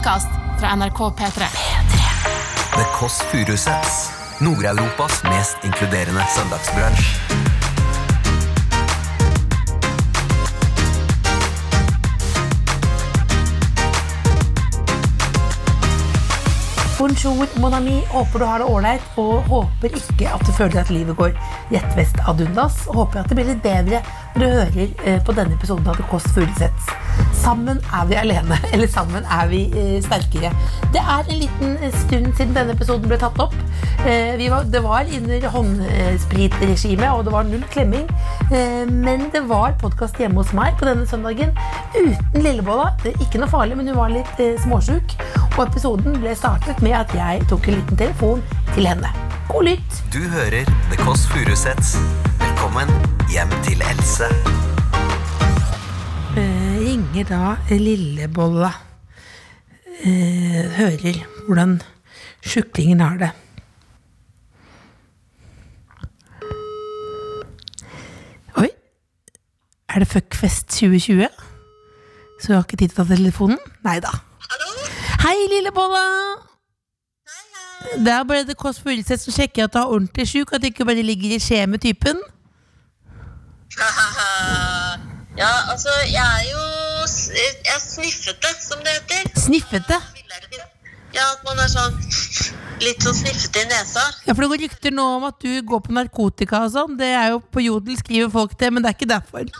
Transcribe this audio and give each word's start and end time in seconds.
podkast 0.00 0.28
fra 0.60 0.76
NRK 0.76 0.98
P3. 0.98 1.44
The 2.74 2.84
Kåss 2.94 3.22
Furuseths. 3.22 4.10
Nord-Europas 4.40 5.22
mest 5.24 5.56
inkluderende 5.64 6.24
søndagsbransj. 6.36 7.20
Bonjour, 16.98 17.46
mon 17.60 17.74
ami. 17.74 18.02
Håper 18.08 18.38
du 18.38 18.44
har 18.44 18.58
det 18.58 18.64
ålreit, 18.64 19.02
og 19.16 19.42
håper 19.42 20.00
ikke 20.00 20.32
at 20.32 20.46
du 20.46 20.52
føler 20.52 20.80
at 20.80 20.90
livet 20.90 21.16
går 21.16 21.36
rett 21.74 21.96
vest 21.96 22.16
ad 22.24 22.40
undas. 22.40 22.86
Håper 22.88 23.20
at 23.20 23.28
det 23.28 23.36
blir 23.36 23.52
litt 23.52 23.62
bedre 23.64 24.00
når 24.34 24.40
du 24.40 24.48
hører 24.48 24.88
eh, 25.04 25.20
på 25.24 25.36
denne 25.36 25.60
episoden 25.60 25.92
av 25.92 26.00
The 26.00 26.08
Kåss 26.08 26.32
Furuseths. 26.32 26.88
Sammen 27.40 27.80
er 27.92 28.06
vi 28.08 28.16
alene, 28.20 28.58
eller 28.74 28.88
sammen 28.90 29.24
er 29.24 29.48
vi 29.50 29.62
eh, 29.72 29.96
sterkere. 30.04 30.52
Det 30.92 31.00
er 31.00 31.24
en 31.24 31.40
liten 31.40 31.76
stund 32.02 32.34
siden 32.36 32.54
denne 32.56 32.76
episoden 32.76 33.08
ble 33.08 33.18
tatt 33.20 33.40
opp. 33.40 33.56
Eh, 34.04 34.40
var, 34.50 34.64
det 34.64 34.82
var 34.84 35.08
under 35.16 35.48
håndspritregime, 35.54 37.10
og 37.12 37.24
det 37.24 37.32
var 37.32 37.48
null 37.48 37.64
klemming. 37.72 38.06
Eh, 38.52 38.84
men 38.90 39.28
det 39.32 39.44
var 39.48 39.76
podkast 39.80 40.20
hjemme 40.20 40.40
hos 40.42 40.52
meg 40.56 40.76
på 40.80 40.88
denne 40.88 41.08
søndagen 41.08 41.52
uten 41.96 42.44
Lillebolla. 42.44 42.92
Ikke 43.16 43.40
noe 43.40 43.50
farlig, 43.50 43.78
men 43.80 43.92
hun 43.92 44.00
var 44.00 44.12
litt 44.14 44.40
eh, 44.42 44.56
småsjuk. 44.64 45.16
Og 45.56 45.62
episoden 45.66 46.20
ble 46.20 46.36
startet 46.38 46.80
med 46.84 46.96
at 47.02 47.14
jeg 47.16 47.44
tok 47.50 47.68
en 47.68 47.80
liten 47.80 48.00
telefon 48.04 48.44
til 48.74 48.88
henne. 48.90 49.12
God 49.50 49.66
lytt! 49.72 50.02
Du 50.14 50.20
hører 50.30 50.68
The 50.92 51.00
Kåss 51.04 51.26
Furuseths. 51.32 51.96
Velkommen 52.40 52.92
hjem 53.32 53.52
til 53.66 53.82
Else. 53.92 54.30
Eh, 57.00 57.06
ringer 57.06 57.28
da 57.28 57.56
Lillebolla. 57.70 58.72
Eh, 60.04 60.70
hører 60.76 61.26
hvordan 61.46 61.82
sjuklingen 62.44 63.00
har 63.00 63.16
det. 63.16 63.30
Oi. 68.56 68.68
Er 69.88 69.98
det 69.98 70.08
Fuckfest 70.08 70.66
2020? 70.68 71.28
Så 72.40 72.48
du 72.48 72.52
har 72.52 72.62
ikke 72.62 72.76
tid 72.76 72.88
til 72.88 73.00
å 73.00 73.04
ta 73.04 73.14
telefonen? 73.14 73.58
Nei 73.84 74.00
da. 74.00 74.12
Hei, 75.24 75.36
Lillebolla! 75.54 76.04
Det 77.96 78.12
er 78.12 78.24
bare 78.24 78.44
det 78.44 78.58
Kåss 78.60 78.80
Furuseth 78.80 79.22
som 79.24 79.32
sjekker 79.32 79.64
at 79.64 79.72
du 79.72 79.78
er 79.80 79.88
ordentlig 79.88 80.28
sjuk, 80.28 80.52
at 80.52 80.60
du 80.60 80.68
ikke 80.68 80.84
bare 80.84 81.02
ligger 81.02 81.32
i 81.32 81.40
skje 81.40 81.64
med 81.66 81.80
typen. 81.80 82.20
ja, 85.40 85.54
altså, 85.72 85.88
jeg 86.12 86.20
er 86.20 86.52
jo 86.52 86.69
Jeg 87.34 87.54
er 87.74 87.80
sniffete, 87.82 88.50
som 88.62 88.80
det 88.84 88.94
heter. 88.98 89.30
Sniffete. 89.38 89.98
Ja, 91.14 91.24
at 91.32 91.42
man 91.44 91.58
er 91.58 91.66
sånn 91.70 91.96
litt 92.80 93.02
sånn 93.02 93.16
sniffete 93.18 93.64
i 93.64 93.68
nesa. 93.70 94.02
Ja, 94.26 94.32
for 94.34 94.44
det 94.44 94.50
går 94.52 94.62
rykter 94.64 94.94
nå 94.94 95.06
om 95.18 95.24
at 95.26 95.40
du 95.42 95.50
går 95.66 95.80
på 95.88 95.94
narkotika 95.96 96.62
og 96.64 96.70
sånn. 96.74 96.96
Det 97.00 97.08
er 97.18 97.32
jo 97.34 97.40
på 97.42 97.62
Jodel 97.64 97.98
skriver 97.98 98.30
folk 98.30 98.54
det, 98.58 98.70
men 98.72 98.82
det 98.82 98.92
er 98.92 98.98
ikke 98.98 99.10
derfor. 99.10 99.50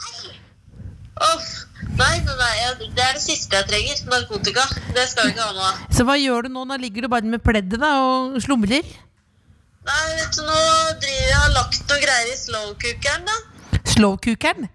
Nei, 1.98 2.16
nei, 2.24 2.34
nei, 2.38 2.54
jeg- 2.56 2.90
det 2.94 3.02
er 3.04 3.12
det 3.18 3.22
siste 3.22 3.56
jeg 3.56 3.66
trenger. 3.68 3.96
Narkotika. 4.10 4.64
Det 4.94 5.08
skal 5.08 5.26
vi 5.26 5.32
ikke 5.34 5.42
ha 5.42 5.52
nå. 5.52 5.70
Så 5.90 6.04
hva 6.06 6.16
gjør 6.16 6.42
du 6.44 6.48
nå? 6.54 6.64
Nå 6.66 6.78
ligger 6.80 7.02
du 7.02 7.08
bare 7.08 7.22
med 7.24 7.42
pleddet 7.42 7.80
da 7.80 7.90
og 8.00 8.40
slumrer? 8.40 8.84
Nei, 9.86 10.06
vet 10.16 10.32
du, 10.36 10.42
nå 10.42 10.56
driver 11.00 11.28
jeg 11.28 11.34
har 11.40 11.50
lagt 11.56 11.88
noe 11.88 12.00
greier 12.00 12.30
i 12.32 12.36
slow-cookeren, 12.36 13.24
da. 13.26 13.78
Slowcookeren? 13.84 14.68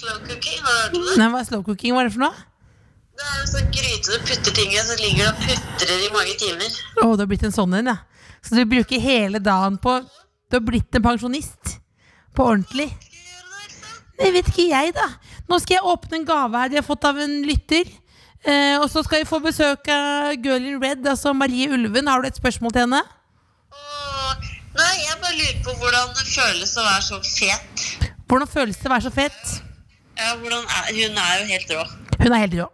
Slow, 0.00 0.16
slow 0.16 0.28
cooking, 0.28 0.60
har 0.64 0.70
du 0.72 0.78
hørt 0.80 0.94
om 0.94 1.02
det? 1.04 1.16
Nei, 1.20 1.26
hva 1.28 1.40
er 1.40 1.46
slowcooking? 1.48 1.92
Hva 1.92 2.00
er 2.00 2.08
det 2.08 2.14
for 2.14 2.22
noe? 2.22 2.46
Det 3.20 3.26
er 3.26 3.40
en 3.42 3.50
sånn 3.50 3.66
gryte 3.74 4.14
du 4.14 4.22
putter 4.30 4.54
ting 4.56 4.72
i, 4.72 4.80
så 4.80 4.96
ligger 4.96 5.26
det 5.26 5.32
og 5.34 5.42
putrer 5.44 6.04
i 6.06 6.08
mange 6.14 6.36
timer. 6.40 6.78
Å, 7.02 7.08
du 7.12 7.20
har 7.20 7.28
blitt 7.28 7.44
en 7.44 7.52
sånn 7.52 7.76
en, 7.76 7.90
ja. 7.92 7.96
Så 8.40 8.56
du 8.56 8.62
bruker 8.64 9.02
hele 9.04 9.42
dagen 9.44 9.76
på 9.76 9.98
Du 10.48 10.56
har 10.56 10.64
blitt 10.64 10.96
en 10.96 11.04
pensjonist? 11.04 11.74
På 12.32 12.48
ordentlig? 12.48 12.88
Det, 14.16 14.32
vet 14.32 14.48
ikke 14.48 14.70
jeg, 14.70 14.94
da. 14.96 15.06
Nå 15.50 15.60
skal 15.60 15.76
jeg 15.76 15.92
åpne 15.92 16.20
en 16.20 16.26
gave 16.32 16.62
her 16.64 16.72
de 16.72 16.80
har 16.80 16.86
fått 16.86 17.04
av 17.08 17.20
en 17.20 17.36
lytter. 17.44 17.92
Eh, 18.40 18.80
og 18.80 18.88
så 18.88 19.04
skal 19.04 19.20
vi 19.20 19.28
få 19.28 19.42
besøk 19.44 19.88
av 19.92 20.32
Girl 20.40 20.64
in 20.64 20.80
Red, 20.80 21.04
altså 21.12 21.34
Marie 21.36 21.68
Ulven. 21.68 22.08
Har 22.08 22.24
du 22.24 22.28
et 22.30 22.40
spørsmål 22.40 22.72
til 22.72 22.86
henne? 22.86 23.04
Åh, 23.76 24.52
nei, 24.80 24.92
jeg 25.04 25.20
bare 25.20 25.36
lurer 25.36 25.64
på 25.66 25.76
hvordan 25.82 26.14
det 26.16 26.30
føles 26.32 26.76
å 26.76 26.86
være 26.88 27.08
så 27.12 27.20
fet. 27.26 27.90
Hvordan 28.30 28.48
føles 28.48 28.80
det 28.80 28.88
å 28.88 28.94
være 28.96 29.10
så 29.10 29.18
fet? 29.20 29.60
Ja, 30.20 30.34
hvordan 30.36 30.64
er, 30.68 30.88
hun 30.92 31.18
er 31.24 31.40
jo 31.40 31.46
helt 31.48 31.70
rå. 31.72 31.84
Hun 32.20 32.32
er 32.32 32.42
helt 32.44 32.56
rå. 32.60 32.66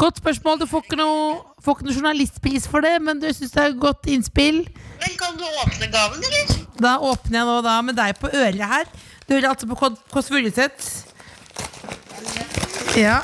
Godt 0.00 0.22
spørsmål. 0.22 0.60
Du 0.60 0.66
får 0.66 0.86
ikke 0.86 0.96
noe, 0.96 1.34
får 1.64 1.76
ikke 1.76 1.88
noe 1.88 1.96
journalistpris 1.98 2.68
for 2.70 2.84
det, 2.84 2.94
men 3.04 3.20
du 3.20 3.28
syns 3.28 3.52
det 3.52 3.60
er 3.62 3.74
et 3.74 3.80
godt 3.80 4.08
innspill. 4.08 4.62
Men 5.02 5.18
kan 5.20 5.36
du 5.36 5.44
åpne 5.44 5.90
gaven, 5.92 6.24
eller? 6.24 6.54
Da 6.80 6.94
åpner 7.04 7.38
jeg 7.38 7.48
nå 7.50 7.58
da 7.66 7.74
med 7.84 7.98
deg 8.00 8.16
på 8.18 8.30
øret 8.32 8.64
her. 8.72 8.88
Du 9.28 9.34
hører 9.34 9.50
altså 9.52 9.68
på 9.68 9.76
Kåss 10.12 10.32
Furuseth. 10.32 10.88
Ja. 12.96 13.20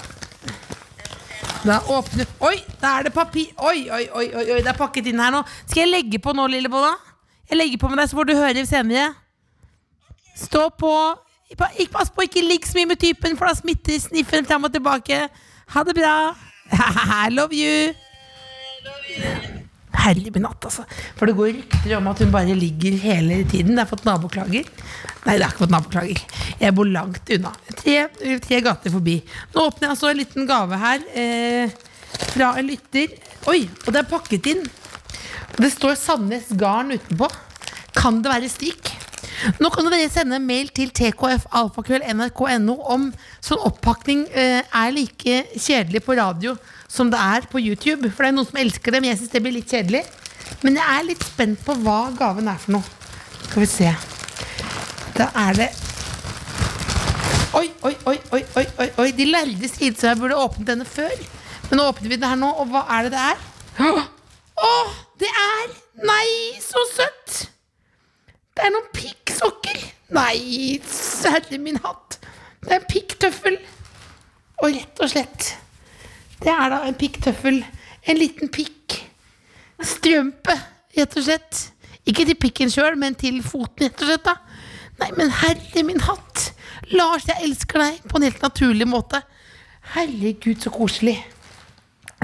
Da 1.65 1.81
åpner 1.93 2.29
Oi, 2.41 2.57
da 2.81 2.95
er 2.99 3.05
det 3.07 3.13
papir 3.13 3.51
Oi, 3.61 3.85
oi, 3.93 4.07
oi, 4.17 4.25
oi, 4.33 4.45
oi, 4.55 4.61
det 4.65 4.71
er 4.73 4.79
pakket 4.79 5.11
inn 5.11 5.21
her 5.21 5.33
nå. 5.35 5.43
Skal 5.69 5.85
jeg 5.85 5.91
legge 5.93 6.21
på 6.23 6.33
nå, 6.37 6.47
Lillebolla? 6.49 6.95
Jeg 7.51 7.59
legger 7.59 7.83
på 7.83 7.91
med 7.91 8.01
deg, 8.01 8.09
så 8.11 8.21
får 8.21 8.29
du 8.29 8.37
høre 8.39 8.65
senere. 8.69 9.11
Stå 10.39 10.69
på. 10.79 10.93
Ikke 11.51 11.91
pass 11.91 12.13
på, 12.15 12.23
ikke 12.27 12.45
ligg 12.47 12.67
så 12.69 12.79
mye 12.79 12.93
med 12.93 13.01
typen, 13.03 13.35
for 13.39 13.51
da 13.51 13.57
smitter 13.59 13.99
sniffen 13.99 14.47
fram 14.47 14.69
og 14.69 14.73
tilbake. 14.75 15.25
Ha 15.75 15.83
det 15.87 15.97
bra. 15.99 16.15
Love 17.37 17.57
you. 17.57 17.91
Herlig 20.01 20.31
med 20.33 20.45
natt, 20.45 20.63
altså. 20.65 20.85
For 21.19 21.27
det 21.27 21.35
går 21.37 21.51
rykter 21.57 21.97
om 21.99 22.07
at 22.13 22.23
hun 22.23 22.31
bare 22.33 22.55
ligger 22.57 22.95
hele 23.03 23.43
tiden. 23.51 23.75
Jeg 23.75 23.83
har 23.83 23.91
fått 23.91 24.07
naboklager. 24.07 24.71
Nei, 25.27 25.35
det 25.35 25.43
har 25.43 25.51
ikke 25.51 25.65
fått 25.65 25.75
naboklager. 25.75 26.23
Jeg 26.63 26.77
bor 26.79 26.89
langt 26.89 27.35
unna. 27.35 27.53
Tre, 27.83 27.97
tre 28.47 28.63
gater 28.65 28.95
forbi. 28.95 29.19
Nå 29.53 29.67
åpner 29.67 29.89
jeg 29.89 29.97
altså 29.97 30.13
en 30.13 30.21
liten 30.23 30.49
gave 30.49 30.79
her 30.81 31.05
eh, 31.19 31.75
fra 32.31 32.55
en 32.61 32.71
lytter. 32.71 33.19
Oi, 33.51 33.65
og 33.67 33.91
det 33.91 34.05
er 34.05 34.11
pakket 34.15 34.51
inn. 34.55 34.65
Det 35.59 35.75
står 35.75 35.99
Sandnes 35.99 36.55
Garn 36.57 36.95
utenpå. 36.95 37.29
Kan 37.99 38.23
det 38.23 38.33
være 38.33 38.49
strikk? 38.53 38.95
Nå 39.61 39.71
kan 39.73 39.87
dere 39.89 40.11
sende 40.13 40.37
en 40.37 40.47
mail 40.47 40.69
til 40.77 40.91
tkfalfakrøll.nrk.no 40.97 42.75
om 42.93 43.09
sånn 43.45 43.63
oppakning 43.69 44.27
eh, 44.31 44.61
er 44.63 44.95
like 44.95 45.35
kjedelig 45.57 46.03
på 46.05 46.17
radio 46.19 46.57
som 46.91 47.11
det 47.13 47.21
er 47.21 47.47
på 47.51 47.59
YouTube. 47.63 48.11
For 48.11 48.23
det 48.25 48.29
er 48.33 48.37
noen 48.37 48.49
som 48.51 48.61
elsker 48.61 48.93
det, 48.93 49.01
men 49.03 49.11
jeg 49.13 49.21
syns 49.23 49.33
det 49.35 49.43
blir 49.45 49.57
litt 49.57 49.71
kjedelig. 49.71 50.03
Men 50.65 50.77
jeg 50.77 50.87
er 50.97 51.07
litt 51.07 51.25
spent 51.25 51.61
på 51.65 51.73
hva 51.85 52.01
gaven 52.19 52.51
er 52.51 52.59
for 52.61 52.73
noe. 52.79 52.87
Skal 53.47 53.65
vi 53.65 53.69
se. 53.71 53.91
Da 55.17 55.27
er 55.49 55.53
det 55.59 55.71
Oi, 57.59 57.67
oi, 57.83 57.97
oi, 58.07 58.19
oi, 58.31 58.43
oi, 58.61 58.67
oi, 58.79 58.89
oi. 59.03 59.09
De 59.19 59.25
lærde 59.27 59.69
strides, 59.69 60.05
jeg 60.07 60.19
burde 60.21 60.37
åpnet 60.39 60.69
denne 60.69 60.87
før. 60.87 61.11
Men 61.67 61.81
nå 61.81 61.87
åpner 61.91 62.13
vi 62.13 62.19
den 62.21 62.29
her 62.31 62.39
nå, 62.39 62.51
og 62.63 62.71
hva 62.71 62.85
er 62.95 63.09
det 63.09 63.17
det 63.17 63.25
er? 63.33 63.41
Å, 64.61 64.75
det 65.19 65.31
er 65.33 65.73
Nei, 66.07 66.29
så 66.63 66.81
søtt! 66.95 67.51
Det 68.57 68.67
er 68.67 68.73
noen 68.75 68.89
pikksokker. 68.95 69.83
Nei, 70.15 70.81
særlig 70.91 71.61
min 71.63 71.79
hatt. 71.85 72.19
Det 72.61 72.73
er 72.73 72.81
en 72.81 72.89
pikktøffel. 72.91 73.59
Og 74.61 74.75
rett 74.75 75.01
og 75.01 75.09
slett 75.09 75.55
Det 76.43 76.53
er 76.53 76.73
da 76.73 76.83
en 76.89 76.97
pikktøffel. 76.99 77.63
En 78.09 78.19
liten 78.19 78.51
pikk. 78.53 78.99
Strømpe, 79.81 80.57
rett 80.97 81.17
og 81.17 81.25
slett. 81.25 81.67
Ikke 82.09 82.27
til 82.29 82.37
pikken 82.41 82.73
sjøl, 82.73 82.97
men 83.01 83.17
til 83.17 83.39
foten, 83.45 83.87
rett 83.87 84.03
og 84.03 84.11
slett. 84.11 84.25
da 84.25 84.37
Nei, 85.01 85.11
men 85.17 85.31
herre 85.33 85.85
min 85.87 86.01
hatt. 86.05 86.51
Lars, 86.93 87.25
jeg 87.29 87.47
elsker 87.47 87.81
deg 87.81 88.01
på 88.09 88.19
en 88.19 88.27
helt 88.27 88.43
naturlig 88.45 88.89
måte. 88.89 89.23
Herregud, 89.95 90.59
så 90.61 90.73
koselig. 90.75 91.17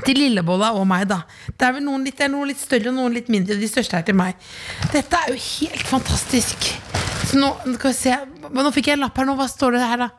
Til 0.05 0.19
Lillebolla 0.21 0.75
og 0.77 0.85
meg, 0.91 1.07
da. 1.09 1.23
Det 1.49 1.65
er 1.65 1.73
vel 1.79 1.85
noen 1.87 2.03
litt, 2.05 2.19
noen 2.29 2.51
litt 2.51 2.61
større 2.61 2.91
og 2.93 2.99
noen 2.99 3.15
litt 3.17 3.31
mindre. 3.33 3.57
De 3.57 3.69
største 3.71 3.97
er 3.97 4.05
til 4.05 4.17
meg. 4.19 4.37
Dette 4.93 5.17
er 5.23 5.33
jo 5.33 5.39
helt 5.41 5.87
fantastisk. 5.89 6.69
Så 7.27 7.41
nå 7.41 7.49
skal 7.79 7.91
vi 7.91 7.97
se 7.97 8.17
Nå 8.53 8.71
fikk 8.77 8.91
jeg 8.93 8.99
en 8.99 9.07
lapp 9.07 9.17
her 9.19 9.27
nå. 9.27 9.35
Hva 9.39 9.49
står 9.51 9.75
det 9.79 9.87
her, 9.89 10.05
da? 10.05 10.11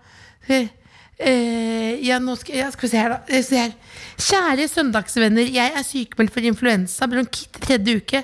Eh, 1.18 1.94
ja, 2.06 2.18
nå 2.22 2.36
skal, 2.38 2.58
ja, 2.60 2.68
skal 2.74 2.88
vi 2.88 2.92
se 2.92 3.00
her, 3.02 3.14
da. 3.16 3.20
Eh, 3.30 3.44
Se 3.46 3.58
her. 3.62 3.74
Kjære 4.18 4.68
søndagsvenner. 4.70 5.50
Jeg 5.54 5.74
er 5.78 5.86
sykemeldt 5.86 6.34
for 6.36 6.46
influensa. 6.50 7.08
Bronkitt 7.10 7.62
tredje 7.64 8.02
uke. 8.02 8.24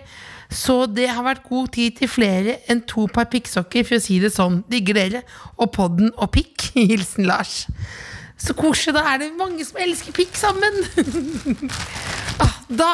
Så 0.54 0.84
det 0.86 1.08
har 1.10 1.24
vært 1.26 1.46
god 1.50 1.72
tid 1.74 1.96
til 1.98 2.10
flere 2.12 2.60
enn 2.70 2.84
to 2.90 3.08
par 3.10 3.26
pikksokker, 3.32 3.86
for 3.88 3.98
å 3.98 4.04
si 4.04 4.20
det 4.22 4.30
sånn. 4.36 4.60
Digger 4.70 5.00
dere. 5.00 5.24
Og 5.58 5.72
podden 5.74 6.12
og 6.18 6.30
pikk. 6.36 6.68
Hilsen 6.92 7.26
Lars. 7.30 7.64
Så 8.38 8.56
koselig. 8.58 8.96
Da 8.98 9.06
er 9.14 9.22
det 9.22 9.34
mange 9.40 9.66
som 9.68 9.80
elsker 9.82 10.16
pikk 10.16 10.38
sammen. 10.40 10.82
ah, 12.44 12.56
da 12.70 12.94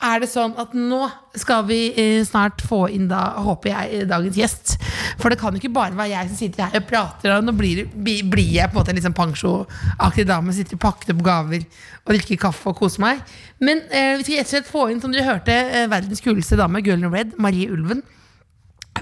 er 0.00 0.22
det 0.22 0.30
sånn 0.32 0.54
at 0.60 0.72
nå 0.76 1.02
skal 1.36 1.66
vi 1.68 1.78
eh, 1.92 2.20
snart 2.24 2.62
få 2.64 2.86
inn 2.92 3.08
da, 3.10 3.20
håper 3.44 3.72
jeg, 3.72 4.06
dagens 4.08 4.38
gjest. 4.38 4.74
For 5.20 5.32
det 5.32 5.36
kan 5.40 5.52
jo 5.52 5.60
ikke 5.60 5.72
bare 5.74 5.96
være 5.96 6.14
jeg 6.14 6.30
som 6.30 6.38
sitter 6.38 6.64
her 6.64 6.80
og 6.80 6.86
prater, 6.88 7.34
og 7.36 7.44
nå 7.44 7.54
blir, 7.56 7.82
blir 7.92 8.54
jeg 8.54 8.70
på 8.70 8.78
en 8.78 8.80
måte 8.80 8.94
en 8.94 9.00
liksom 9.00 9.16
pensjoaktig 9.16 10.26
dame, 10.30 10.54
sitter 10.56 10.78
og 10.78 10.84
pakker 10.86 11.12
opp 11.14 11.24
gaver 11.26 11.66
og 12.06 12.14
drikker 12.14 12.40
kaffe 12.46 12.72
og 12.72 12.80
koser 12.80 13.04
meg. 13.04 13.20
Men 13.60 13.84
eh, 13.90 14.14
vi 14.16 14.24
skal 14.24 14.40
rett 14.40 14.48
og 14.48 14.54
slett 14.54 14.72
få 14.72 14.86
inn, 14.88 15.04
som 15.04 15.12
dere 15.12 15.28
hørte, 15.28 15.52
eh, 15.68 15.90
verdens 15.92 16.24
kuleste 16.24 16.58
dame, 16.60 16.80
Girl 16.86 17.04
in 17.04 17.12
Red, 17.12 17.36
Marie 17.40 17.68
Ulven. 17.68 18.00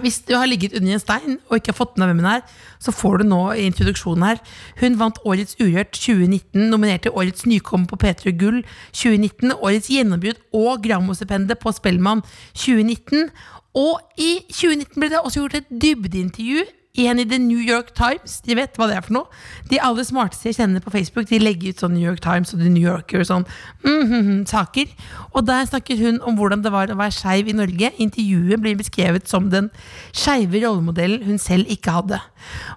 Hvis 0.00 0.20
du 0.28 0.34
har 0.36 0.46
ligget 0.46 0.76
under 0.78 0.94
en 0.94 1.02
stein 1.02 1.36
og 1.48 1.58
ikke 1.58 1.72
har 1.72 1.78
fått 1.78 1.98
med 1.98 2.10
hvem 2.10 2.22
hun 2.22 2.30
er, 2.30 2.42
så 2.78 2.94
får 2.94 3.20
du 3.20 3.28
nå 3.28 3.40
introduksjonen 3.64 4.26
her. 4.26 4.40
Hun 4.80 4.98
vant 5.00 5.20
Årets 5.24 5.58
Urørt 5.60 5.92
2019, 5.96 6.68
nominert 6.70 7.06
til 7.06 7.14
Årets 7.14 7.46
nykommer 7.46 7.90
på 7.90 7.98
P3 8.04 8.34
Gull 8.38 8.62
2019, 8.92 9.56
Årets 9.58 9.90
gjennombrudd 9.92 10.40
og 10.54 10.82
Grammostipendet 10.86 11.58
på 11.62 11.74
Spellemann 11.74 12.22
2019. 12.54 13.30
Og 13.78 14.00
i 14.18 14.38
2019 14.48 14.98
ble 14.98 15.10
det 15.12 15.22
også 15.22 15.42
gjort 15.42 15.58
et 15.60 15.72
dybdeintervju 15.82 16.64
i 16.98 17.06
henne 17.06 17.22
i 17.22 17.28
The 17.30 17.38
New 17.40 17.60
York 17.62 17.92
Times. 17.96 18.40
De 18.44 18.56
vet 18.58 18.74
hva 18.78 18.88
det 18.90 18.96
er 18.98 19.04
for 19.06 19.14
noe. 19.14 19.40
De 19.70 19.78
aller 19.82 20.06
smarteste 20.06 20.50
jeg 20.50 20.58
kjenner 20.58 20.82
på 20.82 20.92
Facebook, 20.94 21.28
de 21.30 21.40
legger 21.40 21.72
ut 21.72 21.84
sånn 21.84 21.94
New 21.94 22.04
York 22.04 22.22
Times 22.24 22.52
og 22.54 22.62
The 22.62 22.72
New 22.72 22.82
Yorker 22.82 23.22
og 23.22 23.28
sånn 23.28 23.46
mhm, 23.84 24.42
saker. 24.50 24.90
Og 25.32 25.46
der 25.48 25.68
snakker 25.70 26.00
hun 26.02 26.18
om 26.26 26.38
hvordan 26.38 26.64
det 26.64 26.72
var 26.74 26.90
å 26.90 26.98
være 26.98 27.14
skeiv 27.14 27.52
i 27.52 27.56
Norge. 27.56 27.92
Intervjuet 28.02 28.64
blir 28.64 28.80
beskrevet 28.80 29.30
som 29.30 29.48
den 29.52 29.70
skeive 30.10 30.64
rollemodellen 30.64 31.24
hun 31.28 31.38
selv 31.42 31.70
ikke 31.70 31.94
hadde. 32.00 32.20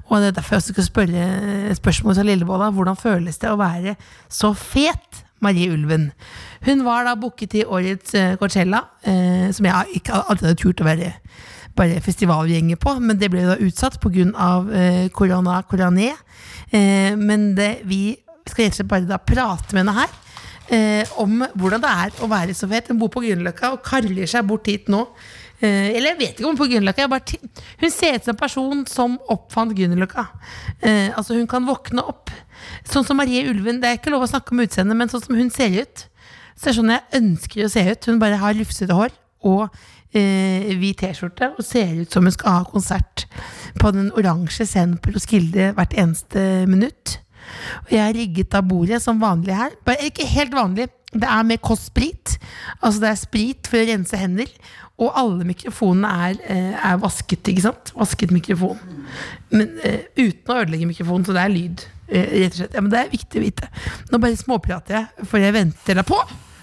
Og 0.09 0.19
det 0.19 0.31
er 0.31 0.37
derfor 0.37 0.57
jeg 0.57 0.65
også 0.65 0.77
skal 0.77 0.89
spørre 0.91 1.75
spørsmålet 1.81 2.21
fra 2.21 2.29
Lillebolla. 2.29 2.71
Hvordan 2.75 2.99
føles 2.99 3.41
det 3.41 3.51
å 3.51 3.59
være 3.61 3.97
så 4.29 4.53
fet? 4.57 5.25
Marie 5.41 5.71
Ulven. 5.73 6.11
Hun 6.67 6.83
var 6.85 7.07
da 7.07 7.15
booket 7.17 7.49
til 7.55 7.65
årets 7.65 8.13
eh, 8.13 8.35
Coachella, 8.37 8.83
eh, 9.01 9.47
som 9.49 9.65
jeg 9.65 9.97
ikke 9.97 10.19
alltid 10.19 10.51
hadde 10.51 10.59
turt 10.61 10.83
å 10.83 10.85
være 10.85 11.15
bare 11.77 12.01
festivalgjenger 12.03 12.79
på, 12.81 12.95
men 13.03 13.19
det 13.19 13.29
ble 13.31 13.45
da 13.47 13.59
utsatt 13.63 13.99
pga. 14.01 14.25
Eh, 14.75 15.05
korona, 15.15 15.61
koroné. 15.69 16.11
Eh, 16.71 17.15
men 17.19 17.51
det, 17.55 17.81
vi 17.87 18.17
skal 18.47 18.65
rett 18.65 18.75
og 18.75 18.79
slett 18.81 18.91
bare 18.91 19.09
da 19.09 19.19
prate 19.21 19.75
med 19.75 19.83
henne 19.83 19.95
her 19.99 20.13
eh, 20.73 21.13
om 21.21 21.43
hvordan 21.59 21.83
det 21.83 21.91
er 22.05 22.23
å 22.23 22.29
være 22.31 22.55
så 22.57 22.69
fet. 22.71 22.91
Hun 22.91 22.99
bor 23.01 23.11
på 23.13 23.23
Grünerløkka 23.25 23.73
og 23.75 23.83
karrer 23.85 24.29
seg 24.29 24.47
bort 24.49 24.69
hit 24.71 24.91
nå. 24.91 25.03
Eh, 25.61 25.91
eller 25.93 26.13
jeg 26.13 26.19
vet 26.21 26.39
ikke 26.39 26.47
om 26.47 26.55
hun 26.55 26.61
på 26.61 26.69
Grünerløkka. 26.71 27.07
Hun 27.83 27.93
ser 27.93 28.17
ut 28.17 28.27
som 28.27 28.35
en 28.35 28.41
person 28.41 28.85
som 28.89 29.17
oppfant 29.31 29.75
Grünerløkka. 29.77 30.27
Altså 31.15 31.37
hun 31.37 31.49
kan 31.49 31.67
våkne 31.67 32.03
opp. 32.07 32.31
Sånn 32.87 33.05
som 33.07 33.19
Marie 33.19 33.45
Ulven. 33.49 33.81
Det 33.81 33.89
er 33.89 33.99
ikke 33.99 34.13
lov 34.13 34.25
å 34.25 34.31
snakke 34.31 34.55
om 34.55 34.63
utseendet, 34.63 34.97
men 34.97 35.11
sånn 35.11 35.23
som 35.23 35.37
hun 35.37 35.51
ser 35.53 35.81
ut. 35.83 36.07
Så 36.55 36.67
det 36.67 36.71
er 36.73 36.77
sånn 36.77 36.93
jeg 36.93 37.21
ønsker 37.21 37.65
å 37.65 37.71
se 37.73 37.83
ut. 37.87 38.09
Hun 38.09 38.21
bare 38.21 38.39
har 38.41 38.57
lufsete 38.57 38.95
hår 38.95 39.13
og 39.47 39.69
eh, 40.17 40.71
hvit 40.79 41.01
T-skjorte 41.01 41.51
og 41.55 41.65
ser 41.65 42.01
ut 42.01 42.11
som 42.13 42.27
hun 42.27 42.35
skal 42.35 42.59
ha 42.59 42.63
konsert 42.69 43.25
på 43.79 43.91
den 43.95 44.11
oransje 44.17 44.67
scenen 44.67 44.99
på 45.01 45.13
Roskilde 45.15 45.71
hvert 45.77 45.95
eneste 45.97 46.65
minutt. 46.69 47.17
Og 47.85 47.93
jeg 47.95 48.03
har 48.03 48.15
rigget 48.15 48.55
av 48.55 48.67
bordet 48.69 49.01
som 49.03 49.19
vanlig 49.21 49.55
her. 49.57 49.73
Bare 49.85 50.07
ikke 50.07 50.27
helt 50.29 50.53
vanlig. 50.55 50.89
Det 51.11 51.27
er 51.27 51.43
med 51.43 51.59
kostsprit. 51.63 52.37
Altså 52.79 53.01
det 53.03 53.09
er 53.09 53.19
sprit 53.19 53.67
for 53.67 53.81
å 53.81 53.87
rense 53.89 54.19
hender. 54.19 54.51
Og 55.01 55.09
alle 55.17 55.47
mikrofonene 55.49 56.11
er, 56.27 56.37
eh, 56.45 56.91
er 56.91 56.99
vasket, 57.01 57.41
ikke 57.49 57.63
sant? 57.65 57.91
Vasket 57.97 58.31
mikrofon. 58.31 58.77
Men 59.49 59.73
eh, 59.83 60.05
uten 60.19 60.53
å 60.53 60.59
ødelegge 60.61 60.87
mikrofonen, 60.91 61.25
så 61.25 61.33
det 61.35 61.41
er 61.41 61.55
lyd. 61.55 61.83
eh, 62.11 62.27
rett 62.43 62.53
og 62.53 62.59
slett. 62.59 62.73
Ja, 62.75 62.81
men 62.85 62.91
det 62.91 62.99
er 62.99 63.11
viktig 63.11 63.39
å 63.39 63.43
vite. 63.43 63.69
Nå 64.11 64.19
bare 64.21 64.37
småprater 64.37 64.97
jeg, 64.99 65.27
for 65.31 65.39
jeg 65.39 65.55
venter 65.55 65.97
deg 65.97 66.05
på. 66.05 66.19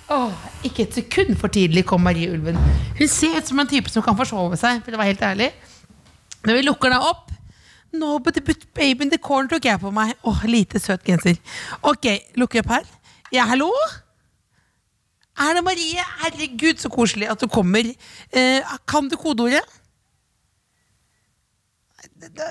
Åh, 0.09 0.33
ikke 0.65 0.87
et 0.87 0.95
sekund 0.97 1.35
for 1.37 1.53
tidlig 1.53 1.85
kom 1.89 2.01
Marie 2.01 2.31
Ulven. 2.33 2.57
Hun 2.99 3.11
ser 3.13 3.37
ut 3.37 3.49
som 3.49 3.59
en 3.61 3.69
type 3.69 3.91
som 3.93 4.05
kan 4.05 4.17
forsove 4.17 4.57
seg, 4.57 4.81
for 4.81 4.95
det 4.95 5.01
var 5.01 5.11
helt 5.11 5.25
ærlig. 5.25 5.51
Når 6.47 6.61
vi 6.61 6.69
lukker 6.69 6.95
deg 6.95 7.09
opp 7.11 7.29
Nobody 7.93 8.41
but 8.45 8.67
baby 8.75 9.05
in 9.07 9.11
the 9.11 9.17
corner 9.17 9.49
tok 9.49 9.65
jeg 9.65 9.81
på 9.81 9.91
meg. 9.91 10.13
Åh, 10.29 10.43
lite 10.45 10.77
søt 10.81 11.07
genser. 11.07 11.39
Ok, 11.81 12.05
lukker 12.37 12.61
opp 12.61 12.75
her. 12.75 12.85
Ja, 13.33 13.47
hallo? 13.49 13.71
Er 15.41 15.55
det 15.57 15.63
Marie? 15.65 16.05
Herregud, 16.21 16.77
så 16.83 16.91
koselig 16.93 17.31
at 17.33 17.41
du 17.41 17.49
kommer. 17.49 17.89
Eh, 18.33 18.75
kan 18.87 19.09
du 19.09 19.17
kodeordet? 19.17 19.65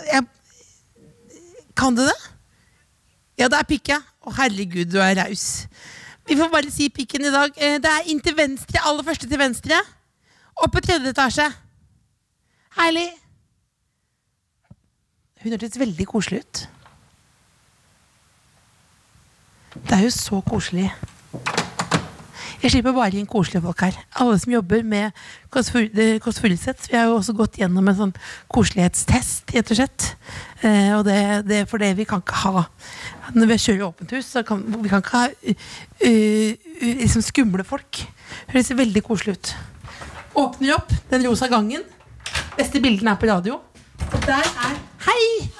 Jeg, 0.09 0.23
kan 1.77 1.95
du 1.95 2.01
det? 2.01 2.17
Ja, 3.37 3.45
det 3.51 3.59
er 3.59 3.69
pikka. 3.69 4.01
Å, 4.25 4.33
herregud, 4.39 4.89
du 4.89 4.97
er 5.03 5.19
raus. 5.21 5.67
Vi 6.27 6.35
får 6.35 6.49
bare 6.51 6.71
si 6.71 6.89
pikken 6.91 7.25
i 7.25 7.31
dag. 7.31 7.53
Eh, 7.55 7.77
det 7.79 7.91
er 7.91 8.09
inn 8.11 8.19
til 8.23 8.35
venstre, 8.35 8.81
aller 8.83 9.05
første 9.07 9.29
til 9.29 9.39
venstre. 9.39 9.79
Oppe 10.59 10.81
i 10.81 10.87
tredje 10.87 11.13
etasje. 11.13 11.45
Herlig. 12.77 13.07
Hun 15.43 15.53
hørtes 15.53 15.79
veldig 15.79 16.07
koselig 16.07 16.41
ut. 16.43 16.63
Det 19.77 19.93
er 19.95 20.03
jo 20.03 20.11
så 20.11 20.41
koselig. 20.41 20.89
Jeg 22.57 22.71
slipper 22.73 22.93
bare 22.95 23.13
inn 23.19 23.27
koselige 23.29 23.61
folk 23.61 23.81
her. 23.85 23.97
Alle 24.17 24.37
som 24.41 24.51
jobber 24.51 24.81
med 24.83 25.11
Kåss 25.53 25.69
Fur- 25.69 25.91
det- 25.93 26.21
Kåss 26.23 26.39
Furuseth. 26.41 26.89
Vi 26.89 26.97
har 26.97 27.05
jo 27.05 27.17
også 27.19 27.35
gått 27.37 27.57
gjennom 27.59 27.87
en 27.87 27.95
sånn 27.95 28.13
koselighetstest, 28.49 29.53
rett 29.53 29.71
og 29.71 29.77
slett. 29.77 30.15
Eh, 30.63 30.97
og 30.97 31.05
det, 31.05 31.45
det 31.45 31.59
er 31.61 31.65
fordi 31.69 31.93
vi 31.93 32.05
kan 32.05 32.21
ikke 32.21 32.33
ha 32.33 32.65
Når 33.35 33.47
vi 33.47 33.57
kjører 33.59 33.87
åpent 33.89 34.11
hus, 34.15 34.25
så 34.25 34.41
kan 34.47 34.63
vi 34.63 34.89
kan 34.89 35.01
ikke 35.03 35.17
ha 35.19 35.27
uh, 35.27 35.53
uh, 36.07 36.51
liksom 37.03 37.21
skumle 37.21 37.63
folk. 37.67 37.99
Høres 38.47 38.71
veldig 38.71 39.03
koselig 39.03 39.35
ut. 39.35 39.55
Åpner 40.33 40.77
opp 40.77 40.93
den 41.11 41.25
rosa 41.27 41.47
gangen. 41.51 41.83
Beste 42.57 42.79
bildene 42.81 43.11
er 43.11 43.19
på 43.19 43.27
radio. 43.27 43.59
Og 44.13 44.21
der 44.25 44.47
er 44.47 44.77
Hei! 45.05 45.51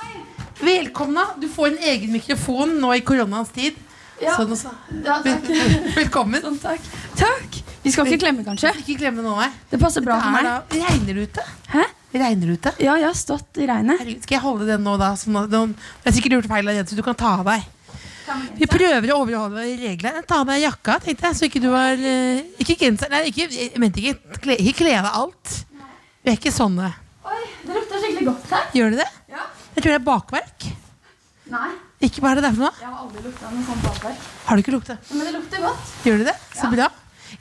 Velkomna. 0.63 1.27
Du 1.41 1.47
får 1.51 1.73
en 1.75 1.83
egen 1.91 2.11
mikrofon 2.15 2.79
nå 2.81 2.93
i 2.95 3.03
koronaens 3.05 3.51
tid. 3.53 3.75
Ja. 4.21 4.33
Sånn 4.37 4.51
også. 4.55 4.71
Ja, 5.05 5.19
takk. 5.21 5.45
Velkommen. 5.99 6.41
Sånn, 6.41 6.57
takk. 6.61 6.81
Takk! 7.19 7.57
Vi 7.83 7.91
skal 7.93 8.07
ikke 8.09 8.23
klemme, 8.25 8.43
kanskje? 8.43 8.71
Ikke 8.81 8.97
klemme 9.03 9.21
noe, 9.23 9.37
nei. 9.39 9.49
Det 9.71 9.77
passer 9.79 10.01
bra 10.03 10.17
for 10.19 10.33
meg. 10.33 10.47
da- 10.47 10.63
Regner 10.73 11.19
det 11.19 11.27
ute? 11.29 11.45
Hæ? 11.71 11.83
Regner 12.17 12.53
ute? 12.55 12.71
Ja, 12.81 12.95
jeg 12.97 13.05
har 13.07 13.15
stått 13.17 13.59
i 13.61 13.67
regnet. 13.69 13.99
Herregud, 14.01 14.23
skal 14.25 14.35
jeg 14.39 14.43
holde 14.43 14.67
den 14.71 14.83
nå, 14.83 14.95
da? 14.99 15.11
Sånn 15.19 15.37
at 15.43 15.51
den- 15.53 15.75
det 16.03 16.11
er 16.11 16.15
sikkert 16.17 16.35
gjort 16.39 16.49
feil 16.49 16.71
så 16.87 16.95
du 16.97 17.03
kan 17.05 17.15
ta 17.15 17.35
av 17.39 17.45
deg. 17.45 17.63
Vi 18.57 18.65
prøver 18.67 19.07
å 19.13 19.21
overholde 19.23 19.63
reglene. 19.79 20.25
Ta 20.27 20.41
av 20.41 20.47
deg 20.49 20.59
jakka, 20.65 20.97
tenkte 20.99 21.29
jeg, 21.29 21.35
så 21.37 21.45
ikke 21.47 21.61
du 21.63 21.69
har 21.71 21.93
eh, 21.95 22.41
Ikke 22.59 22.75
genser 22.75 23.07
Nei, 23.13 23.21
ikke, 23.31 23.45
jeg 23.53 23.79
mente 23.79 24.01
ikke 24.03 24.39
kle, 24.43 24.57
ikke 24.59 24.73
kle 24.81 24.97
av 24.99 25.05
deg 25.07 25.19
alt. 25.21 25.53
Vi 26.25 26.31
er 26.33 26.35
ikke 26.41 26.51
sånne. 26.51 26.89
Oi, 27.23 27.43
det 27.63 27.77
lukter 27.77 28.01
skikkelig 28.03 28.25
godt 28.33 28.49
her. 28.51 28.65
Gjør 28.75 28.89
det 28.97 28.99
det? 29.05 29.11
Ja. 29.31 29.45
Jeg 29.77 29.83
tror 29.85 29.93
det 29.93 29.99
er 30.01 30.07
bakverk. 30.09 30.67
Nei, 31.53 31.69
Ikke 32.03 32.21
hva 32.21 32.31
er 32.31 32.37
det 32.39 32.43
der 32.45 32.53
for 32.53 32.67
noe? 32.67 32.73
jeg 32.77 32.87
har 32.91 32.97
aldri 33.01 33.23
lukta 33.25 33.49
noe 33.49 33.63
sånt 33.65 33.81
bakverk. 33.87 34.25
Har 34.45 34.55
du 34.57 34.61
ikke 34.61 34.73
lukta? 34.75 34.97
Men 35.11 35.23
det 35.25 35.31
lukter 35.33 35.63
godt. 35.63 35.93
Gjør 36.05 36.17
det 36.21 36.27
det? 36.29 36.35
Så 36.53 36.65
Ja. 36.67 36.69
bra. 36.75 36.89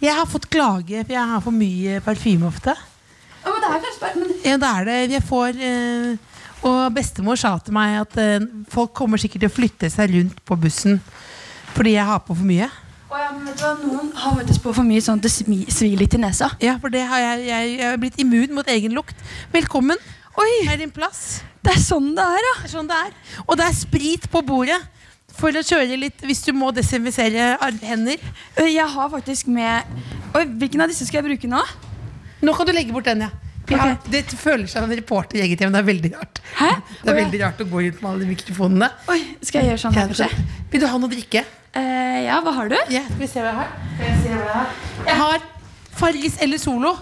Jeg 0.00 0.14
har 0.16 0.26
fått 0.26 0.48
klage, 0.50 1.02
for 1.06 1.12
jeg 1.12 1.26
har 1.32 1.40
for 1.44 1.52
mye 1.52 2.00
parfyme 2.00 2.46
ofte. 2.48 2.72
Å, 2.72 3.52
men 3.52 3.60
det 3.62 3.68
er 3.68 3.82
kanskje 3.84 4.00
bare 4.00 4.16
men... 4.22 4.32
Ja, 4.44 4.56
det 4.56 4.70
er 4.72 4.84
det. 4.88 4.96
Jeg 5.12 5.22
får 5.28 5.60
eh, 5.60 6.16
Og 6.66 6.94
bestemor 6.96 7.36
sa 7.38 7.52
til 7.62 7.74
meg 7.76 8.00
at 8.00 8.16
eh, 8.18 8.40
folk 8.72 8.94
kommer 8.96 9.20
sikkert 9.20 9.44
til 9.44 9.50
å 9.52 9.54
flytte 9.54 9.90
seg 9.92 10.10
rundt 10.16 10.40
på 10.44 10.56
bussen 10.58 11.00
fordi 11.76 11.92
jeg 11.92 12.06
har 12.08 12.22
på 12.24 12.32
for 12.34 12.48
mye. 12.48 12.66
Å, 13.12 13.18
ja, 13.20 13.28
men 13.36 13.44
vet 13.50 13.58
du 13.60 13.62
hva? 13.62 13.74
Noen 13.84 14.08
har 14.16 14.34
faktisk 14.40 14.62
på 14.64 14.72
for 14.74 14.82
mye 14.88 15.02
sånn 15.04 15.20
at 15.20 15.26
det 15.28 15.30
smi- 15.36 15.68
svir 15.70 15.98
litt 16.00 16.14
i 16.16 16.18
nesa. 16.22 16.48
Ja, 16.64 16.78
for 16.80 16.88
det 16.90 17.02
har 17.06 17.20
jeg, 17.20 17.44
jeg, 17.50 17.74
jeg 17.76 17.90
er 17.92 17.98
blitt 18.00 18.16
immun 18.24 18.54
mot 18.56 18.66
egen 18.72 18.96
lukt. 18.96 19.14
Velkommen. 19.52 20.00
Oi, 20.40 20.48
Her 20.64 20.72
er 20.74 20.80
din 20.80 20.90
plass. 20.96 21.42
Det 21.66 21.74
er 21.74 21.82
sånn 21.82 22.12
det 22.16 22.24
er, 22.24 22.44
ja. 22.46 22.52
Det 22.60 22.68
er 22.68 22.74
sånn 22.76 22.90
det 22.90 22.98
er. 23.08 23.16
Og 23.46 23.56
det 23.58 23.66
er 23.66 23.74
sprit 23.76 24.28
på 24.30 24.42
bordet 24.46 24.78
for 25.36 25.52
å 25.52 25.62
kjøre 25.66 25.98
litt 26.00 26.22
hvis 26.24 26.44
du 26.46 26.52
må 26.56 26.70
desinfisere 26.74 27.56
hender. 27.84 28.22
Jeg 28.62 28.86
har 28.94 29.10
faktisk 29.12 29.50
med 29.52 29.98
Oi, 30.36 30.44
hvilken 30.60 30.84
av 30.84 30.90
disse 30.92 31.06
skal 31.08 31.22
jeg 31.22 31.30
bruke 31.30 31.48
nå? 31.50 31.62
Nå 32.44 32.54
kan 32.56 32.68
du 32.68 32.72
legge 32.76 32.92
bort 32.92 33.08
den, 33.08 33.24
ja. 33.24 33.32
Okay. 33.66 33.78
ja 33.80 33.96
det 34.12 34.20
føler 34.38 34.68
seg 34.68 34.78
som 34.78 34.90
en 34.90 34.98
reporter 34.98 35.40
i 35.40 35.44
eget 35.46 35.62
hjem. 35.62 35.72
Det 35.74 35.80
er 35.80 35.86
veldig 35.88 36.10
rart. 36.14 36.40
Hæ? 36.58 36.68
Det 37.00 37.10
er 37.10 37.18
veldig 37.18 37.40
rart 37.42 37.62
å 37.62 37.66
gå 37.70 37.82
rundt 37.82 38.02
med 38.02 38.10
alle 38.10 38.22
de 38.22 38.28
mikrofonene. 38.30 38.90
Oi, 39.10 39.18
skal 39.40 39.64
jeg 39.64 39.72
gjøre 39.72 39.82
sånn 39.82 39.96
her, 39.96 40.12
kanskje? 40.12 40.46
Vil 40.72 40.84
du 40.84 40.86
ha 40.92 41.00
noe 41.00 41.10
å 41.10 41.14
drikke? 41.16 41.42
Uh, 41.76 42.18
ja, 42.26 42.36
hva 42.44 42.52
har 42.60 42.70
du? 42.72 42.76
Ja, 42.94 43.02
skal 43.08 43.24
vi 43.24 43.30
se 43.32 43.42
hva 43.42 43.50
jeg 43.50 43.58
har? 43.58 43.72
Jeg, 43.98 44.20
se 44.22 44.30
hva 44.36 44.44
jeg, 44.44 44.52
har? 44.52 44.76
jeg 45.08 45.18
har 45.22 45.48
Farris 45.96 46.38
eller 46.46 46.62
Solo. 46.62 46.94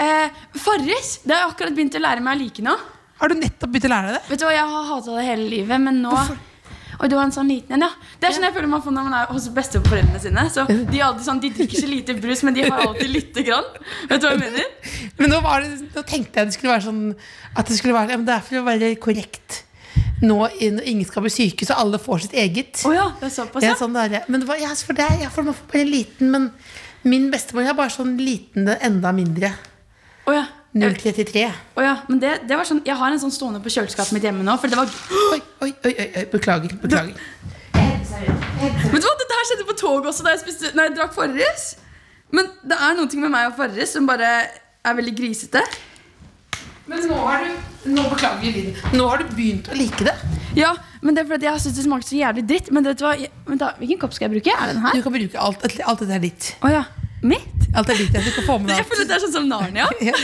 Uh, 0.00 0.42
Farris. 0.64 1.14
Det 1.22 1.36
har 1.36 1.44
jeg 1.44 1.54
akkurat 1.54 1.78
begynt 1.78 2.00
å 2.00 2.02
lære 2.02 2.24
meg 2.24 2.40
å 2.40 2.42
like 2.42 2.66
nå. 2.66 2.74
Har 3.22 3.30
du 3.30 3.38
nettopp 3.38 3.70
begynt 3.70 3.86
å 3.86 3.92
lære 3.92 4.08
deg 4.10 4.16
det? 4.18 4.22
Vet 4.32 4.40
du 4.42 4.46
hva, 4.48 4.54
Jeg 4.56 4.70
har 4.72 4.88
hata 4.90 5.14
det 5.20 5.26
hele 5.28 5.44
livet, 5.50 5.80
men 5.80 6.02
nå 6.02 6.12
Oi, 7.02 7.08
du 7.08 7.14
var 7.16 7.24
en 7.24 7.32
sånn 7.34 7.48
liten 7.48 7.74
en, 7.74 7.82
ja. 7.86 7.88
Det 8.20 8.28
er 8.28 8.34
sånn 8.36 8.44
jeg 8.46 8.54
føler 8.54 8.70
man 8.70 8.82
får 8.84 8.94
når 8.94 9.06
man 9.08 9.14
er 9.16 9.30
hos 9.32 9.46
besteforeldrene 9.56 10.20
sine. 10.22 10.42
Så 10.54 10.66
De 10.68 10.98
er 11.00 11.06
alltid 11.06 11.24
sånn, 11.26 11.40
de 11.42 11.48
drikker 11.56 11.82
så 11.82 11.88
lite 11.88 12.14
brus, 12.20 12.42
men 12.46 12.54
de 12.54 12.66
har 12.68 12.84
alltid 12.84 13.10
lite 13.10 13.42
grann. 13.46 13.66
Vet 14.10 14.22
du 14.22 14.26
hva 14.28 14.34
jeg 14.36 14.42
mener? 14.44 14.68
Men 15.18 15.32
nå, 15.32 15.40
var 15.42 15.64
det, 15.64 15.88
nå 15.96 16.04
tenkte 16.06 16.40
jeg 16.42 16.50
det 16.50 16.54
skulle 16.56 16.74
være 16.76 16.84
sånn 16.84 17.00
At 17.58 17.68
det 17.68 17.76
skulle 17.78 17.96
være 17.96 18.14
ja, 18.14 18.18
men 18.20 18.26
Det 18.28 18.34
er 18.36 18.44
for 18.46 18.60
å 18.60 18.64
være 18.66 18.92
korrekt 19.02 19.58
nå 20.22 20.36
ingen 20.62 21.02
skal 21.08 21.24
bli 21.24 21.32
syke, 21.34 21.66
så 21.66 21.74
alle 21.82 21.98
får 21.98 22.20
sitt 22.28 22.34
eget. 22.38 22.78
Oh 22.86 22.94
ja, 22.94 23.08
det 23.18 23.26
er 23.26 23.32
såpass, 23.34 23.64
Ja, 23.66 23.72
sånn 23.78 23.96
det 23.96 24.04
er. 24.06 24.28
Men 24.30 24.44
det 24.44 24.46
var, 24.46 24.60
ja, 24.62 24.70
for 24.78 24.94
det, 24.94 25.02
er- 25.10 25.42
man 25.42 25.54
får 25.58 25.66
bare 25.72 25.82
en 25.82 25.90
liten 25.90 26.30
Men 26.30 26.46
min 27.02 27.26
bestemor 27.32 27.66
har 27.66 27.74
bare 27.74 27.90
sånn 27.90 28.14
liten, 28.20 28.68
enda 28.78 29.10
mindre. 29.12 29.50
Oh 30.30 30.34
ja. 30.36 30.44
033. 30.72 31.44
Oh, 31.76 31.82
ja, 31.84 31.98
men 32.08 32.20
det, 32.22 32.30
det 32.48 32.56
var 32.56 32.64
sånn, 32.64 32.80
Jeg 32.86 32.96
har 32.96 33.12
en 33.12 33.20
sånn 33.20 33.34
stående 33.34 33.60
på 33.60 33.72
kjøleskapet 33.74 34.14
mitt 34.16 34.24
hjemme 34.24 34.44
nå. 34.46 34.54
For 34.60 34.72
det 34.72 34.78
var 34.78 34.88
Oi, 35.34 35.40
oi, 35.66 35.70
oi, 35.84 35.92
oi. 36.06 36.24
Beklager. 36.32 36.72
beklager. 36.80 37.18
Vet 37.76 39.02
du 39.02 39.06
hva, 39.06 39.14
Dette 39.20 39.36
her 39.36 39.48
skjedde 39.50 39.66
på 39.68 39.76
toget 39.76 40.08
også 40.12 40.24
da 40.24 40.32
jeg, 40.32 40.42
spiste, 40.46 40.72
når 40.76 40.88
jeg 40.88 40.96
drakk 40.96 41.16
Farris. 41.16 41.66
Men 42.32 42.48
det 42.64 42.78
er 42.78 42.96
noe 42.96 43.24
med 43.24 43.34
meg 43.34 43.50
og 43.50 43.58
Farris 43.58 43.92
som 43.92 44.08
bare 44.08 44.30
er 44.48 44.96
veldig 44.96 45.14
grisete. 45.18 45.60
Men 46.88 47.04
nå 47.06 47.18
har 47.20 47.44
du 47.44 47.90
Nå 47.92 48.02
beklager 48.12 48.54
lyden. 48.54 48.76
Nå 48.94 49.06
har 49.10 49.20
du 49.22 49.30
begynt 49.34 49.68
å 49.72 49.76
like 49.76 50.06
det. 50.06 50.14
Ja, 50.54 50.70
men 51.02 51.16
det 51.16 51.24
er 51.24 51.28
fordi 51.32 51.48
jeg 51.48 51.62
syns 51.64 51.78
det 51.80 51.84
smakte 51.86 52.12
så 52.12 52.18
jævlig 52.20 52.44
dritt. 52.46 52.70
Men 52.74 52.86
vet 52.86 53.00
du 53.00 53.04
hva, 53.04 53.12
jeg, 53.18 53.32
vent 53.48 53.62
da, 53.62 53.72
Hvilken 53.80 54.00
kopp 54.02 54.14
skal 54.14 54.28
jeg 54.28 54.36
bruke? 54.36 54.54
Er 54.54 54.70
det 54.70 54.76
den 54.78 54.84
her? 54.86 54.96
Du 54.96 55.04
kan 55.04 55.16
bruke 55.16 55.46
alt. 55.48 55.66
Alt 55.66 56.04
dette 56.04 56.16
er 56.16 56.22
ditt. 56.22 56.52
Oh, 56.62 56.70
ja, 56.70 56.84
Mitt? 57.26 57.61
Alt 57.72 57.88
er 57.88 57.96
ditt. 58.02 58.12
Jeg 58.12 58.32
skal 58.34 58.44
få 58.46 58.58
med 58.60 58.72
Jeg 58.72 58.76
deg 58.76 58.84
alt. 58.84 58.90
føler 58.92 59.08
det 59.08 59.14
er 59.16 59.22
sånn 59.24 59.34
som 59.38 59.48
Narnia. 59.48 59.86
Ja. 60.10 60.16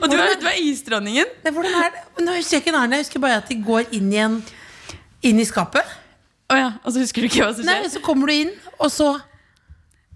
Og 0.00 0.08
du 0.08 0.16
er, 0.16 0.32
du 0.40 0.46
er 0.48 0.56
isdronningen. 0.56 1.28
Nei, 1.44 1.52
hvordan 1.52 1.74
er 1.84 1.90
det? 1.94 2.02
Nå 2.24 2.34
husker 2.38 2.56
jeg 2.56 2.64
ikke 2.64 2.72
Narnia. 2.74 2.98
Jeg 2.98 3.06
husker 3.06 3.22
bare 3.22 3.38
at 3.42 3.50
de 3.52 3.58
går 3.66 3.92
inn 3.98 4.08
i, 4.14 4.18
en, 4.24 4.36
inn 5.28 5.42
i 5.42 5.46
skapet. 5.46 5.84
Oh, 6.48 6.56
ja, 6.58 6.70
Og 6.82 6.94
så 6.94 7.02
husker 7.02 7.22
du 7.22 7.28
ikke 7.28 7.42
hva 7.44 7.52
som 7.54 7.66
skjer? 7.66 7.82
Nei. 7.84 7.90
Så 7.92 8.00
kommer 8.04 8.30
du 8.30 8.36
inn, 8.40 8.52
og 8.80 8.90
så 8.94 9.14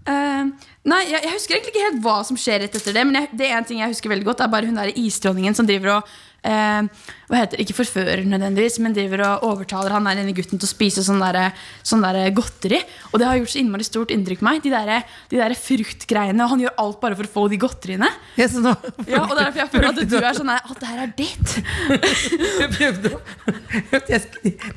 Uh, 0.09 0.49
nei, 0.89 0.99
jeg, 1.11 1.21
jeg 1.27 1.33
husker 1.35 1.55
egentlig 1.55 1.71
ikke 1.75 1.83
helt 1.85 1.99
hva 2.03 2.15
som 2.25 2.39
skjer 2.41 2.63
rett 2.65 2.77
etter 2.79 2.95
det. 2.97 3.03
Men 3.05 3.19
jeg, 3.19 3.29
det 3.37 3.49
er 3.51 3.59
en 3.59 3.67
ting 3.69 3.83
jeg 3.83 3.93
husker 3.93 4.09
veldig 4.11 4.25
godt 4.31 4.39
Det 4.41 4.47
er 4.47 4.53
bare 4.55 4.71
hun 4.71 4.79
der 4.81 4.93
isdronningen 4.97 5.55
som 5.55 5.67
driver 5.69 5.99
og 5.99 6.15
eh, 6.47 7.09
Hva 7.31 7.39
heter 7.39 7.59
det, 7.59 7.65
Ikke 7.65 7.77
forfører 7.79 8.25
nødvendigvis, 8.27 8.79
men 8.83 8.95
driver 8.97 9.25
og 9.27 9.47
overtaler 9.51 9.95
han 9.95 10.09
der 10.09 10.23
ene 10.23 10.35
gutten 10.37 10.61
til 10.61 10.67
å 10.67 10.71
spise 10.71 11.05
sånn 11.07 11.23
der, 11.23 11.53
sånn 11.87 12.05
der 12.05 12.33
godteri. 12.37 12.81
Og 13.13 13.21
det 13.21 13.29
har 13.29 13.39
gjort 13.39 13.53
så 13.55 13.61
innmari 13.63 13.87
stort 13.87 14.15
inntrykk 14.15 14.43
på 14.43 14.49
meg. 14.49 14.63
De 14.65 14.73
der, 14.73 15.07
de 15.31 15.41
der 15.41 15.55
fruktgreiene. 15.59 16.43
Og 16.45 16.55
han 16.55 16.65
gjør 16.65 16.77
alt 16.85 17.01
bare 17.03 17.19
for 17.19 17.29
å 17.29 17.35
få 17.37 17.47
de 17.53 17.61
godteriene. 17.63 18.11
Yes, 18.41 18.57
no. 18.59 18.75
Ja, 19.07 19.25
og 19.25 19.37
er 19.37 19.51
derfor 19.51 19.65
jeg 19.65 19.73
føler 19.75 19.91
at 19.93 20.03
du 20.11 20.17
er 20.21 20.37
sånn 20.37 20.53
At 20.55 20.77
det 20.81 20.91
her 20.91 21.05
er 21.05 21.15
ditt. 21.17 21.57
Jeg 22.61 22.71
prøvde 22.75 23.15
jeg 24.11 24.21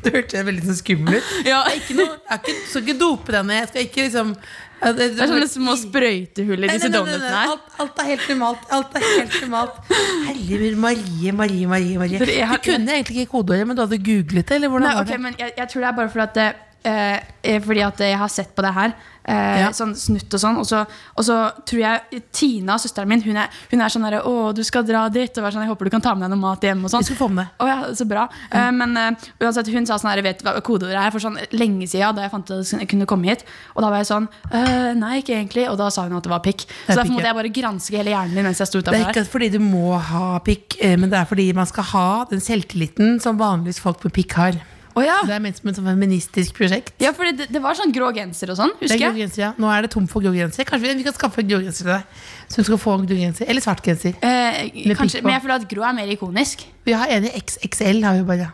Det 0.04 0.12
hørtes 0.14 0.46
veldig 0.48 0.66
sånn 0.68 0.80
skummelt 0.80 1.18
ut. 1.20 1.48
Ja, 1.48 1.64
jeg 1.70 1.82
er 1.98 2.40
skal 2.70 2.84
ikke 2.84 2.98
dope 3.00 3.34
deg 3.34 3.48
ned. 3.48 3.62
Jeg 3.64 3.70
skal 3.72 3.88
ikke 3.88 4.06
liksom 4.08 4.34
ja, 4.84 4.92
det, 4.92 5.08
Det 5.16 5.24
er 5.24 5.32
sånne 5.32 5.48
små 5.52 5.76
sprøytehull 5.80 6.66
i 6.66 6.72
disse 6.74 6.90
donutene 6.92 7.30
her. 7.32 7.54
Alt, 7.54 7.70
alt 7.84 8.02
er 8.04 8.10
helt 8.12 8.28
normalt. 8.34 8.66
Alt 8.78 8.98
er 9.00 9.06
helt 9.08 9.38
normalt 9.46 9.94
Herregud, 9.94 10.78
Marie, 10.84 11.32
Marie, 11.32 11.68
Marie. 11.72 11.98
Marie. 12.02 12.20
Du 12.20 12.58
kunne 12.68 12.98
egentlig 13.00 13.24
ikke 13.24 13.32
kodeordet, 13.38 13.68
men 13.70 13.80
du 13.80 13.86
hadde 13.86 14.00
googlet 14.04 14.50
det? 14.50 14.60
Eller 14.60 14.74
hvordan 14.74 14.88
Nei, 14.90 14.96
var 15.00 15.08
ok, 15.08 15.16
det? 15.16 15.22
men 15.28 15.40
jeg, 15.40 15.56
jeg 15.58 15.72
tror 15.74 15.86
det 15.86 15.90
er 15.90 15.98
bare 16.02 16.14
fordi 16.18 16.46
at, 16.48 16.70
eh, 16.84 17.20
eh, 17.44 17.60
fordi 17.64 17.82
at 17.86 17.98
jeg 17.98 18.18
har 18.18 18.28
sett 18.30 18.56
på 18.56 18.62
det 18.62 18.74
her. 18.74 18.94
Eh, 19.26 19.60
Ja. 19.64 19.70
Sånn 19.72 19.94
snutt 19.96 20.34
og 20.36 20.40
sånn. 20.42 20.58
Og 20.60 20.66
så, 20.68 20.82
og 21.16 21.24
så 21.24 21.36
tror 21.66 21.80
jeg 21.80 22.24
Tina, 22.36 22.76
søsteren 22.76 23.08
min, 23.08 23.22
hun 23.24 23.38
er, 23.38 23.48
hun 23.72 23.80
er 23.82 23.88
sånn 23.88 24.04
derre 24.04 24.20
'Å, 24.22 24.54
du 24.54 24.62
skal 24.64 24.84
dra 24.84 25.08
dit.' 25.08 25.38
Og 25.38 25.44
sånn, 25.54 25.62
'Jeg 25.64 25.70
håper 25.72 25.86
du 25.86 25.90
kan 25.92 26.02
ta 26.02 26.14
med 26.14 26.30
deg 26.30 26.32
noe 26.38 26.42
mat 26.44 26.60
hjem.' 26.62 26.84
Og 26.84 26.92
sånn. 26.92 27.16
Få 27.16 27.30
med 27.32 27.48
Oh, 27.60 27.66
ja, 27.68 27.84
så 27.94 28.06
bra. 28.06 28.28
Eh, 28.52 28.72
men 28.72 28.98
eh, 28.98 29.12
uansett, 29.40 29.68
hun 29.72 29.86
sa 29.86 29.96
sånn 29.96 30.12
her, 30.12 30.22
vet 30.22 30.40
du 30.40 30.44
hva 30.50 30.60
kodeordet 30.62 31.00
er 31.00 31.12
for 31.12 31.20
sånn 31.20 31.38
lenge 31.54 31.88
siden, 31.88 32.16
da 32.16 32.24
jeg 32.24 32.32
fant 32.32 32.52
ut 32.52 32.60
at 32.60 32.80
jeg 32.82 32.90
kunne 32.90 33.06
komme 33.06 33.26
hit. 33.32 33.46
Og 33.78 33.82
da 33.82 33.90
var 33.90 33.98
jeg 34.04 34.08
sånn 34.12 34.28
«Øh, 34.52 34.94
Nei, 34.96 35.22
ikke 35.22 35.40
egentlig. 35.40 35.70
Og 35.70 35.78
da 35.78 35.90
sa 35.90 36.04
hun 36.04 36.18
at 36.18 36.24
det 36.24 36.30
var 36.30 36.40
pikk. 36.44 36.66
er 36.90 36.94
Så 36.94 37.00
derfor 37.00 37.14
måtte 37.16 37.32
jeg 37.32 37.36
bare 37.36 37.54
granske 37.62 37.96
hele 37.98 38.12
hjernen 38.12 38.34
min 38.36 38.44
mens 38.44 38.58
jeg 38.60 38.68
sto 38.68 38.82
Det 38.82 38.88
er 38.88 38.92
utafor 38.92 39.06
her. 39.06 39.14
ikke 39.14 39.32
fordi 39.32 39.50
du 39.52 39.60
må 39.60 39.98
ha 39.98 40.40
pikk, 40.40 40.76
eh, 40.82 40.98
men 40.98 41.10
det 41.10 41.20
er 41.20 41.26
fordi 41.26 41.54
man 41.56 41.66
skal 41.66 41.84
ha 41.84 42.26
den 42.26 42.40
selvtilliten 42.40 43.22
som 43.22 43.38
vanligvis 43.38 43.80
folk 43.80 44.04
med 44.04 44.12
pikk 44.14 44.34
har. 44.34 44.54
Å 44.94 45.02
ja. 45.02 45.16
Det 45.26 45.34
er 45.34 45.42
ment 45.42 45.58
som 45.58 45.70
et 45.72 45.78
feministisk 45.80 46.54
prosjekt. 46.58 46.92
ja, 47.02 47.10
for 47.18 47.26
det, 47.26 47.48
det 47.50 47.62
var 47.64 47.74
sånn 47.78 47.94
grå 47.96 48.12
genser 48.14 48.52
og 48.54 48.60
sånn, 48.60 48.74
er 48.78 48.84
husker 48.86 49.00
grå 49.02 49.10
jeg. 49.10 49.22
genser, 49.24 49.42
ja. 49.42 49.52
Nå 49.58 49.70
er 49.74 49.88
det 49.88 49.92
tomt 49.96 50.12
for 50.12 50.22
grå 50.22 50.34
genser. 50.36 50.68
Kanskje 50.70 50.92
vi, 50.92 50.98
vi 51.02 51.06
kan 51.08 51.16
skaffe 51.18 51.46
grå 51.48 51.62
genser 51.64 51.88
til 51.88 51.94
deg. 51.96 52.20
Så 52.48 52.62
du 52.62 52.68
skal 52.70 52.82
få 52.84 52.98
grå 53.02 53.18
genser. 53.18 53.50
Eller 53.50 53.66
svart 53.66 53.82
genser. 53.86 54.14
Eh, 54.22 54.60
kanskje, 55.00 55.24
men 55.26 55.34
jeg 55.34 55.46
føler 55.48 55.56
at 55.58 55.66
grå 55.72 55.88
er 55.90 55.98
mer 55.98 56.14
ikonisk. 56.14 56.68
Vi 56.86 56.94
har 56.98 57.10
en 57.16 57.26
i 57.26 57.34
XXL, 57.42 58.04
har 58.06 58.20
vi 58.20 58.28
bare. 58.30 58.52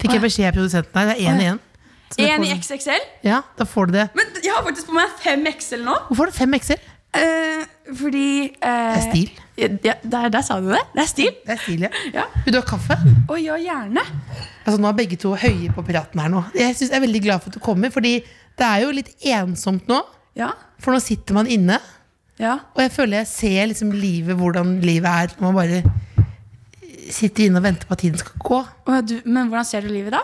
Fikk 0.00 0.14
jeg 0.16 0.22
beskjed 0.22 0.48
av 0.52 0.56
produsenten 0.60 1.00
her. 1.02 1.10
Det 1.10 1.18
er 1.18 1.34
én 1.34 1.42
igjen. 1.44 1.60
En 2.18 2.42
i 2.46 2.54
XXL. 2.56 3.04
Ja, 3.22 3.42
da 3.58 3.66
får 3.68 3.90
du 3.90 3.98
det. 3.98 4.06
Men 4.18 4.30
jeg 4.42 4.50
har 4.54 4.64
faktisk 4.66 4.88
på 4.90 4.96
meg 4.96 5.12
fem 5.22 5.44
XL 5.50 5.84
nå. 5.86 5.94
Hvorfor 6.08 6.26
har 6.26 6.32
du 6.32 6.38
fem 6.38 6.56
XL? 6.58 6.80
Eh, 7.16 7.64
fordi 7.96 8.26
eh, 8.44 8.56
Det 8.62 8.98
er 9.00 9.06
stil. 9.10 9.30
Ja, 9.58 9.94
der, 10.02 10.28
der 10.32 10.44
sa 10.46 10.60
du 10.62 10.68
det. 10.70 10.82
Det 10.94 11.02
er 11.02 11.08
stil. 11.10 11.30
Det 11.46 11.54
er 11.56 11.62
stil, 11.64 11.86
ja. 11.86 11.90
Ja. 12.14 12.26
Vil 12.44 12.54
du 12.54 12.60
ha 12.60 12.66
kaffe? 12.66 12.96
Å 13.28 13.38
ja, 13.40 13.58
gjerne. 13.60 14.04
Altså, 14.64 14.76
nå 14.80 14.90
er 14.90 14.98
begge 15.00 15.18
to 15.20 15.34
høye 15.34 15.72
på 15.74 15.84
praten 15.86 16.22
her 16.22 16.30
nå. 16.32 16.44
Jeg, 16.54 16.76
synes, 16.78 16.92
jeg 16.92 16.98
er 17.00 17.06
veldig 17.06 17.22
glad 17.26 17.42
for 17.42 17.50
at 17.50 17.58
du 17.58 17.64
kommer, 17.64 17.92
fordi 17.92 18.20
det 18.60 18.66
er 18.66 18.84
jo 18.84 18.92
litt 18.94 19.10
ensomt 19.32 19.90
nå. 19.90 19.98
Ja. 20.38 20.52
For 20.80 20.94
nå 20.94 21.02
sitter 21.02 21.36
man 21.36 21.50
inne, 21.50 21.80
ja. 22.40 22.54
og 22.72 22.80
jeg 22.80 22.92
føler 22.94 23.20
jeg 23.20 23.28
ser 23.28 23.66
liksom 23.68 23.90
livet, 23.92 24.38
hvordan 24.38 24.78
livet 24.84 25.10
er. 25.10 25.34
Når 25.36 25.50
man 25.50 25.58
bare 25.58 25.82
sitter 27.10 27.48
inne 27.48 27.60
og 27.60 27.66
venter 27.66 27.88
på 27.88 27.96
at 27.96 28.04
tiden 28.04 28.20
skal 28.20 28.44
gå. 28.46 28.60
Du, 29.08 29.16
men 29.26 29.50
hvordan 29.50 29.66
ser 29.66 29.84
du 29.84 29.90
livet 29.92 30.14
da? 30.14 30.22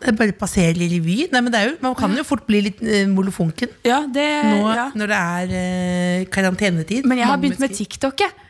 Det 0.00 0.14
bare 0.16 0.36
passerer 0.36 0.80
i 0.80 0.88
revy. 0.94 1.16
Nei, 1.32 1.42
men 1.44 1.52
det 1.52 1.64
jo, 1.66 1.72
man 1.84 1.96
kan 1.98 2.14
jo 2.16 2.24
fort 2.26 2.46
bli 2.48 2.62
litt 2.70 2.78
uh, 2.80 3.04
molefonken 3.10 3.72
Ja, 3.84 4.00
det 4.08 4.28
nå 4.46 4.70
ja. 4.72 4.86
når 4.96 5.12
det 5.12 5.18
er 5.18 5.52
uh, 5.52 6.28
karantenetid. 6.32 7.08
Men 7.08 7.20
jeg 7.20 7.28
har 7.28 7.40
begynt 7.42 7.60
med 7.60 7.76
TikTok. 7.76 8.24
Jeg. 8.24 8.49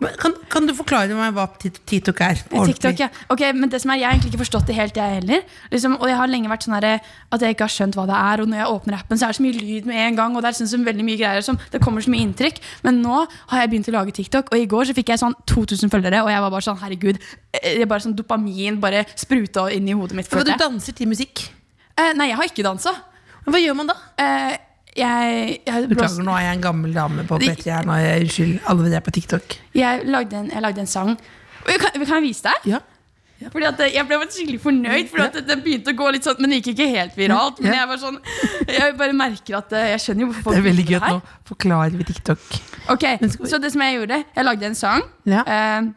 Men 0.00 0.12
Kan, 0.20 0.34
kan 0.52 0.66
du 0.68 0.74
forklare 0.76 1.14
meg 1.16 1.32
hva 1.36 1.46
TikTok 1.56 2.18
er? 2.20 2.40
TikTok, 2.52 2.98
ja. 3.00 3.08
Ok, 3.32 3.40
men 3.56 3.70
det 3.72 3.80
som 3.80 3.90
er, 3.94 4.00
Jeg 4.02 4.06
har 4.06 4.16
egentlig 4.16 4.32
ikke 4.34 4.42
forstått 4.44 4.66
det 4.68 4.76
helt, 4.76 4.98
jeg 4.98 5.20
heller. 5.20 5.44
Liksom, 5.72 5.96
og 5.96 6.10
jeg 6.10 6.18
har 6.20 6.28
lenge 6.28 6.50
vært 6.52 6.66
sånn 6.66 6.76
her, 6.76 7.00
at 7.32 7.40
jeg 7.44 7.56
ikke 7.56 7.64
har 7.64 7.72
skjønt 7.72 7.96
hva 7.96 8.04
det 8.10 8.18
er. 8.18 8.42
Og 8.44 8.50
når 8.52 8.60
jeg 8.60 8.74
åpner 8.74 8.98
appen, 8.98 9.16
så 9.16 9.26
er 9.26 9.32
det 9.32 9.38
så 9.38 9.46
mye 9.46 9.56
lyd 9.56 9.88
med 9.88 10.02
en 10.02 10.20
gang. 10.20 10.36
Og 10.36 10.44
det 10.44 10.52
er 10.52 10.58
sånn 10.60 10.84
veldig 10.84 11.06
mye 11.08 11.20
greier 11.22 11.46
som, 11.46 11.58
Det 11.72 11.80
kommer 11.80 12.04
så 12.04 12.12
mye 12.12 12.26
inntrykk. 12.26 12.60
Men 12.84 13.00
nå 13.00 13.22
har 13.24 13.64
jeg 13.64 13.72
begynt 13.72 13.88
å 13.88 13.96
lage 13.96 14.16
TikTok, 14.20 14.52
og 14.52 14.60
i 14.60 14.68
går 14.68 14.90
så 14.90 14.96
fikk 14.96 15.14
jeg 15.14 15.22
sånn 15.24 15.36
2000 15.48 15.92
følgere. 15.92 16.22
Og 16.26 16.30
jeg 16.34 16.44
var 16.44 16.52
bare 16.52 16.68
sånn, 16.68 16.80
herregud, 16.84 17.20
eh, 17.56 17.72
det 17.80 17.86
er 17.86 17.90
bare 17.90 18.04
sånn 18.04 18.16
dopamin 18.18 18.80
bare 18.80 19.06
spruta 19.16 19.70
inn 19.72 19.88
i 19.88 19.96
hodet 19.96 20.20
mitt. 20.20 20.28
For 20.28 20.44
du 20.44 20.52
danser 20.60 20.92
til 20.92 21.08
musikk. 21.08 21.48
Eh, 21.96 22.12
nei, 22.12 22.28
jeg 22.28 22.36
har 22.36 22.52
ikke 22.52 22.66
dansa. 22.66 22.92
Hva 23.46 23.58
gjør 23.62 23.76
man 23.78 23.88
da? 23.88 23.94
Eh, 24.20 24.56
jeg, 24.96 25.60
jeg, 25.66 25.88
Beklager, 25.90 26.22
nå 26.24 26.34
er 26.36 26.44
jeg 26.48 26.56
en 26.58 26.62
gammel 26.66 26.94
dame 26.96 27.24
på 27.28 27.38
P3 27.42 27.64
her. 27.70 27.86
Nå 27.88 27.92
er 27.96 28.04
jeg, 28.06 28.26
unnskyld, 28.26 28.58
alle 28.66 28.84
dere 28.88 28.96
er 29.00 29.06
på 29.06 29.14
TikTok. 29.16 29.56
jeg, 29.74 30.04
lagde 30.06 30.36
en, 30.40 30.50
jeg 30.50 30.62
lagde 30.62 30.80
en 30.80 30.86
sang. 30.90 31.16
Jeg 31.68 31.80
Kan, 31.82 31.90
kan 32.06 32.14
jeg 32.20 32.22
vise 32.28 32.42
deg? 32.46 32.70
Ja. 32.72 32.78
Fordi 33.52 33.66
at 33.68 33.80
Jeg 33.92 34.06
ble 34.08 34.16
skikkelig 34.32 34.60
fornøyd, 34.62 35.08
Fordi 35.12 35.24
at 35.26 35.34
det, 35.44 35.56
begynte 35.64 35.92
å 35.92 35.96
gå 35.98 36.06
litt 36.14 36.24
sånn 36.24 36.38
Men 36.40 36.54
det 36.54 36.62
gikk 36.62 36.70
ikke 36.72 36.86
helt 36.88 37.16
viralt. 37.18 37.58
Men 37.60 37.74
Ja. 37.74 37.80
jeg 37.82 37.88
var 37.90 37.98
sånn 38.00 38.16
Jeg 38.78 38.94
bare 38.96 39.12
merker 39.12 39.58
at 39.58 39.72
eh, 39.76 39.90
Jeg 39.90 40.00
skjønner 40.00 40.20
jo 40.24 40.28
hvorfor 40.30 40.42
folk 40.46 40.56
Det 40.56 40.62
er 40.62 40.68
veldig 40.70 40.86
gøy 40.88 40.96
at 40.96 41.10
nå 41.10 41.20
forklarer 41.50 41.98
vi 41.98 42.06
TikTok. 42.08 42.46
Ok, 42.94 43.04
vi- 43.20 43.50
Så 43.50 43.60
det 43.60 43.72
som 43.74 43.82
jeg 43.84 43.98
gjorde 43.98 44.22
Jeg 44.24 44.44
lagde 44.48 44.64
en 44.70 44.74
sang. 44.74 45.02
Ja. 45.28 45.42
eh, 45.44 45.90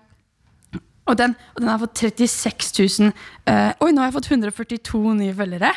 og, 1.08 1.16
den, 1.18 1.36
og 1.56 1.62
den 1.64 1.70
har 1.72 1.80
fått 1.80 1.96
36 2.04 3.00
000 3.00 3.14
eh, 3.48 3.72
Oi, 3.80 3.92
nå 3.96 4.04
har 4.04 4.12
jeg 4.12 4.18
fått 4.20 4.30
142 4.36 5.16
nye 5.16 5.34
følgere. 5.34 5.72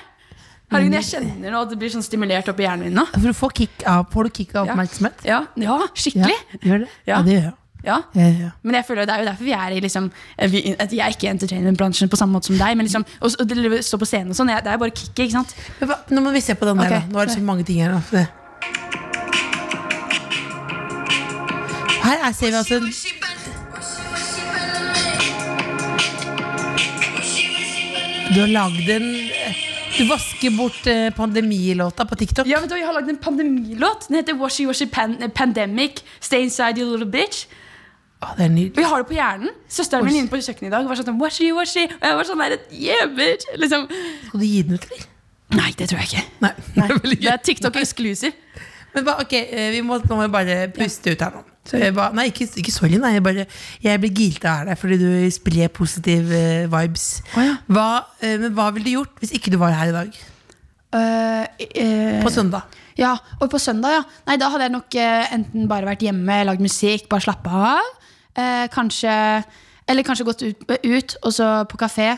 Herregud, 0.73 0.95
Jeg 0.97 1.09
kjenner 1.11 1.52
nå 1.52 1.64
at 1.67 1.73
det 1.73 1.81
blir 1.81 1.93
sånn 1.93 2.05
stimulert 2.05 2.49
opp 2.49 2.61
i 2.62 2.64
hjernen 2.64 2.88
min 2.88 2.95
nå. 2.97 3.05
For 3.12 3.29
du 3.29 3.37
får 3.37 3.57
kick 3.59 3.83
av, 3.88 4.07
får 4.12 4.29
du 4.29 4.37
kick 4.41 4.55
av 4.57 4.71
oppmerksomhet? 4.71 5.26
Ja, 5.29 5.43
ja 5.61 5.81
skikkelig. 5.93 6.38
gjør 6.62 6.87
det? 6.87 6.95
Ja. 7.05 7.19
Ja, 7.19 7.23
det 7.26 7.37
gjør 7.37 7.45
jeg. 7.45 7.57
Ja. 7.83 7.97
Ja, 8.14 8.23
ja, 8.23 8.26
ja. 8.38 8.50
Men 8.62 8.76
jeg 8.79 8.87
føler 8.87 9.07
det 9.07 9.14
er 9.14 9.23
jo 9.25 9.26
derfor 9.26 9.45
vi 9.45 9.55
er 9.57 9.75
i 9.75 9.81
liksom 9.83 10.05
eh, 10.38 10.50
vi, 10.50 10.61
at 10.79 10.93
Jeg 10.95 11.02
er 11.02 11.17
ikke 11.17 11.26
i 11.26 11.31
entertainmentbransjen 11.33 12.11
på 12.12 12.19
samme 12.21 12.38
måte 12.38 12.52
som 12.52 12.59
deg. 12.59 12.76
Men 12.79 12.87
liksom, 12.87 13.05
og, 13.21 13.35
og 13.41 13.49
det 13.49 13.81
stå 13.85 13.99
på 13.99 14.07
scenen 14.07 14.31
og 14.31 14.38
sånn, 14.38 14.52
det 14.55 14.71
er 14.71 14.79
jo 14.79 14.85
bare 14.85 14.95
kicket. 14.95 15.25
ikke 15.26 15.35
sant? 15.35 15.57
Men 15.81 15.97
Nå 16.14 16.23
må 16.29 16.35
vi 16.37 16.45
se 16.45 16.55
på 16.55 16.69
den 16.69 16.79
der. 16.79 16.95
Da. 16.95 17.02
Nå 17.11 17.19
er 17.19 17.26
det 17.26 17.35
så 17.35 17.43
mange 17.43 17.67
ting 17.67 17.83
her. 17.83 17.99
Da. 17.99 18.26
Her 22.02 22.26
er, 22.29 22.33
ser 22.33 22.50
vi 22.50 22.57
altså 22.62 22.81
Du 28.33 28.41
har 28.41 28.49
lagd 28.49 28.88
en 28.88 29.11
Du 29.99 30.06
vasker 30.08 30.50
bort 30.56 30.87
eh, 30.88 31.11
pandemilåta 31.14 32.04
på 32.08 32.16
TikTok. 32.16 32.46
Ja, 32.49 32.61
vet 32.62 32.70
du, 32.70 32.75
hva, 32.75 32.80
Jeg 32.80 32.88
har 32.88 32.96
lagd 32.96 33.11
en 33.12 33.18
pandemilåt. 33.20 34.06
Den 34.08 34.20
heter 34.22 34.38
Washy 34.40 34.64
Washy 34.66 34.87
Pan 34.90 35.18
Pandemic. 35.34 36.00
Stay 36.20 36.46
inside 36.46 36.80
you 36.80 36.88
little 36.88 37.08
bitch. 37.08 37.44
Å, 38.22 38.32
det 38.38 38.46
er 38.46 38.49
Og 38.49 38.54
nydelig. 38.56 38.80
jeg 38.84 38.88
har 38.88 39.02
det 39.02 39.08
på 39.11 39.16
hjernen. 39.18 39.54
Søsteren 39.68 40.06
min 40.06 40.20
inne 40.22 40.32
på 40.32 40.40
kjøkkenet 40.40 40.70
i 40.70 40.72
dag 40.72 40.88
var 40.88 41.00
sånn 41.00 41.18
washy, 41.20 41.50
washy. 41.56 41.84
Og 41.99 42.06
jeg 42.08 42.18
var 42.20 42.28
sånn 42.28 42.44
der, 42.44 42.56
yeah, 42.70 43.08
bitch. 43.18 43.49
Liksom. 43.58 43.88
Skal 44.28 44.44
du 44.44 44.46
gi 44.46 44.62
den 44.66 44.78
ut, 44.78 44.88
eller? 44.88 45.08
Nei, 45.52 45.70
det 45.76 45.88
tror 45.90 46.00
jeg 46.00 46.08
ikke. 46.12 46.26
Nei. 46.46 46.52
Nei, 46.78 46.88
Det 47.12 47.16
er 47.18 47.32
er 47.34 47.42
TikTok 47.44 47.76
exclusive. 47.82 48.32
Men 48.94 49.04
hva, 49.08 49.18
ok, 49.25 49.34
eh, 49.42 49.70
vi 49.75 49.82
må, 49.84 49.99
nå 50.00 50.16
må 50.16 50.25
vi 50.25 50.32
bare 50.32 50.61
puste 50.72 51.12
ut 51.12 51.25
her 51.26 51.37
nå. 51.37 51.44
Så 51.69 51.78
jeg 51.78 51.95
ba, 51.95 52.09
nei, 52.14 52.26
ikke, 52.33 52.49
ikke 52.59 52.75
sorry. 52.75 52.99
Nei, 52.99 53.14
jeg, 53.16 53.23
bare, 53.23 53.47
jeg 53.85 54.00
blir 54.02 54.12
gilt 54.19 54.45
av 54.50 54.66
deg 54.66 54.78
fordi 54.81 54.99
du 54.99 55.09
sprer 55.31 55.71
positive 55.71 56.35
uh, 56.35 56.66
vibes. 56.73 57.07
Oh, 57.37 57.42
ja. 57.47 57.54
hva, 57.71 57.87
uh, 58.19 58.35
men 58.42 58.54
hva 58.57 58.69
ville 58.75 58.88
du 58.88 58.97
gjort 58.97 59.23
hvis 59.23 59.35
ikke 59.38 59.52
du 59.54 59.59
var 59.62 59.76
her 59.78 59.92
i 59.92 59.95
dag? 59.95 60.21
Uh, 60.92 62.21
På 62.25 62.33
søndag? 62.35 62.66
Ja, 62.99 63.14
og 63.40 63.49
på 63.49 63.61
søndag, 63.62 63.95
ja. 63.95 64.02
Nei, 64.28 64.37
da 64.42 64.50
hadde 64.52 64.66
jeg 64.66 64.75
nok 64.75 64.97
enten 65.38 65.69
bare 65.71 65.88
vært 65.88 66.02
hjemme, 66.04 66.42
lagd 66.45 66.61
musikk, 66.61 67.07
bare 67.09 67.25
slappa 67.25 67.62
av. 67.71 67.87
Kanskje 68.73 69.14
Eller 69.88 70.04
kanskje 70.04 70.26
gått 70.28 70.45
ut, 70.45 70.66
ut 70.69 71.14
og 71.23 71.33
så 71.33 71.47
på 71.71 71.81
kafé, 71.81 72.11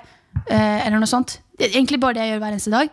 eller 0.51 0.99
noe 0.99 1.11
sånt. 1.11 1.39
Det 1.55 1.69
er 1.69 1.77
Egentlig 1.79 2.01
bare 2.03 2.19
det 2.19 2.25
jeg 2.27 2.35
gjør 2.35 2.43
hver 2.43 2.57
eneste 2.57 2.75
dag. 2.75 2.91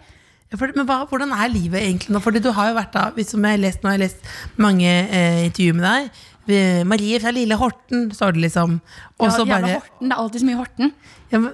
Men 0.52 0.84
hva, 0.84 1.06
hvordan 1.08 1.32
er 1.32 1.48
livet 1.52 1.80
egentlig 1.80 2.12
nå? 2.12 2.20
Fordi 2.20 2.42
du 2.44 2.50
har 2.52 2.70
jo 2.70 2.76
vært 2.76 2.92
da, 2.94 3.10
hvis- 3.16 3.32
jeg 3.34 3.42
har 3.42 3.58
lest, 3.58 3.84
Nå 3.84 3.90
har 3.90 3.98
jeg 3.98 4.00
lest 4.00 4.18
mange 4.58 4.90
eh, 5.10 5.46
intervjuer 5.48 5.76
med 5.76 5.86
deg. 5.88 6.10
Marie 6.48 7.20
fra 7.22 7.32
Lille 7.36 7.56
Horten, 7.60 8.10
står 8.16 8.34
det 8.34 8.42
liksom. 8.48 8.80
Og 9.20 9.28
Ja, 9.28 9.32
så 9.36 9.46
jævla 9.46 9.62
bare 9.62 9.76
Horten. 9.80 10.10
Det 10.10 10.12
er 10.16 10.24
alltid 10.24 10.42
så 10.42 10.46
mye 10.50 10.58
Horten. 10.62 10.94
ja, 11.32 11.40
men, 11.40 11.54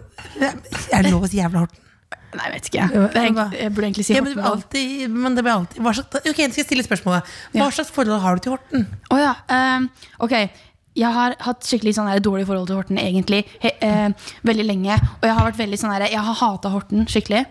Er 0.94 1.04
det 1.04 1.12
lov 1.12 1.24
å 1.24 1.30
si 1.30 1.38
jævla 1.38 1.60
Horten? 1.66 1.84
Nei, 2.38 2.44
jeg 2.46 2.54
vet 2.54 2.70
ikke. 2.70 2.86
Er 3.16 3.52
jeg 3.58 3.74
burde 3.74 3.88
egentlig 3.88 4.06
si 4.06 4.14
Ja, 4.14 4.22
men 4.22 4.34
Horten. 4.38 4.52
alltid, 4.52 5.10
men 5.12 5.36
det 5.36 5.44
blir 5.44 5.54
alltid 5.54 5.82
hva 5.82 5.94
slags, 5.94 6.16
Ok, 6.30 6.38
jeg 6.38 6.54
skal 6.54 6.66
stille 6.66 6.84
spørsmålet. 6.84 7.24
Hva 7.54 7.70
slags 7.72 7.92
forhold 7.92 8.22
har 8.22 8.36
du 8.36 8.42
til 8.42 8.52
Horten? 8.56 8.88
Oh, 9.12 9.18
ja. 9.20 9.36
ehm, 9.50 9.90
ok. 10.20 10.50
Jeg 10.98 11.14
har 11.14 11.36
hatt 11.40 11.62
skikkelig 11.62 11.94
sånn 11.94 12.10
dårlig 12.26 12.48
forhold 12.48 12.68
til 12.68 12.76
Horten 12.80 12.98
egentlig 12.98 13.44
he, 13.62 13.70
eh, 13.82 14.10
veldig 14.44 14.66
lenge. 14.66 14.96
Og 15.22 15.28
jeg 15.28 15.36
har 15.38 15.52
vært 15.52 15.60
veldig 15.62 15.78
sånn 15.78 15.94
Jeg 16.10 16.18
har 16.18 16.34
hata 16.34 16.70
Horten 16.70 17.06
skikkelig. 17.06 17.46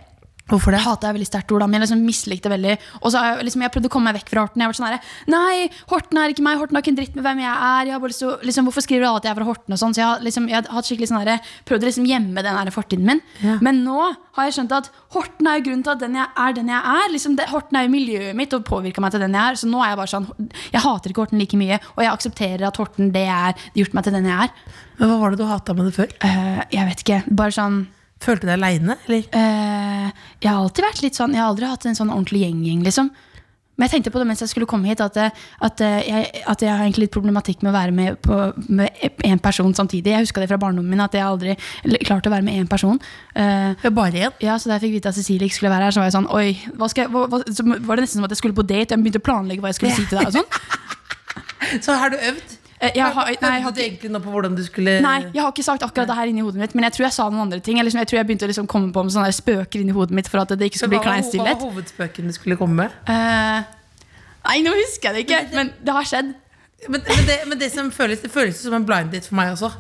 Hvorfor 0.46 0.70
det? 0.70 0.78
Hata 0.84 1.08
er 1.08 1.16
veldig 1.16 1.26
sterkt 1.26 1.50
ord, 1.50 1.64
men 1.66 1.80
jeg 1.80 1.88
liksom 1.88 2.02
mislikte 2.06 2.50
veldig. 2.52 2.76
Og 3.00 3.10
så 3.10 3.18
har 3.18 3.32
jeg, 3.32 3.48
liksom, 3.48 3.64
jeg 3.64 3.72
prøvde 3.74 3.88
å 3.90 3.92
komme 3.96 4.12
meg 4.12 4.20
vekk 4.20 4.28
fra 4.30 4.44
Horten. 4.44 4.62
Jeg 4.62 4.68
har 4.68 4.70
vært 4.70 4.78
sånn 4.78 4.86
herre 4.86 5.32
Nei, 5.34 5.64
Horten 5.90 6.20
er 6.22 6.34
ikke 6.34 6.44
meg. 6.46 6.60
Horten 6.60 6.78
har 6.78 6.84
ikke 6.84 6.92
en 6.92 6.98
dritt 7.00 7.16
med 7.18 7.26
hvem 7.26 7.40
jeg 7.42 7.50
er. 7.50 7.88
Jeg 7.88 7.94
har 7.96 8.02
bare 8.04 8.12
lyst 8.12 8.22
til 8.22 8.46
liksom, 8.46 8.68
hvorfor 8.68 8.86
skriver 8.86 9.08
alle 9.08 9.22
at 9.22 9.26
jeg 9.26 9.34
er 9.34 9.40
fra 9.40 9.48
Horten? 9.48 9.74
og 9.74 9.80
sånn 9.82 9.96
Så 9.96 10.02
jeg 10.02 10.06
har, 10.06 10.22
liksom, 10.22 10.46
jeg 10.52 10.58
har 10.60 10.70
hatt 10.76 10.90
skikkelig 10.90 11.10
sånn 11.10 11.24
her, 11.24 11.50
prøvd 11.66 11.86
å 11.86 11.90
liksom 11.90 12.06
gjemme 12.06 12.46
den 12.46 12.72
fortiden 12.76 13.10
min. 13.10 13.24
Ja. 13.42 13.56
Men 13.66 13.82
nå 13.82 13.98
har 14.38 14.46
jeg 14.46 14.54
skjønt 14.60 14.76
at 14.78 14.92
Horten 15.16 15.50
er 15.50 15.58
jo 15.58 15.66
grunnen 15.66 15.82
til 15.88 15.94
at 15.96 16.04
den 16.04 16.20
jeg 16.20 16.30
er 16.46 16.56
den 16.60 16.70
jeg 16.70 16.94
er. 16.94 17.10
Liksom, 17.16 17.36
det, 17.40 17.48
Horten 17.50 17.80
er 17.80 17.88
jo 17.88 17.94
miljøet 17.96 18.38
mitt 18.38 18.54
og 18.54 18.66
påvirka 18.70 19.02
meg 19.02 19.16
til 19.16 19.26
den 19.26 19.34
jeg 19.34 19.42
er. 19.42 19.58
Så 19.58 19.72
nå 19.72 19.82
er 19.82 19.96
jeg 19.96 20.00
bare 20.04 20.14
sånn 20.14 20.30
Jeg 20.70 20.84
hater 20.86 21.10
ikke 21.10 21.26
Horten 21.26 21.42
like 21.42 21.58
mye, 21.58 21.80
og 21.96 22.06
jeg 22.06 22.12
aksepterer 22.12 22.68
at 22.70 22.78
Horten 22.78 23.10
det 23.16 23.26
er 23.26 23.68
gjort 23.74 23.98
meg 23.98 24.06
til 24.06 24.14
den 24.14 24.30
jeg 24.30 24.46
er. 24.46 24.54
Men 25.00 25.10
Hva 25.10 25.20
var 25.20 25.34
det 25.34 25.42
du 25.42 25.48
hata 25.50 25.74
med 25.74 25.90
det 25.90 25.96
før? 25.98 26.16
Uh, 26.22 26.62
jeg 26.70 26.86
vet 26.92 27.02
ikke. 27.02 27.22
Bare 27.34 27.54
sånn 27.58 27.82
Følte 28.22 28.46
du 28.46 28.50
deg 28.50 28.56
aleine, 28.56 28.96
eller? 29.06 29.24
Eh, 29.36 30.26
jeg 30.40 30.50
har 30.50 30.60
alltid 30.60 30.86
vært 30.86 31.02
litt 31.04 31.18
sånn 31.18 31.34
Jeg 31.36 31.42
har 31.42 31.50
aldri 31.52 31.68
hatt 31.68 31.84
en 31.86 31.98
sånn 31.98 32.12
ordentlig 32.12 32.46
gjeng-gjeng, 32.46 32.84
liksom. 32.86 33.10
Men 33.76 33.90
jeg 33.90 33.98
tenkte 33.98 34.12
på 34.14 34.20
det 34.22 34.26
mens 34.30 34.40
jeg 34.40 34.48
skulle 34.48 34.68
komme 34.68 34.88
hit, 34.88 35.02
at, 35.04 35.18
eh, 35.20 35.42
at, 35.66 35.80
eh, 35.84 35.98
jeg, 36.08 36.42
at 36.48 36.62
jeg 36.64 36.72
har 36.72 36.84
egentlig 36.86 37.06
litt 37.06 37.12
problematikk 37.12 37.60
med 37.60 37.74
å 37.74 37.76
være 37.76 37.92
med 37.92 38.20
på 38.24 38.38
med 38.72 39.04
én 39.28 39.40
person 39.42 39.74
samtidig. 39.76 40.14
Jeg 40.14 40.24
huska 40.24 40.40
det 40.40 40.48
fra 40.48 40.60
barndommen 40.60 40.94
min, 40.94 41.04
at 41.04 41.12
jeg 41.12 41.26
aldri 41.26 41.56
klarte 42.06 42.30
å 42.30 42.32
være 42.32 42.46
med 42.46 42.56
én 42.56 42.70
person. 42.70 42.96
Uh, 43.36 43.76
Bare 43.92 44.16
én? 44.16 44.32
ja, 44.40 44.56
så 44.56 44.70
Da 44.70 44.78
jeg 44.78 44.86
fikk 44.86 44.96
vite 44.96 45.12
at 45.12 45.18
Cecilie 45.18 45.50
ikke 45.50 45.58
skulle 45.58 45.74
være 45.74 45.90
her, 45.90 45.92
så 45.92 46.00
var 46.00 46.08
jeg 46.08 46.16
sånn 46.16 46.30
Oi, 46.32 46.56
hva 46.72 46.88
skal 46.88 47.04
jeg, 47.04 47.12
hva, 47.12 47.26
hva, 47.28 47.42
så 47.52 47.66
var 47.68 47.98
det 47.98 48.06
nesten 48.06 48.22
som 48.22 48.28
at 48.28 48.32
jeg 48.32 48.40
skulle 48.40 48.56
på 48.56 48.64
date. 48.64 48.96
Jeg 48.96 49.02
begynte 49.04 49.20
å 49.20 49.28
planlegge 49.28 49.60
hva 49.60 49.74
jeg 49.74 49.80
skulle 49.82 49.92
si 49.92 50.08
til 50.08 50.22
deg. 50.22 50.32
og 50.32 50.40
sånn 50.40 51.82
Så 51.84 51.98
har 52.00 52.14
du 52.14 52.16
øvd? 52.16 52.55
Eh, 52.76 52.92
jeg 52.92 53.08
har, 53.08 53.28
nei, 53.40 53.50
jeg 53.56 53.64
har 53.64 53.72
ikke 53.72 53.84
egentlig 53.86 54.10
nå 54.12 54.20
på 54.20 54.32
hvordan 54.34 54.56
du 54.56 54.60
skulle 54.66 54.98
Nei, 55.00 55.14
jeg 55.32 55.40
har 55.40 55.52
ikke 55.54 55.64
sagt 55.64 55.84
akkurat 55.86 56.10
det 56.10 56.16
her 56.18 56.28
inni 56.28 56.42
hodet 56.44 56.60
mitt, 56.60 56.74
men 56.76 56.84
jeg 56.84 56.96
tror 56.96 57.06
jeg 57.06 57.16
sa 57.16 57.28
noen 57.30 57.46
andre 57.46 57.60
ting. 57.64 57.78
Jeg, 57.80 57.88
liksom, 57.88 58.02
jeg 58.02 58.10
tror 58.10 58.20
jeg 58.20 58.28
begynte 58.28 58.48
å 58.48 58.50
liksom 58.52 58.68
komme 58.68 58.92
på 58.92 59.04
med 59.06 59.14
sånne 59.14 59.32
spøker 59.32 59.80
inni 59.80 59.96
hodet 59.96 60.16
mitt 60.18 60.28
for 60.28 60.42
at 60.42 60.52
det 60.52 60.68
ikke 60.68 60.82
skulle 60.82 60.98
bli 60.98 61.04
klein 61.06 61.24
stillhet. 61.24 61.56
Hva 61.56 61.70
var 61.70 61.78
hovedspøken 61.78 62.28
du 62.28 62.36
skulle 62.36 62.58
komme 62.60 62.84
med? 62.84 62.98
Uh, 63.08 63.64
nei, 64.50 64.58
nå 64.66 64.76
husker 64.76 65.08
jeg 65.08 65.16
det 65.16 65.24
ikke, 65.24 65.40
men 65.56 65.72
det 65.80 65.96
har 65.96 66.10
skjedd. 66.12 66.34
Men, 66.92 67.00
men, 67.00 67.24
det, 67.24 67.36
men 67.48 67.56
det 67.56 67.70
som 67.72 67.86
føles 67.90 68.20
Det 68.20 68.28
føles 68.30 68.58
som 68.60 68.74
en 68.76 68.84
blind 68.84 69.08
date 69.10 69.24
for 69.30 69.38
meg 69.38 69.54
også. 69.54 69.70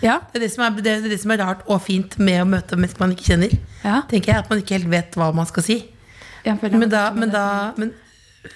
Ja. 0.00 0.16
det, 0.32 0.40
er 0.40 0.46
det, 0.46 0.48
som 0.54 0.64
er, 0.64 0.78
det, 0.80 0.94
det 1.04 1.10
er 1.10 1.12
det 1.12 1.18
som 1.20 1.34
er 1.34 1.42
rart 1.44 1.66
og 1.68 1.82
fint 1.84 2.16
med 2.18 2.40
å 2.40 2.46
møte 2.48 2.78
mennesker 2.80 3.04
man 3.04 3.12
ikke 3.12 3.28
kjenner. 3.28 3.52
Ja. 3.84 4.00
Tenker 4.08 4.32
jeg 4.32 4.40
At 4.40 4.48
man 4.48 4.62
ikke 4.62 4.78
helt 4.78 4.88
vet 4.90 5.18
hva 5.20 5.28
man 5.36 5.48
skal 5.50 5.66
si. 5.66 5.82
Men 6.48 6.88
da, 6.88 7.10
men 7.12 7.28
da 7.28 7.44
men 7.76 7.92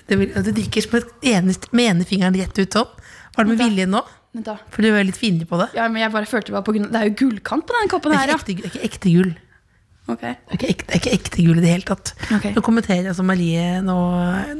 det 0.08 0.16
vil, 0.16 0.32
Du 0.32 0.50
drikker 0.56 0.80
som 0.80 0.96
et 0.96 1.28
eneste, 1.34 1.68
med 1.76 1.90
ene 1.92 2.08
fingeren 2.08 2.36
rett 2.40 2.56
ut 2.56 2.78
sånn. 2.78 3.03
Var 3.34 3.46
det 3.46 3.54
med 3.54 3.62
vilje 3.64 3.86
nå? 3.90 4.02
For 4.74 4.82
du 4.82 4.90
var 4.90 5.06
litt 5.06 5.18
fiendtlig 5.18 5.46
på 5.50 5.58
det. 5.60 5.70
Ja, 5.78 5.86
men 5.86 6.02
jeg 6.02 6.10
bare 6.14 6.26
følte 6.26 6.50
det 6.50 6.56
var 6.56 6.64
på 6.66 6.74
grunn 6.74 6.88
av 6.88 6.94
Det 6.94 7.00
er 7.00 7.10
jo 7.10 7.16
gullkant 7.22 7.66
på 7.68 7.76
denne 7.76 7.90
koppen 7.92 8.14
Det 8.14 8.18
her, 8.18 8.30
er 8.30 8.34
ja. 8.34 8.38
det 8.46 8.54
er 8.54 8.70
ikke 8.70 8.86
ekte 8.88 9.12
gull. 9.14 9.34
Okay. 10.04 10.34
Det 10.36 10.52
er 10.52 10.58
ikke 10.58 10.70
ekte, 10.74 10.86
det 10.86 10.94
er 10.94 11.00
ikke 11.00 11.12
ekte 11.16 11.44
gull 11.46 11.60
i 11.60 11.62
det 11.64 11.70
hele 11.70 11.86
tatt. 11.88 12.10
Okay. 12.26 12.52
Nå 12.52 12.62
kommenterer 12.66 13.06
jeg 13.08 13.16
som 13.16 13.28
Marie 13.30 13.78
nå, 13.80 13.94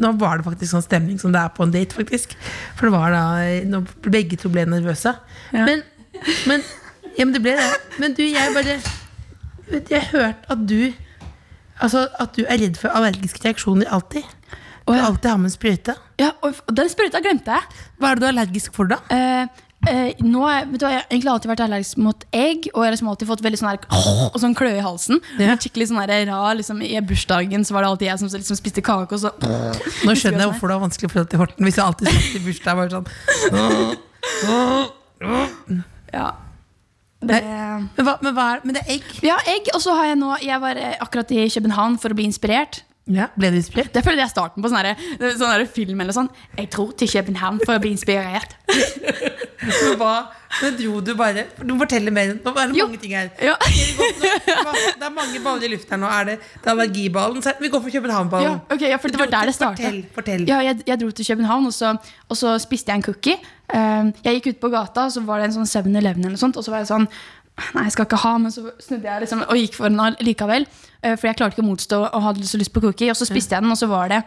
nå 0.01 0.13
var 0.23 0.41
det 0.41 0.47
faktisk 0.47 0.73
sånn 0.73 0.87
stemning 0.87 1.19
som 1.21 1.35
det 1.35 1.43
er 1.43 1.53
på 1.53 1.67
en 1.67 1.75
date, 1.75 1.97
faktisk. 1.97 2.33
For 2.79 2.89
det 2.89 2.95
var 2.95 3.13
da 3.13 3.25
Når 3.69 3.91
begge 4.09 4.39
to 4.41 4.49
ble 4.53 4.65
nervøse. 4.71 5.13
Ja. 5.53 5.67
Men, 5.67 5.85
men 6.49 6.65
Ja, 7.15 7.27
men 7.27 7.35
det 7.37 7.43
ble 7.45 7.59
det. 7.59 7.67
Men 8.03 8.15
du, 8.17 8.25
jeg 8.27 8.55
bare 8.57 8.79
Jeg 9.75 10.01
har 10.01 10.09
hørt 10.15 10.49
at 10.51 10.65
du 10.71 10.79
Altså 11.83 12.07
at 12.23 12.37
du 12.39 12.45
er 12.47 12.61
redd 12.63 12.79
for 12.79 12.95
allergiske 12.95 13.43
reaksjoner 13.45 13.91
alltid. 13.91 14.23
Å, 14.85 14.93
Du 14.93 14.99
ja. 14.99 15.05
alltid 15.09 15.31
har 15.31 15.39
med 15.41 15.49
en 15.49 15.55
sprøyte. 15.57 15.95
Ja, 16.21 16.33
og 16.45 16.55
og 16.69 16.75
den 16.77 16.89
sprøyta 16.93 17.21
glemte 17.25 17.55
jeg. 17.57 17.63
Hva 17.99 18.11
er 18.11 18.15
det 18.19 18.21
du 18.21 18.27
er 18.27 18.33
allergisk 18.35 18.75
for, 18.77 18.85
da? 18.91 18.99
Eh, 19.09 19.47
eh, 19.89 20.11
nå 20.25 20.43
er, 20.49 20.67
vet 20.69 20.81
du, 20.83 20.87
jeg 20.87 20.99
har 21.01 21.07
egentlig 21.09 21.31
alltid 21.33 21.51
vært 21.55 21.63
allergisk 21.65 21.97
mot 22.05 22.25
egg, 22.37 22.69
og 22.75 22.83
jeg 22.83 22.89
har 22.91 22.95
liksom 22.97 23.09
alltid 23.15 23.29
fått 23.31 23.43
veldig 23.47 23.61
sånn 23.63 23.71
her 23.71 23.79
og 24.29 24.37
sånn 24.43 24.55
kløe 24.59 24.77
i 24.77 24.85
halsen. 24.85 25.21
Ja. 25.41 25.57
Skikkelig 25.57 25.89
sånn 25.91 26.01
her 26.03 26.13
rar, 26.29 26.53
liksom, 26.61 26.83
I 26.85 27.01
bursdagen 27.01 27.65
så 27.65 27.73
var 27.77 27.81
det 27.87 27.91
alltid 27.95 28.09
jeg 28.11 28.19
som 28.23 28.29
liksom 28.37 28.61
spiste 28.61 28.85
kake, 28.85 29.13
og 29.17 29.21
så 29.25 29.33
Nå 30.05 30.13
skjønner 30.21 30.45
jeg 30.45 30.53
hvorfor 30.53 30.69
du 30.69 30.77
har 30.77 30.85
vanskelig 30.85 31.11
forhold 31.15 31.31
til 31.33 31.41
Horten. 31.43 31.65
Hvis 31.65 31.81
jeg 31.81 31.85
alltid 31.89 32.07
satt 32.13 32.37
i 32.37 32.45
bursdag 32.45 32.73
bare 32.77 32.91
sånn 32.99 34.15
Ja. 36.15 36.29
Det, 37.25 37.39
Men, 37.41 37.89
hva, 38.05 38.19
men, 38.21 38.35
hva 38.37 38.45
er, 38.53 38.61
men 38.69 38.77
det 38.77 38.83
er 38.85 38.91
egg. 38.99 39.05
ja, 39.25 39.39
egg. 39.49 39.71
Og 39.75 39.81
så 39.81 39.95
har 39.97 40.11
jeg 40.11 40.19
nå 40.21 40.35
Jeg 40.45 40.61
var 40.61 40.77
eh, 40.77 40.97
akkurat 41.01 41.31
i 41.33 41.47
København 41.49 41.97
for 42.03 42.13
å 42.13 42.19
bli 42.19 42.27
inspirert. 42.29 42.83
Ja, 43.07 43.27
ble 43.37 43.51
du 43.53 43.59
inspirert? 43.59 43.91
Det 43.93 44.01
føler 44.01 44.23
jeg 44.23 44.31
er 44.31 44.33
starten 44.33 44.63
på 44.65 44.69
sånn 44.73 44.81
her- 44.87 45.35
sånn 45.37 45.67
film 45.69 46.01
eller 46.01 46.13
sånn. 46.17 46.31
Jeg 46.57 46.71
dro 46.73 46.87
til 46.97 47.09
København 47.13 47.59
for 47.67 47.77
å 47.77 47.81
bli 47.83 47.91
inspirert. 47.93 48.55
Men 49.65 49.99
hva? 50.01 50.15
Men 50.63 50.75
dro 50.79 51.01
du 51.05 51.15
bare 51.17 51.45
Du 51.59 51.73
må 51.75 51.79
fortelle 51.83 52.13
mer. 52.15 52.33
Nå 52.45 52.53
er 52.57 52.69
det 52.73 52.77
Jo. 52.79 52.87
mange 52.87 53.01
ting 53.03 53.13
her. 53.17 53.29
Ja. 53.43 53.55
Det 53.61 55.05
er 55.05 55.13
mange 55.15 55.41
baller 55.45 55.67
i 55.69 55.71
lufta 55.75 55.97
nå. 56.01 56.09
Er 56.09 56.25
det, 56.31 56.39
det 56.63 56.67
er 56.69 56.73
allergiballen. 56.75 57.43
Vi 57.61 57.69
går 57.73 57.81
for 57.87 57.91
København-ballen. 57.91 58.61
ok, 58.73 58.81
ja, 58.89 58.97
for 59.01 59.09
det 59.13 59.21
var 59.21 59.27
der 59.37 59.47
det 59.51 59.55
starta. 59.57 59.83
Fortell. 59.83 60.01
fortell. 60.15 60.47
Ja, 60.49 60.59
jeg, 60.65 60.81
jeg 60.87 61.01
dro 61.01 61.11
til 61.11 61.27
København, 61.27 61.67
og 61.67 61.73
så, 61.77 61.95
og 62.29 62.37
så 62.41 62.57
spiste 62.63 62.93
jeg 62.93 63.03
en 63.03 63.07
cookie. 63.09 63.37
Eh, 63.69 64.13
jeg 64.25 64.41
gikk 64.41 64.53
ut 64.55 64.61
på 64.65 64.73
gata, 64.73 65.07
og 65.09 65.13
så 65.17 65.25
var 65.25 65.41
det 65.45 65.51
en 65.53 65.59
sånn 65.65 65.69
7-Eleven, 65.71 66.25
eller 66.25 66.37
noe 66.37 66.45
sånt, 66.45 66.57
og 66.61 66.65
så 66.67 66.73
var 66.75 66.85
jeg 66.85 66.93
sånn 66.93 67.09
Nei, 67.75 67.85
jeg 67.87 67.95
skal 67.95 68.09
ikke 68.09 68.19
ha, 68.25 68.33
men 68.43 68.51
så 68.51 68.65
snudde 68.83 69.07
jeg 69.07 69.23
liksom 69.23 69.45
og 69.47 69.59
gikk 69.59 69.77
for 69.79 69.87
den 69.91 70.17
likevel. 70.27 70.67
eh, 71.03 71.15
for 71.15 71.29
jeg 71.29 71.37
klarte 71.39 71.55
ikke 71.55 71.63
å 71.63 71.69
motstå 71.71 72.01
og 72.09 72.25
hadde 72.29 72.49
så 72.49 72.59
lyst 72.59 72.73
på 72.75 72.83
cookie. 72.83 73.11
Og 73.13 73.19
så 73.19 73.29
spiste 73.29 73.55
jeg 73.55 73.63
den, 73.63 73.71
og 73.71 73.79
så 73.79 73.87
var 73.91 74.11
det 74.11 74.25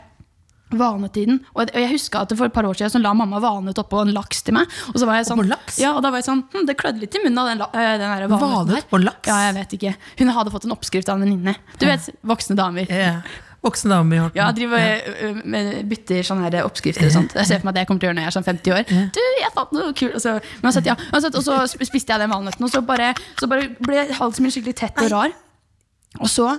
vanetiden. 0.75 1.39
Og 1.55 1.69
jeg, 1.71 1.87
huska 1.93 2.23
at 2.25 2.33
for 2.35 2.47
et 2.49 2.55
par 2.55 2.67
år 2.67 2.75
siden 2.75 2.91
så 2.91 3.01
la 3.01 3.13
mamma 3.15 3.39
vanet 3.43 3.79
oppå 3.79 4.01
en 4.03 4.11
laks 4.15 4.43
til 4.47 4.57
meg. 4.57 4.71
Og 4.91 4.99
så 4.99 5.07
var 5.07 5.19
jeg 5.19 5.29
sånn? 5.29 5.43
Ja, 5.79 5.93
og 5.95 6.01
da 6.03 6.11
var 6.11 6.19
jeg 6.19 6.27
sånn 6.27 6.43
hm, 6.51 6.65
Det 6.67 6.75
klødde 6.79 7.03
litt 7.03 7.15
i 7.15 7.23
munnen 7.23 7.39
av 7.39 7.51
den, 7.51 7.63
eh, 7.67 7.93
den 8.01 8.07
der 8.07 8.27
vanet. 8.27 8.43
Vanet 8.43 8.89
på 8.91 8.99
laks? 9.03 9.27
Ja, 9.31 9.39
jeg 9.47 9.57
vet 9.59 9.75
ikke. 9.79 9.95
Hun 10.19 10.33
hadde 10.35 10.53
fått 10.55 10.67
en 10.67 10.75
oppskrift 10.75 11.11
av 11.11 11.19
en 11.19 11.27
venninne. 11.27 11.55
Du 11.79 11.87
vet, 11.87 12.09
voksne 12.27 12.57
damer. 12.59 12.91
Ja. 12.91 13.21
Voksen 13.65 13.89
dame 13.91 14.15
i 14.15 14.19
Horten. 14.21 14.37
Ja, 14.37 14.51
driver 14.55 14.77
ø, 14.79 15.31
med 15.43 15.69
bytter 15.89 16.21
sånne 16.27 16.45
her 16.47 16.59
oppskrifter 16.67 17.07
og 17.09 17.13
sånt. 17.15 17.33
Jeg 17.35 17.49
ser 17.49 17.59
for 17.61 17.67
meg 17.67 17.75
at 17.75 17.81
jeg 17.81 17.89
kommer 17.89 18.03
til 18.03 18.07
å 18.07 18.11
gjøre 18.11 18.19
når 18.19 18.27
jeg 18.27 18.31
er 18.31 18.35
sånn 18.37 18.47
50 18.47 18.75
år. 18.75 18.93
Du, 19.17 19.19
jeg 19.41 19.51
fant 19.55 19.73
noe 19.75 19.93
kult 19.97 20.15
Og 20.19 20.23
så, 20.23 20.35
uansett, 20.61 20.89
ja. 20.91 20.95
uansett, 21.11 21.35
og 21.39 21.43
så 21.47 21.57
spiste 21.89 22.13
jeg 22.13 22.21
den 22.21 22.31
valnøtten, 22.31 22.67
og 22.67 22.71
så 22.71 22.83
bare, 22.85 23.11
så 23.41 23.49
bare 23.49 23.69
ble 23.81 24.05
halsen 24.19 24.45
min 24.45 24.53
skikkelig 24.53 24.77
tett 24.83 25.01
og 25.03 25.11
rar. 25.15 25.33
Og 26.21 26.29
så, 26.31 26.51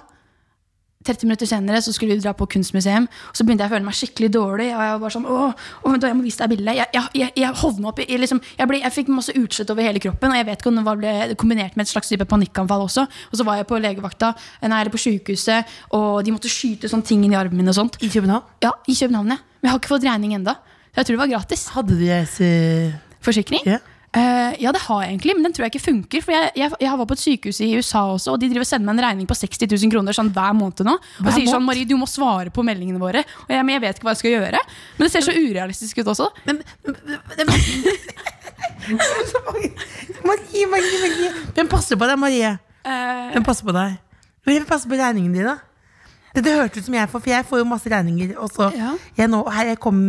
30 1.08 1.26
minutter 1.28 1.48
senere, 1.50 1.80
så 1.84 1.92
skulle 1.96 2.14
vi 2.14 2.22
dra 2.22 2.34
på 2.36 2.46
kunstmuseum. 2.52 3.08
Og 3.08 3.36
så 3.38 3.44
begynte 3.46 3.64
jeg 3.66 3.72
å 3.72 3.74
føle 3.74 3.88
meg 3.88 3.96
skikkelig 3.98 4.30
dårlig. 4.36 4.68
Og 4.74 4.82
jeg 4.84 4.92
var 4.94 5.02
bare 5.02 5.14
sånn, 5.16 5.26
åh, 5.26 5.66
åh 5.88 5.96
jeg 5.98 6.16
må 6.18 6.26
vise 6.26 6.42
deg 6.44 6.52
bildet. 6.54 6.78
Jeg, 6.78 6.90
jeg, 6.94 7.10
jeg, 7.22 7.32
jeg 7.42 7.58
hovna 7.62 7.90
opp 7.90 8.02
jeg 8.04 8.20
liksom, 8.22 8.40
jeg, 8.58 8.68
ble, 8.70 8.80
jeg 8.84 8.94
fikk 8.94 9.10
masse 9.16 9.34
utslett 9.40 9.72
over 9.74 9.86
hele 9.88 10.02
kroppen, 10.04 10.32
og 10.32 10.38
jeg 10.38 10.48
vet 10.48 10.62
ikke 10.62 10.70
om 10.72 10.78
det 10.80 10.86
var- 10.86 11.00
ble 11.02 11.34
kombinert 11.40 11.76
med 11.78 11.86
et 11.86 11.92
slags 11.92 12.08
type 12.12 12.24
panikkanfall 12.28 12.86
også. 12.86 13.06
Og 13.32 13.36
så 13.40 13.44
var 13.48 13.60
jeg 13.60 13.66
på 13.70 13.78
legevakta, 13.82 14.32
nei, 14.62 14.80
eller 14.80 14.92
på 14.94 15.00
sykehuset, 15.02 15.76
og 15.96 16.24
de 16.26 16.34
måtte 16.34 16.50
skyte 16.52 16.90
sånne 16.90 17.06
ting 17.06 17.24
inn 17.24 17.32
i 17.34 17.38
armen 17.38 17.56
min 17.58 17.68
og 17.72 17.76
sånt. 17.78 17.98
I 18.02 18.08
København. 18.12 18.42
Ja, 18.64 18.72
i 18.88 18.94
København, 18.94 19.34
ja. 19.34 19.38
Men 19.58 19.68
jeg 19.68 19.74
har 19.74 19.78
ikke 19.82 19.94
fått 19.94 20.06
regning 20.06 20.34
enda. 20.38 20.56
Jeg 20.96 21.06
tror 21.06 21.14
det 21.16 21.22
var 21.22 21.30
gratis. 21.38 21.68
Hadde 21.74 21.94
du 21.98 22.04
reiseforsikring? 22.06 22.98
Forsikring? 23.22 23.64
Ja. 23.66 23.78
Eh, 24.16 24.54
ja, 24.62 24.70
det 24.72 24.80
har 24.86 25.02
jeg 25.04 25.10
egentlig, 25.12 25.34
men 25.36 25.44
den 25.44 25.52
tror 25.52 25.66
jeg 25.66 25.74
ikke 25.74 25.84
funker. 25.84 26.22
For 26.24 26.32
jeg, 26.32 26.50
jeg, 26.56 26.72
jeg 26.80 26.98
var 27.00 27.06
på 27.10 27.16
et 27.18 27.20
sykehus 27.22 27.58
i 27.60 27.68
USA 27.76 28.06
også, 28.14 28.32
og 28.32 28.40
de 28.40 28.48
driver 28.48 28.64
og 28.64 28.70
sender 28.70 28.88
meg 28.88 28.96
en 29.02 29.04
regning 29.04 29.28
på 29.28 29.36
60 29.36 29.66
000 29.68 29.92
kroner 29.92 30.16
sånn 30.16 30.30
hver 30.32 30.54
måned 30.56 30.80
nå. 30.88 30.94
Og 30.96 31.26
Hver 31.26 31.36
sier 31.36 31.50
sånn. 31.52 31.66
Marie, 31.68 31.84
du 31.88 31.92
må 32.00 32.08
svare 32.08 32.48
på 32.54 32.64
meldingene 32.64 33.00
våre. 33.02 33.20
Og 33.44 33.52
jeg, 33.52 33.66
men 33.68 33.76
jeg 33.76 33.84
vet 33.84 34.00
ikke 34.00 34.08
hva 34.08 34.14
jeg 34.16 34.22
skal 34.22 34.34
gjøre. 34.38 34.62
Men 34.96 35.04
det 35.04 35.12
ser 35.12 35.26
så 35.28 35.36
urealistisk 35.36 36.00
ut 36.00 36.12
også. 36.14 36.30
Men, 36.48 36.62
men, 36.88 36.96
men, 37.36 37.46
Marie, 40.24 40.66
Marie, 40.72 40.98
Marie. 41.04 41.30
Hvem 41.54 41.68
passer 41.70 41.98
på 42.00 42.08
deg, 42.08 42.18
Marie? 42.20 42.54
Eh, 42.88 43.32
Hvem 43.34 43.44
passer 43.46 43.66
på 43.68 43.74
deg? 43.76 43.98
Hvem 44.48 44.64
passer 44.68 44.88
på 44.90 44.96
regningene 44.98 45.36
dine? 45.42 45.56
Det, 46.34 46.42
det 46.44 46.54
hørtes 46.56 46.82
ut 46.84 46.88
som 46.88 46.96
jeg 46.96 47.08
får, 47.10 47.22
for 47.24 47.32
jeg 47.32 47.46
får 47.48 47.60
jo 47.62 47.66
masse 47.68 47.90
regninger. 47.92 48.34
Og 48.40 48.50
så 48.52 48.70
Ja. 48.76 48.94
jeg 49.16 49.28
nå, 49.32 49.42
her 49.52 49.72
jeg 49.74 49.78
kom 49.84 50.00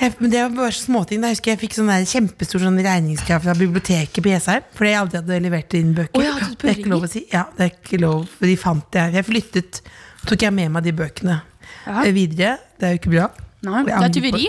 jeg, 0.00 0.14
men 0.18 0.30
Det 0.32 0.40
var 0.42 0.54
bare 0.56 0.72
småting. 0.76 1.22
Da 1.22 1.30
husker 1.30 1.52
jeg 1.52 1.58
jeg 1.58 1.62
fikk 1.64 1.76
sånn 1.78 1.90
kjempestor 2.10 2.62
sånn 2.64 2.78
regningskrav 2.82 3.44
fra 3.46 3.54
biblioteket 3.58 4.18
på 4.24 4.32
Jessheim. 4.32 4.64
Fordi 4.74 4.90
jeg 4.90 5.00
aldri 5.00 5.20
hadde 5.20 5.38
levert 5.44 5.76
inn 5.78 5.94
bøker. 5.96 6.18
Oh, 6.18 6.24
ja, 6.24 6.34
det 6.60 6.70
er 6.70 6.78
ikke 6.80 6.92
lov 6.92 7.06
å 7.06 7.10
si. 7.12 7.24
Ja, 7.32 7.44
det 7.56 7.66
er 7.68 7.72
ikke 7.76 8.00
lov, 8.02 8.26
for 8.38 8.50
de 8.50 8.56
fant 8.60 8.98
jeg. 9.00 9.14
Jeg 9.20 9.28
flyttet, 9.28 9.80
tok 10.26 10.44
jeg 10.46 10.56
med 10.56 10.72
meg 10.74 10.86
de 10.88 10.92
bøkene 10.98 11.40
Ja. 11.86 12.02
eh, 12.02 12.12
videre. 12.16 12.58
Det 12.80 12.88
er 12.88 12.94
jo 12.96 13.00
ikke 13.02 13.14
bra. 13.14 13.30
Nei, 13.64 13.82
det 13.88 13.96
er 14.00 14.14
tyveri. 14.18 14.48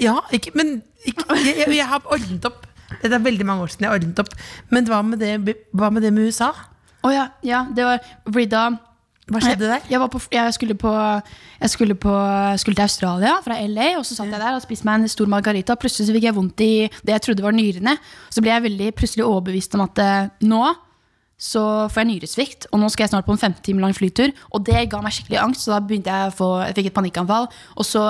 Ja, 0.00 0.18
ikke, 0.32 0.52
men 0.54 0.76
ikke, 1.04 1.24
jeg, 1.44 1.56
jeg, 1.64 1.76
jeg 1.78 1.86
har 1.90 2.04
ordnet 2.06 2.44
opp. 2.48 2.66
Det 3.02 3.10
er 3.12 3.18
veldig 3.24 3.46
mange 3.48 3.64
år 3.64 3.72
siden 3.72 3.86
jeg 3.86 3.90
har 3.90 3.98
ordnet 3.98 4.20
opp. 4.22 4.34
Men 4.70 4.86
hva 4.90 5.00
med 5.06 5.18
det, 5.22 5.56
hva 5.74 5.90
med, 5.92 6.02
det 6.06 6.12
med 6.14 6.28
USA? 6.30 6.50
Å 7.04 7.10
ja, 7.12 7.24
ja, 7.44 7.64
det 7.74 7.84
var 7.84 7.98
fordi 8.26 8.46
da 8.52 8.66
Hva 9.24 9.40
skjedde 9.40 9.68
der? 9.70 9.84
Jeg, 9.88 10.00
var 10.02 10.10
på, 10.12 10.20
jeg, 10.32 10.54
skulle, 10.54 10.74
på, 10.76 10.90
jeg 10.92 11.70
skulle, 11.72 11.94
på, 11.96 12.14
skulle 12.60 12.76
til 12.76 12.84
Australia 12.84 13.38
fra 13.44 13.56
LA, 13.64 13.94
og 13.96 14.04
så 14.04 14.18
satt 14.18 14.28
jeg 14.28 14.40
der 14.40 14.58
og 14.58 14.64
spiste 14.64 14.84
meg 14.84 15.00
en 15.00 15.12
stor 15.12 15.30
margarita. 15.32 15.78
Plutselig 15.80 16.10
så 16.10 16.16
fikk 16.16 16.26
jeg 16.28 16.36
vondt 16.36 16.64
i 16.64 16.72
det 16.92 17.14
jeg 17.14 17.24
trodde 17.28 17.46
var 17.46 17.56
nyrene. 17.56 17.96
Så 18.28 18.44
ble 18.44 18.52
jeg 18.52 18.66
veldig 18.66 18.90
plutselig 18.98 19.24
overbevist 19.24 19.78
om 19.78 19.86
at 19.86 20.02
eh, 20.04 20.28
nå 20.44 20.66
så 21.40 21.62
får 21.90 22.04
jeg 22.04 22.10
nyresvikt, 22.12 22.68
og 22.70 22.78
nå 22.80 22.88
skal 22.92 23.04
jeg 23.04 23.10
snart 23.14 23.26
på 23.26 23.34
en 23.34 23.40
15 23.40 23.64
timer 23.64 23.84
lang 23.84 23.96
flytur. 23.96 24.30
Og 24.54 24.62
det 24.64 24.86
ga 24.92 25.00
meg 25.02 25.16
skikkelig 25.16 25.40
angst, 25.40 25.64
så 25.64 25.74
da 25.74 25.80
begynte 25.82 26.12
jeg 26.12 26.30
å 26.30 26.36
få 26.36 26.50
Jeg 26.68 26.76
fikk 26.78 26.90
et 26.92 26.96
panikkanfall. 27.00 27.48
Og 27.74 27.88
så 27.88 28.04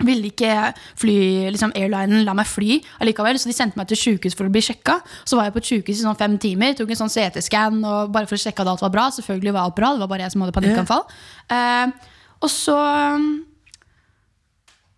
ville 0.00 0.30
ikke 0.30 0.72
fly, 0.98 1.16
liksom 1.52 1.74
airlinen 1.76 2.24
la 2.24 2.34
meg 2.36 2.48
fly 2.48 2.78
allikevel, 3.04 3.38
så 3.38 3.50
de 3.50 3.56
sendte 3.56 3.78
meg 3.78 3.90
til 3.90 4.00
sjukehus 4.00 4.36
for 4.38 4.48
å 4.48 4.52
bli 4.52 4.62
sjekka. 4.64 4.98
Så 5.28 5.36
var 5.36 5.48
jeg 5.48 5.56
på 5.56 5.62
et 5.62 5.68
sjukehus 5.68 6.00
i 6.00 6.06
sånn 6.06 6.18
fem 6.18 6.38
timer, 6.40 6.74
tok 6.78 6.94
en 6.94 7.02
sånn 7.04 7.12
CT-scan 7.12 7.78
og 7.84 8.12
bare 8.14 8.28
for 8.30 8.38
å 8.38 8.42
sjekke 8.42 8.64
at 8.64 8.72
alt 8.72 8.84
var 8.84 8.94
bra. 8.94 9.06
Selvfølgelig 9.14 9.54
var 9.54 9.68
alt 9.68 9.78
bra, 9.78 9.92
det 9.94 10.04
var 10.04 10.12
bare 10.14 10.26
jeg 10.26 10.34
som 10.34 10.44
hadde 10.44 10.56
panikkanfall. 10.56 11.04
Eh, 11.52 12.12
og 12.42 12.50
så 12.50 12.76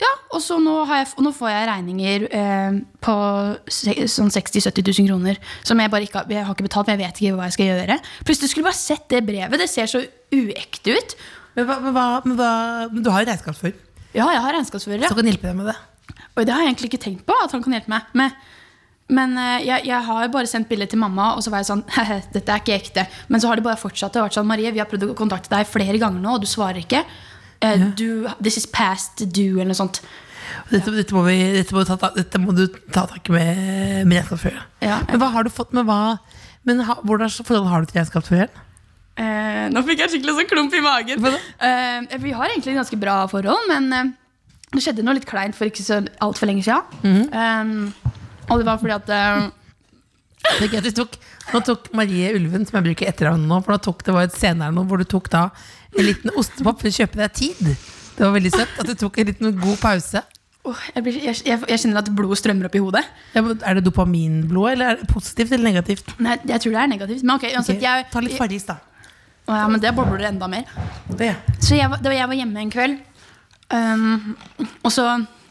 ja, 0.03 0.11
og 0.35 0.41
så 0.43 0.57
nå, 0.59 0.73
jeg, 0.91 1.07
nå 1.23 1.31
får 1.37 1.51
jeg 1.53 1.67
regninger 1.71 2.25
eh, 2.35 2.79
på 3.05 3.15
sånn 3.71 4.33
60 4.35 4.67
000-70 4.67 4.91
000 4.91 5.09
kroner. 5.11 5.39
Som 5.67 5.83
jeg 5.83 5.93
bare 5.93 6.07
ikke 6.09 6.25
jeg 6.31 6.43
har 6.43 6.55
ikke 6.57 6.67
betalt, 6.67 6.89
for 6.89 6.95
jeg 6.95 7.03
vet 7.03 7.23
ikke 7.23 7.39
hva 7.39 7.49
jeg 7.49 7.57
skal 7.59 7.71
gjøre. 7.71 7.99
Plutselig 8.27 8.53
skulle 8.53 8.69
bare 8.71 8.81
sett 8.81 9.07
det 9.11 9.23
brevet. 9.27 9.59
Det 9.61 9.71
ser 9.71 9.91
så 9.91 10.03
uekte 10.35 10.99
ut. 10.99 11.17
Men, 11.55 11.69
hva, 11.69 11.79
men, 11.79 11.95
hva, 11.95 12.07
men, 12.25 12.39
hva, 12.39 12.53
men 12.91 13.05
du 13.07 13.11
har 13.15 13.23
jo 13.23 13.31
regnskapsfører 13.31 13.83
Ja, 14.15 14.29
jeg 14.33 14.43
har 14.45 14.55
regnskapsfører. 14.57 15.07
Så 15.11 15.17
kan 15.19 15.29
hjelpe 15.31 15.49
deg 15.51 15.57
med 15.59 15.71
det. 15.73 15.77
Og 16.35 16.45
det 16.47 16.53
har 16.55 16.63
jeg 16.65 16.73
egentlig 16.73 16.91
ikke 16.93 17.03
tenkt 17.05 17.25
på 17.29 17.35
at 17.45 17.53
han 17.55 17.63
kan 17.65 17.75
hjelpe 17.77 17.91
meg 17.93 18.13
med. 18.19 18.37
Men 19.15 19.35
eh, 19.37 19.67
jeg, 19.67 19.85
jeg 19.91 20.01
har 20.07 20.29
bare 20.33 20.49
sendt 20.49 20.69
bilde 20.71 20.87
til 20.89 20.99
mamma, 21.03 21.33
og 21.37 21.43
så 21.45 21.51
var 21.53 21.61
jeg 21.61 21.69
sånn 21.69 21.83
Dette 22.35 22.55
er 22.55 22.63
ikke 22.63 22.77
ekte. 22.79 23.05
Men 23.29 23.43
så 23.43 23.51
har 23.51 23.61
det 23.61 23.67
bare 23.67 23.81
fortsatt 23.81 24.17
og 24.17 24.27
vært 24.29 24.39
sånn 24.39 24.49
Marie, 24.49 24.73
vi 24.73 24.81
har 24.81 24.89
prøvd 24.91 25.11
å 25.11 25.17
kontakte 25.19 25.53
deg 25.53 25.69
flere 25.69 26.01
ganger 26.01 26.23
nå, 26.25 26.37
og 26.39 26.45
du 26.45 26.49
svarer 26.51 26.81
ikke. 26.83 27.03
Eh, 27.65 27.89
du, 27.99 28.25
this 28.43 28.57
is 28.61 28.67
past 28.71 29.25
due, 29.29 29.59
eller 29.61 29.73
noe 29.75 29.79
sånt. 29.83 30.01
Dette, 30.71 30.93
dette, 30.95 31.15
må, 31.17 31.23
vi, 31.27 31.37
dette, 31.57 31.75
må, 31.77 31.83
ta- 31.89 32.13
dette 32.15 32.41
må 32.41 32.53
du 32.57 32.67
ta 32.93 33.05
tak 33.11 33.29
i 33.29 33.35
med, 33.35 33.61
med 34.09 34.19
regnskapsføreren. 34.21 34.67
Ja. 34.85 35.01
Men 35.11 35.21
hva 35.23 35.31
har 35.35 35.45
du 35.47 35.53
fått 35.53 35.73
med 35.77 35.87
hva 35.89 36.19
Men 36.65 36.81
ha, 36.89 36.95
hvordan 37.05 37.29
forhold 37.45 37.69
har 37.69 37.83
du 37.85 37.91
til 37.91 37.99
regnskapsføreren? 38.01 38.63
Eh, 39.15 39.67
nå 39.71 39.83
fikk 39.87 40.01
jeg 40.03 40.11
skikkelig 40.15 40.35
sånn 40.41 40.49
klump 40.51 40.75
i 40.75 40.83
magen. 40.83 41.27
Eh, 41.63 42.17
vi 42.23 42.33
har 42.35 42.51
egentlig 42.51 42.75
ganske 42.79 42.99
bra 42.99 43.21
forhold, 43.31 43.69
men 43.71 43.93
eh, 43.95 44.13
det 44.75 44.83
skjedde 44.83 45.05
noe 45.07 45.15
litt 45.19 45.29
kleint 45.29 45.55
for 45.55 45.71
ikke 45.71 45.85
så 45.87 46.01
altfor 46.25 46.51
lenge 46.51 46.65
siden. 46.67 47.29
Eh, 47.31 48.11
og 48.51 48.61
det 48.61 48.67
var 48.67 48.81
fordi 48.83 48.97
at 48.97 49.13
eh, 49.15 50.91
tok, 50.99 51.17
nå 51.55 51.63
tok 51.65 51.91
Marie 51.97 52.35
Ulven, 52.37 52.67
som 52.67 52.81
jeg 52.81 52.89
bruker 52.91 53.09
etternavnet 53.11 53.49
nå, 53.51 53.61
for 53.65 53.77
da 53.77 53.83
tok, 53.87 54.03
det 54.07 54.17
var 54.17 54.27
et 54.29 54.37
senere 54.37 54.75
nå 54.75 54.85
hvor 54.91 55.01
du 55.01 55.07
tok 55.09 55.31
da 55.33 55.49
en 55.95 56.09
liten 56.09 56.35
ostepop 56.35 56.83
for 56.83 56.91
å 56.91 56.97
kjøpe 56.99 57.21
deg 57.23 57.37
tid. 57.39 57.75
Det 58.15 58.23
var 58.23 58.35
veldig 58.35 58.51
søtt 58.55 58.81
at 58.83 58.89
du 58.91 58.95
tok 58.99 59.19
en 59.23 59.31
liten 59.31 59.61
god 59.63 59.79
pause. 59.83 60.23
Oh, 60.65 60.79
jeg, 60.95 61.03
blir, 61.05 61.17
jeg, 61.21 61.37
jeg, 61.45 61.61
jeg 61.69 61.81
kjenner 61.83 62.01
at 62.01 62.09
blodet 62.17 62.39
strømmer 62.41 62.71
opp 62.71 62.77
i 62.79 62.81
hodet. 62.81 63.03
Ja, 63.35 63.43
Er 63.69 63.77
det 63.77 63.83
dopaminblod, 63.85 64.71
eller 64.73 64.95
er 64.95 65.01
det 65.03 65.09
positivt 65.11 65.53
eller 65.53 65.67
negativt? 65.69 66.15
Nei, 66.25 66.39
jeg 66.49 66.63
tror 66.65 66.73
det 66.73 66.81
er 66.81 66.91
negativt. 66.95 67.23
Men 67.27 67.35
ok, 67.37 67.45
uansett, 67.53 67.83
okay. 67.83 68.07
Ta 68.11 68.23
litt 68.25 68.39
Farris, 68.39 68.65
da. 68.71 68.79
Ja, 69.49 69.67
men 69.69 69.81
det 69.81 69.93
bobler 69.97 70.29
enda 70.31 70.49
mer. 70.49 70.65
Det. 71.19 71.35
Så 71.61 71.77
jeg, 71.77 71.91
var- 71.91 72.01
da 72.03 72.13
jeg 72.15 72.29
var 72.31 72.39
hjemme 72.39 72.63
en 72.63 72.71
kveld, 72.73 72.99
um, 73.75 74.37
og 74.83 74.93
så 74.93 75.05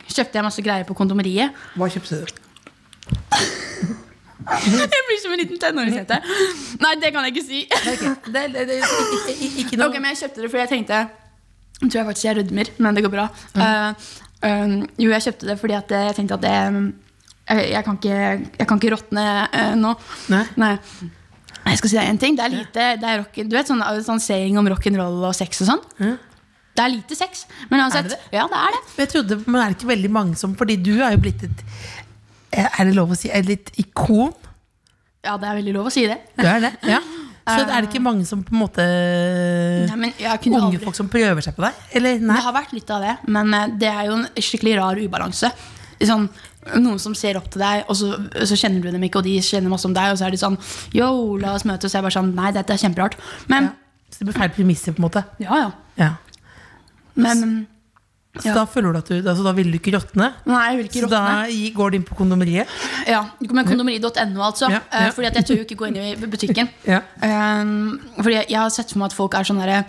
kjøpte 0.09 0.39
jeg 0.39 0.45
masse 0.45 0.63
greier 0.65 0.87
på 0.87 0.95
kondomeriet. 0.97 1.53
Hva 1.77 1.89
kjøpte 1.93 2.23
du? 2.23 2.39
Jeg 4.43 5.03
blir 5.07 5.19
som 5.21 5.31
en 5.31 5.39
liten 5.39 5.59
tenåringsjente. 5.61 6.17
Nei, 6.83 6.89
det 6.99 7.13
kan 7.15 7.23
jeg 7.23 7.31
ikke 7.31 7.45
si. 7.45 7.61
Det, 8.27 8.41
det, 8.51 8.65
det, 8.67 8.79
ikke, 8.83 9.35
ikke, 9.61 9.77
noe 9.79 9.87
Ok, 9.87 9.95
men 10.03 10.11
jeg 10.11 10.19
kjøpte 10.19 10.43
det 10.43 10.49
fordi 10.51 10.61
jeg 10.65 10.71
tenkte 10.73 10.97
Jeg 10.99 11.85
tror 11.85 11.99
jeg 12.01 12.07
faktisk 12.09 12.27
jeg 12.27 12.37
rødmer, 12.41 12.71
men 12.83 12.97
det 12.97 13.03
går 13.05 13.13
bra. 13.13 13.25
Eh, 13.55 14.09
um, 14.49 14.75
jo, 14.99 15.09
jeg 15.13 15.25
kjøpte 15.29 15.47
det 15.47 15.55
fordi 15.61 15.77
at 15.77 15.95
jeg 15.95 16.17
tenkte 16.19 16.35
at 16.35 16.43
det 16.43 16.53
jeg, 16.53 17.71
jeg, 17.71 17.83
kan 17.87 17.99
ikke, 17.99 18.19
jeg 18.59 18.67
kan 18.67 18.81
ikke 18.81 18.91
råtne 18.97 19.25
uh, 19.47 19.73
nå. 19.79 19.93
Nei. 20.59 20.73
Jeg 21.65 21.79
skal 21.79 21.89
si 21.89 21.95
deg 21.97 22.09
en 22.11 22.17
ting. 22.21 22.35
Det 22.37 22.43
er 22.45 22.53
lite 22.53 22.85
det 22.99 23.09
er 23.09 23.17
rock, 23.23 23.37
Du 23.47 23.55
vet 23.55 23.69
sånn, 23.69 23.81
sånn 24.05 24.19
saying 24.21 24.57
om 24.59 24.67
rock'n'roll 24.67 25.23
og 25.29 25.35
sex 25.37 25.61
og 25.63 25.69
sånn? 25.71 25.83
Det 26.73 26.81
er 26.83 26.89
lite 26.89 27.15
sex. 27.15 27.45
Men 27.69 27.83
uansett, 27.85 28.05
Er 28.05 28.15
det 28.15 28.37
ja, 28.39 28.47
det 28.49 28.59
er 28.59 28.75
det. 28.75 28.81
Jeg 29.03 29.11
trodde, 29.13 29.37
men 29.47 29.61
er 29.61 29.71
det 29.73 29.77
ikke 29.77 29.91
veldig 29.93 30.11
mange 30.11 30.35
som 30.39 30.55
Fordi 30.59 30.75
du 30.81 30.95
er 31.01 31.13
jo 31.15 31.21
blitt 31.23 31.43
et 31.45 31.65
Er 32.51 32.85
det 32.89 32.95
lov 32.97 33.13
å 33.13 33.17
si 33.17 33.29
et 33.33 33.45
litt 33.45 33.71
ikon? 33.81 34.33
Ja, 35.23 35.37
det 35.39 35.47
er 35.47 35.55
veldig 35.61 35.73
lov 35.77 35.87
å 35.87 35.93
si 35.93 36.03
det. 36.09 36.17
Du 36.35 36.45
er 36.49 36.59
det? 36.65 36.73
Ja. 36.89 36.99
Så 37.43 37.59
er 37.67 37.81
det 37.83 37.89
ikke 37.89 37.99
mange 38.03 38.23
som 38.27 38.39
på 38.43 38.53
en 38.55 38.59
måte 38.61 38.83
Nei, 39.89 39.95
men 39.99 40.13
jeg 40.15 40.39
kunne 40.45 40.61
Unge 40.61 40.77
aldri- 40.77 40.85
folk 40.87 40.95
som 40.95 41.09
prøver 41.11 41.43
seg 41.43 41.55
på 41.57 41.63
deg? 41.65 41.79
Eller? 41.99 42.21
Det 42.23 42.43
har 42.45 42.55
vært 42.55 42.71
litt 42.75 42.91
av 42.95 43.03
det, 43.03 43.15
men 43.35 43.53
eh, 43.57 43.65
det 43.81 43.89
er 43.91 44.05
jo 44.07 44.13
en 44.15 44.27
skikkelig 44.39 44.77
rar 44.79 45.01
ubalanse. 45.01 45.49
Sånn, 46.03 46.29
noen 46.79 46.99
som 46.99 47.13
ser 47.15 47.37
opp 47.37 47.49
til 47.51 47.61
deg, 47.63 47.83
og 47.89 47.95
så, 47.99 48.13
så 48.47 48.55
kjenner 48.59 48.81
du 48.81 48.91
dem 48.91 49.03
ikke, 49.03 49.19
og 49.19 49.27
de 49.27 49.37
kjenner 49.43 49.69
masse 49.73 49.85
om 49.89 49.93
deg, 49.95 50.11
og 50.13 50.17
så 50.19 50.27
er 50.27 50.31
de 50.35 50.37
sånn 50.41 50.57
Yo, 50.95 51.37
la 51.41 51.53
oss 51.57 51.65
møtes. 51.67 51.91
Og 51.91 51.97
jeg 51.99 52.05
bare 52.07 52.15
sånn 52.17 52.33
Nei, 52.37 52.51
dette 52.55 52.73
er 52.73 52.77
kjemperart. 52.87 53.17
Men 53.51 53.63
Ja. 53.71 53.79
Så 54.13 54.19
det 54.21 54.27
blir 54.29 54.35
feil 54.37 54.51
premisser, 54.53 54.93
på 54.93 55.01
en 55.01 55.07
måte? 55.09 55.23
ja, 55.41 55.55
ja. 55.57 55.71
Ja. 55.97 56.09
Men 57.15 57.67
Så 58.35 58.47
Ja. 58.47 58.53
da 58.55 58.65
føler 58.65 58.93
du 58.93 58.97
at 58.97 59.05
du 59.09 59.29
altså, 59.29 59.43
Da 59.43 59.51
vil 59.53 59.71
du 59.71 59.77
ikke 59.77 59.91
råtne? 59.93 60.33
Nei, 60.45 60.61
jeg 60.69 60.77
vil 60.77 60.85
ikke 60.87 61.01
Så 61.03 61.09
da 61.09 61.45
går 61.75 61.91
du 61.91 61.97
inn 61.97 62.03
på 62.03 62.15
kondomeriet? 62.17 62.67
Ja, 63.07 63.25
men 63.39 63.65
kondomeri.no, 63.65 64.41
altså. 64.41 64.69
Ja, 64.71 64.79
ja. 64.91 65.07
Eh, 65.07 65.11
Fordi 65.11 65.27
at 65.27 65.35
jeg 65.35 65.45
tør 65.45 65.57
jo 65.57 65.65
ikke 65.67 65.75
gå 65.77 65.87
inn 65.91 65.97
i 65.97 66.15
butikken. 66.15 66.69
Ja. 66.87 67.01
Um, 67.21 67.99
fordi 68.17 68.35
jeg, 68.39 68.45
jeg 68.49 68.59
har 68.59 68.69
sett 68.69 68.89
for 68.91 68.99
meg 68.99 69.11
at 69.11 69.13
folk 69.13 69.33
er 69.35 69.43
sånn 69.43 69.59
derre 69.61 69.83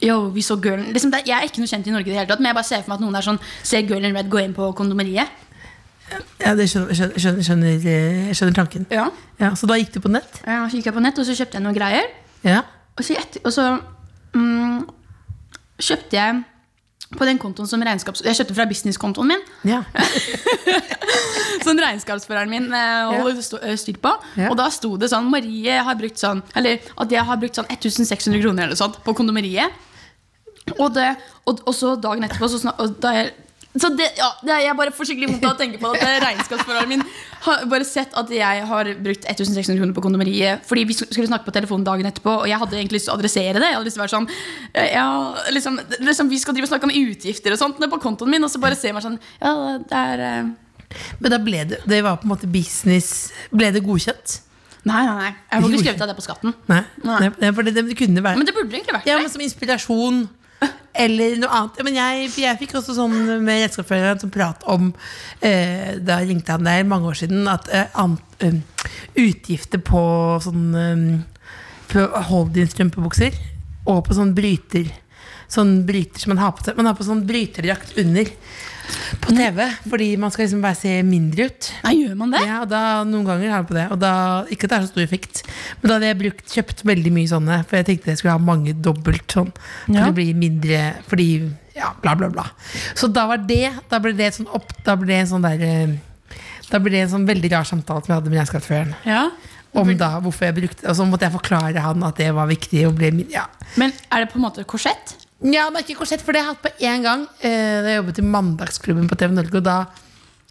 Yo, 0.00 0.30
vi 0.32 0.40
så 0.40 0.56
girl 0.56 0.80
liksom, 0.94 1.12
Jeg 1.12 1.36
er 1.36 1.44
ikke 1.44 1.60
noe 1.60 1.68
kjent 1.68 1.86
i 1.86 1.90
Norge, 1.92 2.06
i 2.08 2.10
det 2.14 2.16
hele 2.22 2.26
tatt 2.30 2.40
men 2.40 2.48
jeg 2.48 2.56
bare 2.56 2.64
ser 2.64 2.82
for 2.82 2.88
meg 2.94 3.00
at 3.00 3.04
noen 3.04 3.16
er 3.20 3.26
sånn 3.26 3.40
Ser 3.62 3.82
girl 3.82 4.04
in 4.04 4.16
red 4.16 4.30
gå 4.32 4.40
inn 4.44 4.54
på 4.56 4.70
kondomeriet. 4.74 5.28
Ja, 6.40 6.54
det 6.58 6.66
skjønner, 6.72 6.94
skjønner, 6.96 7.18
skjønner, 7.22 7.44
skjønner, 7.46 7.86
jeg 7.86 8.36
skjønner 8.38 8.56
tanken. 8.56 8.86
Ja. 8.90 9.08
Ja, 9.40 9.52
så 9.56 9.68
da 9.70 9.76
gikk 9.78 9.92
du 9.94 10.00
på 10.04 10.10
nett? 10.12 10.40
Ja, 10.46 10.62
så 10.68 10.78
gikk 10.78 10.88
jeg 10.90 10.96
på 10.96 11.02
nett, 11.04 11.18
og 11.20 11.28
så 11.28 11.36
kjøpte 11.38 11.58
jeg 11.60 11.64
noen 11.66 11.76
greier. 11.76 12.08
Ja. 12.46 12.62
Og 12.98 13.04
så, 13.06 13.16
etter, 13.20 13.42
og 13.46 13.54
så 13.54 13.66
mm, 14.36 14.80
kjøpte 15.80 16.18
jeg 16.18 16.40
på 17.18 17.26
den 17.26 17.40
kontoen 17.42 17.66
som 17.66 17.82
regnskaps... 17.82 18.22
Jeg 18.26 18.38
kjøpte 18.38 18.54
fra 18.58 18.66
businesskontoen 18.70 19.32
min. 19.32 19.46
ja. 19.66 19.82
Som 21.60 21.76
regnskapsføreren 21.76 22.48
min 22.48 22.70
eh, 22.72 23.10
holder 23.20 23.42
sto- 23.44 23.58
eh, 23.60 23.74
styr 23.76 23.98
på. 24.00 24.12
Ja. 24.38 24.48
Og 24.48 24.56
da 24.56 24.68
sto 24.72 24.94
det 25.00 25.10
sånn 25.12 25.26
Marie 25.28 25.74
har 25.84 25.96
brukt 25.98 26.16
sånn 26.20 26.40
Eller 26.56 26.78
at 27.02 27.12
jeg 27.12 27.24
har 27.26 27.36
brukt 27.42 27.58
sånn 27.58 27.68
1600 27.68 28.40
kroner 28.40 28.64
eller 28.68 28.78
sånt 28.78 28.96
på 29.04 29.12
kondomeriet. 29.18 29.74
Og, 30.78 30.86
det, 30.94 31.08
og, 31.50 31.60
og 31.66 31.74
så 31.76 31.96
dagen 32.00 32.24
etterpå 32.24 32.48
så 32.52 32.62
og 32.70 32.94
da 33.02 33.12
jeg, 33.18 33.32
så 33.78 33.88
det, 33.94 34.08
ja, 34.18 34.26
det 34.42 34.54
jeg 34.64 34.74
bare 34.74 34.90
får 34.94 35.06
skikkelig 35.06 35.28
vondt 35.30 35.44
av 35.46 35.52
å 35.52 35.58
tenke 35.58 35.78
på 35.78 35.90
at 35.94 36.02
regnskapsforholdet 36.24 36.90
min 36.90 37.04
har 37.44 37.60
bare 37.70 37.86
sett 37.86 38.16
at 38.18 38.32
jeg 38.34 38.64
har 38.66 38.90
brukt 38.98 39.28
1600 39.30 39.78
kroner 39.78 39.94
på 39.94 40.02
kondomeriet 40.02 40.64
fordi 40.66 40.82
vi 40.88 40.96
skulle 40.98 41.28
snakke 41.28 41.46
på 41.46 41.54
telefonen 41.54 41.86
dagen 41.86 42.08
etterpå, 42.10 42.34
og 42.42 42.48
jeg 42.50 42.58
hadde 42.58 42.80
egentlig 42.80 42.98
lyst 42.98 43.06
til 43.06 43.14
å 43.14 43.18
adressere 43.20 43.62
det. 43.62 43.68
Jeg 43.70 43.78
hadde 43.78 43.86
lyst 43.86 43.98
til 43.98 44.02
å 44.02 44.06
være 44.06 44.14
sånn 44.16 44.26
eh, 44.74 44.90
ja, 44.96 45.06
liksom, 45.54 45.78
liksom, 46.02 46.32
Vi 46.32 46.40
skal 46.42 46.56
drive 46.56 46.66
og 46.66 46.72
snakke 46.72 46.90
om 46.90 46.96
utgifter 46.98 47.54
og 47.54 47.62
sånt 47.62 47.78
nede 47.78 47.92
på 47.94 48.00
kontoen 48.02 48.34
min, 48.34 48.46
og 48.46 48.50
så 48.50 48.62
bare 48.62 48.78
ser 48.78 48.96
man 48.96 49.06
sånn 49.06 49.20
Ja, 49.38 49.54
det 49.78 50.02
er 50.02 50.24
eh, 50.26 50.50
Men 51.22 51.34
da 51.36 51.38
ble 51.42 51.62
det 51.70 51.80
Det 51.86 52.02
var 52.06 52.18
på 52.18 52.26
en 52.26 52.34
måte 52.34 52.50
business 52.50 53.30
Ble 53.54 53.70
det 53.76 53.84
godkjent? 53.86 54.40
Nei, 54.88 55.00
nei, 55.04 55.14
nei. 55.14 55.30
Jeg 55.30 55.62
får 55.62 55.70
ikke 55.70 55.82
skrevet 55.84 56.02
av 56.02 56.08
det 56.08 56.14
på 56.16 56.22
skatten. 56.24 56.54
Nei. 56.70 56.78
Nei. 57.04 57.16
Nei. 57.20 57.32
det, 57.36 57.50
for 57.52 57.68
det, 57.68 57.74
det 57.76 57.96
kunne 57.98 58.22
være 58.24 58.40
Men 58.40 58.48
det 58.48 58.54
burde 58.56 58.78
egentlig 58.78 58.96
vært 58.96 59.10
Ja, 59.10 59.18
men 59.20 59.30
som 59.30 59.42
inspirasjon 59.44 60.22
eller 61.04 61.36
noe 61.40 61.50
annet. 61.54 61.82
Men 61.86 61.98
jeg, 61.98 62.30
jeg 62.42 62.58
fikk 62.60 62.76
også 62.80 62.96
sånn 62.96 63.16
med 63.44 63.62
regnskapsføreren 63.62 64.22
som 64.22 64.32
prat 64.34 64.64
om 64.70 64.90
eh, 65.46 65.96
Da 66.02 66.20
ringte 66.24 66.56
han 66.56 66.66
der 66.66 66.88
mange 66.88 67.10
år 67.12 67.20
siden 67.22 67.48
at 67.50 67.70
eh, 67.72 67.86
ant, 68.00 68.24
um, 68.44 68.60
utgifter 69.18 69.82
på 69.84 70.02
sånn 70.44 70.66
um, 70.74 71.06
På 71.90 72.08
hold-in-strømpebukser 72.30 73.38
og 73.90 74.02
på 74.06 74.16
sånn 74.18 74.34
bryter 74.36 74.90
Sånn 75.50 75.80
bryter 75.86 76.22
som 76.22 76.30
man 76.34 76.44
har 76.44 76.52
på 76.54 76.62
seg. 76.62 76.76
Man 76.78 76.86
har 76.86 76.94
på 76.94 77.02
sånn 77.02 77.24
bryterdrakt 77.26 77.96
under 77.98 78.28
på 79.20 79.34
TV 79.36 79.60
fordi 79.90 80.08
man 80.20 80.30
skal 80.34 80.44
liksom 80.46 80.62
bare 80.64 80.78
se 80.78 80.92
mindre 81.06 81.46
ut. 81.50 81.70
Nei, 81.84 81.94
gjør 82.02 82.16
man 82.20 82.30
det? 82.34 82.42
Ja, 82.46 82.60
og 82.64 82.68
da, 82.72 82.80
Noen 83.08 83.24
ganger 83.28 83.50
har 83.52 83.62
jeg 83.62 83.68
på 83.70 83.76
det. 83.78 83.86
Og 83.94 84.00
da, 84.02 84.12
ikke 84.50 84.66
at 84.68 84.72
det 84.72 84.78
er 84.78 84.86
så 84.86 84.92
stor 84.92 85.04
effekt, 85.06 85.42
men 85.80 85.88
da 85.88 85.96
hadde 85.98 86.10
jeg 86.10 86.18
brukt, 86.24 86.44
kjøpt 86.54 86.84
veldig 86.90 87.12
mye 87.16 87.30
sånne. 87.32 87.60
For 87.70 87.80
jeg 87.80 87.88
tenkte 87.90 88.10
jeg 88.12 88.20
skulle 88.22 88.36
ha 88.36 88.42
mange 88.50 88.74
dobbelt 88.74 89.26
sånn. 89.36 89.52
For 89.86 89.98
Ja. 89.98 90.06
det 90.10 90.14
blir 90.18 90.34
mindre 90.38 90.80
Fordi 91.10 91.28
ja, 91.76 91.92
bla, 92.02 92.14
bla, 92.18 92.28
bla. 92.28 92.44
Så 92.98 93.08
da 93.12 93.26
var 93.30 93.38
det 93.38 93.70
Da 93.88 93.98
ble 94.02 94.12
det 94.18 94.32
sånn 94.34 94.48
opp 94.52 94.72
Da 94.84 94.96
ble 94.98 95.06
det 95.12 95.20
en 95.22 95.30
sånn 95.30 95.42
der 95.46 95.62
eh, 95.64 95.94
Da 96.70 96.78
ble 96.82 96.90
det 96.92 97.00
en 97.06 97.12
sånn 97.14 97.26
veldig 97.28 97.50
rar 97.54 97.64
samtale 97.64 98.02
som 98.04 98.12
jeg 98.12 98.18
hadde 98.20 98.30
med 98.30 98.38
regnskapsføreren. 98.40 98.94
Ja. 99.06 99.22
Om 99.72 99.92
da 99.96 100.08
hvorfor 100.20 100.48
jeg 100.48 100.56
brukte 100.58 100.88
Og 100.90 100.96
så 100.98 101.06
måtte 101.06 101.28
jeg 101.28 101.34
forklare 101.38 101.78
han 101.84 102.02
at 102.02 102.16
det 102.18 102.32
var 102.34 102.46
viktig. 102.50 102.84
Min- 102.98 103.26
ja. 103.30 103.46
Men 103.78 103.92
er 104.10 104.24
det 104.24 104.32
på 104.32 104.38
en 104.40 104.44
måte 104.48 104.64
korsett? 104.66 105.14
Ja, 105.42 105.70
men 105.72 105.80
ikke 105.82 105.96
korsett, 106.02 106.20
for 106.20 106.32
det 106.36 106.42
har 106.44 106.50
jeg 106.52 106.56
hatt 106.58 106.64
på 106.66 106.72
én 106.84 107.02
gang. 107.06 107.22
Eh, 107.40 107.80
da 107.82 107.88
jeg 107.94 108.00
jobbet 108.02 108.18
i 108.18 108.22
Mandagsklubben 108.28 109.06
på 109.08 109.16
TV 109.16 109.32
Norge, 109.32 109.56
og 109.56 109.64
da 109.64 109.78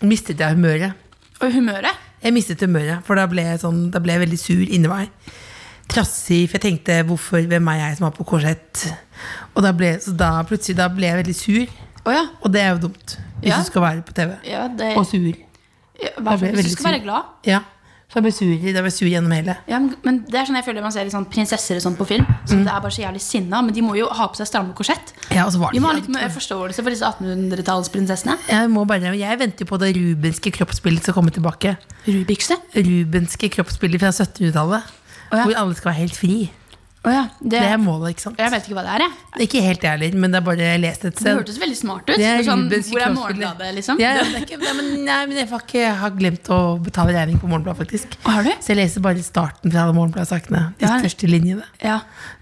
mistet 0.02 0.40
jeg 0.42 0.56
humøret. 0.58 0.94
Og 1.42 1.54
humøret? 1.54 1.94
Jeg 2.24 2.34
mistet 2.36 2.60
humøret, 2.66 3.04
for 3.06 3.16
da 3.16 3.28
ble 3.32 3.44
jeg, 3.46 3.60
sånn, 3.62 3.92
da 3.94 4.00
ble 4.04 4.16
jeg 4.16 4.24
veldig 4.26 4.40
sur 4.42 4.64
inni 4.66 4.88
meg. 4.92 5.10
trassig, 5.90 6.44
for 6.50 6.60
jeg 6.60 6.62
tenkte 6.62 7.00
hvorfor, 7.08 7.42
hvem 7.50 7.68
er 7.72 7.78
jeg 7.80 7.96
som 7.98 8.06
har 8.06 8.12
på 8.14 8.26
korsett? 8.30 8.84
Og 9.56 9.64
da 9.66 9.72
ble, 9.74 9.96
så 10.04 10.12
da 10.18 10.44
plutselig 10.46 10.76
da 10.78 10.86
ble 10.94 11.08
jeg 11.08 11.18
veldig 11.24 11.36
sur, 11.36 11.72
Oh, 12.06 12.14
ja. 12.14 12.28
og 12.42 12.52
det 12.54 12.62
er 12.62 12.70
jo 12.76 12.84
dumt. 12.88 13.18
Hvis 13.42 13.50
Ja. 13.50 13.58
du 13.58 13.64
skal 13.66 13.82
være 13.82 14.02
på 14.06 14.14
TV. 14.14 14.38
ja, 14.46 14.68
det, 14.68 14.96
Og 14.98 15.06
sur. 15.06 15.34
ja 16.02 16.10
Hvis 16.18 16.66
du 16.66 16.70
skal 16.76 16.84
sur. 16.84 16.90
være 16.92 17.00
glad. 17.04 17.24
Ja. 17.46 17.60
Så 18.10 18.18
jeg 18.18 18.26
ble 18.26 18.32
sur, 18.34 18.50
jeg 18.50 18.82
ble 18.82 18.90
sur 18.90 19.06
gjennom 19.06 19.34
hele. 19.36 19.54
Ja, 19.70 19.78
men, 19.78 19.92
men 20.02 20.16
det 20.26 20.40
er 20.40 20.48
sånn 20.48 20.58
jeg 20.58 20.66
føler 20.66 20.82
man 20.82 20.94
ser 20.96 21.06
litt 21.06 21.14
sånn 21.14 21.28
prinsesser 21.30 21.78
og 21.78 21.84
sånn 21.84 21.98
på 22.00 22.08
film. 22.10 22.26
Mm. 22.26 22.64
Det 22.66 22.72
er 22.74 22.82
bare 22.82 22.94
så 22.96 23.04
jævlig 23.04 23.22
sinna, 23.22 23.60
men 23.62 23.76
de 23.76 23.84
må 23.86 23.94
jo 24.00 24.08
ha 24.18 24.26
på 24.32 24.40
seg 24.40 24.50
stramme 24.50 24.74
korsett. 24.78 25.14
Ja, 25.30 25.44
og 25.46 25.54
så 25.54 25.62
var 25.62 25.70
det 25.70 25.78
Vi 25.78 25.84
må 25.84 25.92
ha 25.92 25.98
litt 26.00 26.10
mer 26.10 26.32
forståelse 26.34 26.82
for 26.82 26.96
disse 26.96 27.06
1800-tallsprinsessene. 27.06 28.40
Jeg, 28.50 28.72
må 28.74 28.88
bare, 28.90 29.14
jeg 29.14 29.42
venter 29.44 29.62
jo 29.62 29.70
på 29.70 29.78
det 29.84 29.92
rubenske 30.00 30.54
kroppsbildet 30.58 31.06
skal 31.06 31.20
komme 31.20 31.36
tilbake. 31.36 31.76
Rubikse. 32.08 32.58
Rubenske 32.74 33.52
kroppsbildet 33.54 34.02
fra 34.02 34.10
1700-tallet. 34.10 34.90
Oh, 35.30 35.38
ja. 35.38 35.46
Hvor 35.46 35.62
alle 35.62 35.78
skal 35.78 35.92
være 35.92 36.02
helt 36.02 36.18
fri. 36.18 36.40
Å 37.00 37.12
ja. 37.14 37.22
Det, 37.40 37.54
Det 37.56 37.60
er 37.64 37.78
målet, 37.80 38.12
ikke 38.12 38.24
sant? 38.26 38.40
jeg 38.42 38.52
vet 38.52 38.66
ikke 38.68 38.76
hva 38.76 38.82
det 38.84 38.92
er, 38.98 39.04
jeg. 39.06 39.44
Ikke 39.46 39.62
helt 39.64 39.84
jeg 39.86 39.92
heller, 39.94 40.16
men 40.20 40.34
det 40.34 40.40
er 40.42 40.46
bare 40.50 40.66
jeg 40.68 40.82
lest 40.84 41.06
et 41.06 41.14
Det 41.16 41.22
sted. 41.24 41.38
hørtes 41.38 41.60
veldig 41.62 41.78
smart 41.80 42.02
ut. 42.10 42.18
Det 42.20 42.26
er 42.28 42.44
sånn, 42.44 42.66
hvor 42.90 43.04
er. 43.06 43.14
Morgenbladet, 43.16 43.70
liksom? 43.78 44.02
Ja, 44.04 44.10
ja, 44.18 44.26
ikke, 44.42 44.58
nei, 44.60 44.74
men, 44.76 44.90
nei, 45.08 45.20
men 45.30 45.38
jeg 45.40 45.48
har, 45.54 45.64
ikke, 45.64 45.80
jeg 45.86 45.96
har 46.02 46.12
glemt 46.18 46.52
å 46.52 46.60
betale 46.84 47.16
regning 47.16 47.40
på 47.40 47.48
Morgenbladet, 47.48 47.80
faktisk. 47.86 48.18
Har 48.28 48.44
du? 48.44 48.52
Så 48.60 48.74
jeg 48.74 48.82
leser 48.82 49.06
bare 49.06 49.24
starten 49.24 49.72
fra 49.72 49.86
alle 49.86 49.96
Morgenbladet-sakene. 49.96 50.66
De 50.82 50.92
største 50.92 51.32
linjene. 51.32 51.64
Ja. 51.82 52.02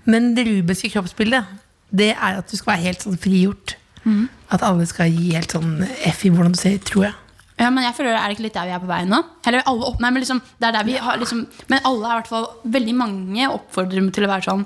Men 0.10 0.34
det 0.34 0.48
rubenske 0.50 0.90
kroppsbildet, 0.96 1.46
det 1.94 2.16
er 2.18 2.42
at 2.42 2.50
du 2.50 2.58
skal 2.58 2.74
være 2.74 2.88
helt 2.90 3.06
sånn 3.06 3.22
frigjort. 3.22 3.76
Mm. 4.08 4.26
At 4.58 4.66
alle 4.66 4.86
skal 4.90 5.14
gi 5.14 5.36
helt 5.38 5.54
sånn 5.54 5.84
F 6.08 6.26
i 6.26 6.34
hvordan 6.34 6.58
du 6.58 6.60
ser 6.60 6.80
ut, 6.80 6.86
tror 6.90 7.10
jeg. 7.12 7.16
Ja, 7.58 7.70
men 7.74 7.82
jeg 7.88 7.96
føler 7.98 8.14
Er 8.14 8.30
det 8.30 8.38
ikke 8.38 8.46
litt 8.46 8.58
der 8.58 8.68
vi 8.70 8.74
er 8.76 8.82
på 8.84 8.90
vei 8.90 9.00
nå? 9.10 9.18
Eller 9.50 9.66
alle 9.70 9.88
opp, 9.90 10.02
nei, 10.04 10.12
men 10.14 10.22
liksom, 10.22 10.42
det 10.62 10.68
er 10.70 10.76
der 10.76 10.86
vi 10.86 10.98
har 11.02 11.18
liksom 11.18 11.46
Men 11.72 11.80
alle 11.90 12.06
er 12.06 12.12
i 12.12 12.20
hvert 12.20 12.30
fall 12.30 12.46
Veldig 12.78 12.94
mange 13.00 13.48
oppfordrer 13.50 14.12
til 14.14 14.28
å 14.28 14.30
være 14.30 14.46
sånn 14.46 14.66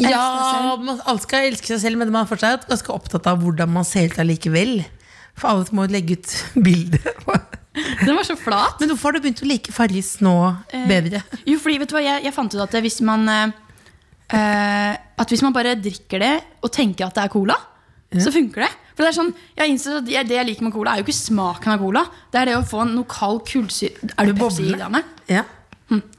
Ja, 0.00 0.24
man, 0.80 1.00
alle 1.06 1.22
skal 1.22 1.46
elske 1.48 1.70
seg 1.72 1.80
selv, 1.84 2.00
men 2.00 2.12
man 2.12 2.24
er 2.24 2.30
fortsatt 2.30 2.66
ganske 2.68 2.92
opptatt 2.92 3.28
av 3.30 3.40
hvordan 3.40 3.70
man 3.70 3.86
ser 3.86 4.10
ut 4.10 4.18
allikevel. 4.18 4.80
For 5.38 5.52
alle 5.52 5.76
må 5.76 5.86
legge 5.88 6.16
ut 6.18 6.32
bilde. 6.66 6.98
Den 8.02 8.16
var 8.16 8.26
så 8.26 8.34
flat. 8.36 8.80
Men 8.80 8.90
hvorfor 8.90 9.10
har 9.10 9.18
du 9.18 9.24
begynt 9.24 9.44
å 9.44 9.48
like 9.48 9.72
Farris 9.72 10.16
nå 10.24 10.34
bedre? 10.90 11.22
Jo, 11.46 11.60
fordi 11.62 11.78
vet 11.84 11.92
du 11.92 11.96
hva, 11.96 12.02
jeg, 12.02 12.24
jeg 12.26 12.34
fant 12.34 12.56
ut 12.56 12.64
at 12.64 12.74
hvis 12.82 12.98
man 13.06 13.28
eh, 13.30 13.54
eh, 14.34 14.98
At 15.22 15.30
hvis 15.30 15.44
man 15.46 15.54
bare 15.54 15.76
drikker 15.78 16.22
det 16.24 16.34
og 16.64 16.74
tenker 16.74 17.06
at 17.06 17.16
det 17.20 17.28
er 17.28 17.32
cola, 17.32 17.56
så 18.18 18.32
funker 18.34 18.66
det. 18.66 18.72
For 19.00 19.06
det 19.06 19.14
er 19.14 19.16
sånn, 19.16 19.30
jeg 19.56 19.78
har 19.80 19.94
at 19.96 20.08
det 20.28 20.34
jeg 20.36 20.44
liker 20.44 20.64
med 20.66 20.74
cola, 20.74 20.92
er 20.92 21.00
jo 21.00 21.06
ikke 21.06 21.16
smaken 21.16 21.72
av 21.72 21.78
cola. 21.80 22.00
Det 22.28 22.36
er 22.36 22.48
det 22.50 22.56
å 22.58 22.64
få 22.68 22.82
noe 22.84 23.08
kald 23.08 23.38
kullsyre 23.48 24.10
Er 24.12 24.28
du 24.28 24.34
Pepsi, 24.36 24.66
boble? 24.66 24.76
Dane? 24.76 25.00
Ja. 25.24 25.44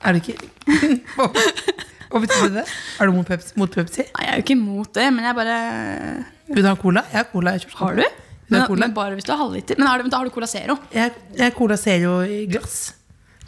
Er 0.01 0.17
du 0.17 0.17
ikke 0.17 0.33
Hva 2.09 2.21
betyr 2.23 2.49
det? 2.55 2.63
Er 2.97 3.11
du 3.11 3.13
mot 3.13 3.29
Pepsi? 3.29 3.53
Mot 3.61 3.69
Pepsi? 3.69 4.07
Nei, 4.07 4.23
jeg 4.25 4.31
er 4.33 4.41
jo 4.41 4.45
ikke 4.47 4.57
mot 4.63 4.89
det, 4.97 5.05
men 5.13 5.27
jeg 5.29 5.37
bare 5.37 5.59
Vil 6.49 6.65
du 6.65 6.71
ha 6.71 6.73
cola? 6.81 7.05
Jeg 7.13 7.19
har 7.21 7.29
cola. 7.29 7.53
Jeg, 7.53 7.69
Har 7.83 8.01
du? 8.01 8.01
Men, 8.01 8.09
du 8.09 8.57
ha 8.57 8.57
Men, 8.57 8.67
cola? 8.73 8.81
men 8.87 8.97
bare 8.97 9.19
hvis 9.19 9.29
du 9.29 9.31
har 9.35 9.39
halvliter. 9.43 9.77
Men, 9.77 9.91
har 9.91 10.01
du, 10.01 10.09
da 10.09 10.17
har 10.23 10.25
du 10.25 10.33
Cola 10.33 10.49
Zero. 10.49 10.79
jeg, 10.89 11.13
jeg 11.37 11.45
har 11.45 11.53
Cola 11.61 11.77
Zero 11.77 12.17
i 12.25 12.41
glass. 12.49 12.79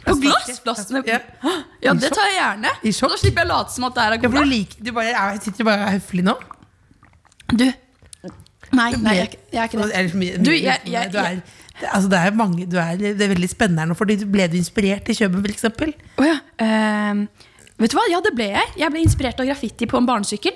På 0.06 0.14
glass! 0.22 0.62
Plastene. 0.62 1.02
Ja. 1.10 1.18
Ja, 1.82 1.92
det 1.98 2.14
tar 2.14 2.30
jeg 2.30 2.38
gjerne. 2.38 2.70
I? 2.86 2.94
Da 3.02 3.18
slipper 3.18 3.42
jeg 3.42 3.50
å 3.50 3.56
late 3.56 3.74
som 3.74 3.90
at 3.90 3.98
det 3.98 4.06
er 4.06 4.14
Ja, 4.14 4.22
for 4.22 4.38
cola. 4.38 4.46
du 4.46 4.54
liker, 4.54 4.84
du 4.86 4.92
bare, 4.94 5.12
jeg 5.16 5.42
sitter 5.48 5.66
bare 5.66 5.82
og 5.82 5.90
er 5.90 5.98
høflig 5.98 6.24
nå? 6.30 6.38
Du. 7.50 7.66
Nei, 8.74 8.90
nei 9.00 9.16
jeg, 9.20 9.38
jeg 9.52 9.62
er 9.62 9.68
ikke 9.68 10.18
Det 10.18 10.44
Du, 10.44 10.50
jeg- 10.52 10.90
jeg- 10.90 11.12
du 11.12 11.18
er, 11.18 11.40
altså 11.92 12.10
det 12.10 12.18
er 12.18 12.36
mange 12.38 12.66
du 12.70 12.76
er, 12.78 12.96
Det 12.96 13.20
er 13.20 13.34
veldig 13.34 13.50
spennende 13.50 13.80
her 13.82 13.90
nå, 13.90 13.96
fordi 13.98 14.18
ble 14.24 14.48
du 14.48 14.56
inspirert 14.56 15.08
i 15.08 15.16
Kjøben, 15.18 15.42
f.eks.? 15.44 15.64
Oh, 16.18 16.26
ja. 16.26 16.38
Uh, 16.60 17.26
vet 17.78 17.90
du 17.90 17.98
hva? 17.98 18.06
Ja, 18.10 18.20
det 18.20 18.34
ble 18.34 18.50
jeg. 18.52 18.76
Jeg 18.78 18.94
ble 18.94 19.02
inspirert 19.02 19.40
av 19.40 19.46
graffiti 19.50 19.86
på 19.90 19.98
en 19.98 20.06
barnesykkel. 20.06 20.54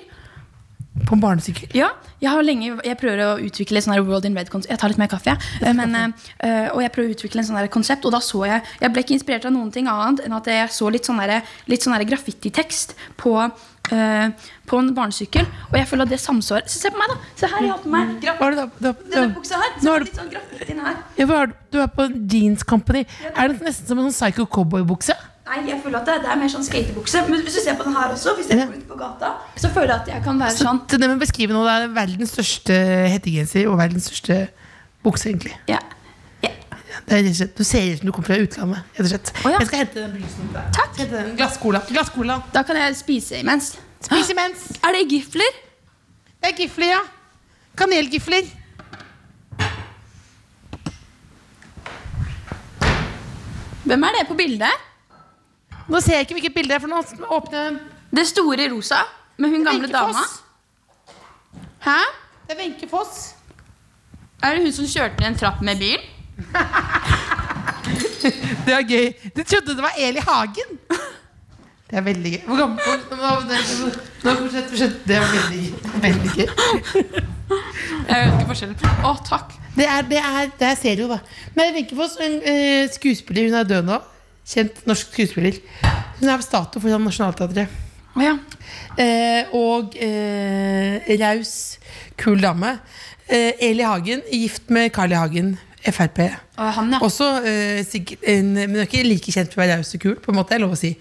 På 1.07 1.15
en 1.15 1.21
barnesykkel? 1.21 1.69
Ja, 1.77 1.89
jeg, 2.19 2.29
har 2.31 2.43
lenge, 2.43 2.73
jeg 2.83 2.97
prøver 2.99 3.21
å 3.23 3.29
utvikle 3.45 3.81
sånn 3.83 3.95
World 4.03 4.25
in 4.27 4.35
Red 4.37 4.49
konsept. 4.51 4.71
Jeg 4.73 4.81
tar 4.81 4.91
litt 4.91 4.99
mer 4.99 5.11
kaffe, 5.11 5.31
jeg. 5.35 5.75
Men, 5.77 5.95
eh, 5.95 6.67
og 6.73 6.81
jeg 6.83 6.91
prøver 6.95 7.13
å 7.13 7.15
utvikle 7.15 7.43
en 7.43 7.47
sånn 7.47 7.69
konsept, 7.71 8.05
og 8.05 8.15
da 8.15 8.19
så 8.23 8.45
jeg 8.47 8.63
Jeg 8.81 8.93
ble 8.93 9.03
ikke 9.03 9.15
inspirert 9.15 9.45
av 9.45 9.53
noen 9.53 9.71
ting 9.71 9.87
annet 9.87 10.25
enn 10.25 10.35
at 10.35 10.45
jeg 10.45 10.69
så 10.75 10.91
litt 10.91 11.05
sånn 11.07 11.19
litt 11.67 11.81
sånn 11.85 11.99
graffititekst 12.09 12.95
på, 13.17 13.51
eh, 13.91 14.29
på 14.69 14.79
en 14.79 14.91
barnesykkel. 14.95 15.45
Og 15.71 15.77
jeg 15.79 15.87
føler 15.87 16.05
at 16.07 16.13
det 16.13 16.19
samsvarer. 16.23 16.67
Se, 16.69 16.79
se 16.83 16.91
på 16.93 16.97
meg, 17.01 17.09
da! 17.13 17.17
Se 17.39 17.47
her, 17.47 17.61
jeg 17.65 17.71
har 17.71 17.81
på 17.83 17.89
meg 17.93 18.13
da, 18.21 18.93
denne 19.09 19.33
buksa 19.35 19.55
her. 19.61 19.73
Så 19.81 19.89
har 19.89 19.95
er 19.95 19.99
du- 19.99 20.05
det 20.05 20.11
litt 20.13 20.21
sånn 20.21 20.31
graffiti 20.33 20.77
her. 20.79 20.95
ja, 21.17 21.25
er, 21.41 21.53
du 21.71 21.79
er 21.81 21.87
på 21.87 22.07
Jeans 22.33 22.63
Company. 22.63 23.05
Er 23.35 23.47
det 23.53 23.61
nesten 23.61 23.87
som 23.87 23.99
en 23.99 24.09
sånn 24.11 24.17
psycho 24.31 24.45
cowboy-bukse? 24.45 25.17
Nei, 25.49 25.63
jeg 25.65 25.79
føler 25.81 25.97
at 25.97 26.05
det, 26.05 26.15
det 26.21 26.29
er 26.29 26.35
mer 26.37 26.49
sånn 26.53 26.63
skatebukse. 26.63 27.23
Men 27.27 27.41
hvis 27.41 27.55
du 27.57 27.61
ser 27.63 27.73
på 27.75 27.83
den 27.87 27.95
her 27.97 28.11
også, 28.13 28.35
hvis 28.37 28.49
jeg 28.53 28.67
går 28.67 28.75
ut 28.83 28.87
på 28.91 28.97
gata, 28.99 29.31
så 29.57 29.71
føler 29.73 29.95
jeg 29.95 30.01
at 30.03 30.07
jeg 30.13 30.23
kan 30.23 30.37
være 30.39 30.51
Så 30.53 30.67
sånn 30.67 30.81
det 30.91 31.07
med 31.09 31.19
beskrive 31.23 31.55
nå, 31.55 31.63
det 31.65 31.73
er 31.73 31.87
verdens 31.95 32.35
største 32.35 32.75
hettegenser 33.09 33.65
og 33.71 33.79
verdens 33.81 34.05
største 34.11 34.37
bukse, 35.03 35.29
egentlig. 35.31 35.55
ja. 35.67 35.79
Ja. 36.43 36.49
Det 36.49 36.51
er 36.51 36.53
rett 36.53 36.69
og 36.69 36.77
slett, 36.79 36.88
du 37.07 37.63
ser 37.63 37.93
ut 37.93 37.99
som 37.99 38.05
du 38.05 38.11
kommer 38.11 38.27
fra 38.27 38.37
utlandet. 38.37 38.79
Å, 39.45 39.49
ja. 39.51 39.59
Jeg 39.59 39.67
skal 39.67 39.79
hente 39.83 39.99
den 40.01 40.11
brusen. 40.17 40.51
Takk. 40.75 40.97
Den 40.99 41.35
Glasscola. 41.37 41.81
Glasscola. 41.89 42.41
Da 42.53 42.63
kan 42.67 42.79
jeg 42.79 42.97
spise 42.99 43.39
imens. 43.43 43.77
Spis 44.03 44.29
imens. 44.33 44.69
Er 44.85 44.95
det 44.95 45.05
gifler? 45.11 45.59
Det 46.39 46.53
er 46.53 46.57
gifler, 46.63 46.93
ja. 46.93 47.01
Kanelgifler. 47.79 48.47
Hvem 53.89 54.03
er 54.03 54.19
det 54.19 54.27
på 54.27 54.37
bildet? 54.37 54.85
Nå 55.89 55.99
ser 56.05 56.19
jeg 56.19 56.27
ikke 56.27 56.37
hvilket 56.37 56.53
bilde 56.53 56.69
det 56.69 56.77
er, 56.77 56.83
for 56.83 56.91
nå 56.91 57.29
åpner 57.33 57.79
Det 58.13 58.27
store 58.29 58.67
rosa 58.71 59.01
med 59.37 59.49
hun 59.49 59.65
gamle 59.65 59.89
dama. 59.89 60.21
Hæ? 61.81 61.97
Det 62.45 62.55
er 62.55 62.59
Wenche 62.61 62.89
Foss. 62.89 63.35
Er 64.43 64.55
det 64.55 64.63
hun 64.63 64.73
som 64.73 64.85
kjørte 64.85 65.19
ned 65.19 65.27
en 65.31 65.37
trapp 65.39 65.61
med 65.65 65.81
bil? 65.81 65.99
Det 68.65 68.73
er 68.75 68.83
gøy. 68.85 69.07
Du 69.35 69.41
trodde 69.47 69.75
det 69.77 69.81
var 69.83 69.93
Eli 69.97 70.19
Hagen. 70.27 70.69
Det 71.89 71.97
er 71.97 72.01
veldig 72.05 72.31
gøy. 72.35 72.41
Hvor 72.45 72.57
gammel 72.59 72.79
nå- 73.09 73.17
Fortsett, 74.19 74.67
fortsett. 74.69 74.95
Det 75.07 75.15
er 75.15 75.21
veldig. 75.31 75.63
Veldig 76.03 76.31
gøy. 76.35 76.47
Jeg 78.09 78.19
vet 78.19 78.33
ikke 78.35 78.49
forskjellen. 78.51 78.75
Å, 79.07 79.09
takk. 79.25 79.49
Det 79.77 79.85
er, 79.87 80.01
det 80.09 80.19
er, 80.19 80.49
det 80.59 80.67
er 80.67 80.75
serio, 80.77 81.07
da. 81.09 81.17
Men 81.55 81.71
Wenche 81.77 81.95
Foss, 81.97 82.17
en 82.21 82.35
eh, 82.43 82.89
skuespiller, 82.93 83.43
hun 83.49 83.57
er 83.61 83.65
død 83.69 83.83
nå. 83.87 83.97
Kjent 84.49 84.75
norsk 84.89 85.07
skuespiller. 85.15 85.55
Hun 86.19 86.29
er 86.33 86.39
statue 86.45 86.81
foran 86.83 87.05
Nationaltheatret. 87.07 87.69
Ja. 88.19 88.33
Eh, 88.99 89.43
og 89.55 89.95
eh, 90.03 90.99
raus, 91.21 91.51
kul 92.19 92.39
dame. 92.43 92.71
Eh, 93.29 93.53
Eli 93.69 93.85
Hagen, 93.87 94.21
gift 94.33 94.65
med 94.73 94.91
Carl 94.93 95.11
I. 95.15 95.19
Hagen, 95.21 95.49
Frp. 95.95 96.19
Og 96.59 96.71
han, 96.77 96.93
ja. 96.93 96.99
Også 97.05 97.27
uh, 97.43 97.81
sikkert 97.87 98.23
en, 98.27 98.53
Men 98.53 98.69
hun 98.75 98.81
er 98.83 98.87
ikke 98.89 99.03
like 99.07 99.31
kjent 99.35 99.53
for 99.53 99.61
å 99.61 99.65
være 99.65 99.77
raus 99.79 99.93
og 99.95 100.01
kul, 100.05 100.15
på 100.23 100.33
en 100.33 100.39
måte, 100.39 100.55
er 100.55 100.63
lov 100.63 100.73
å 100.75 100.79
si. 100.79 100.93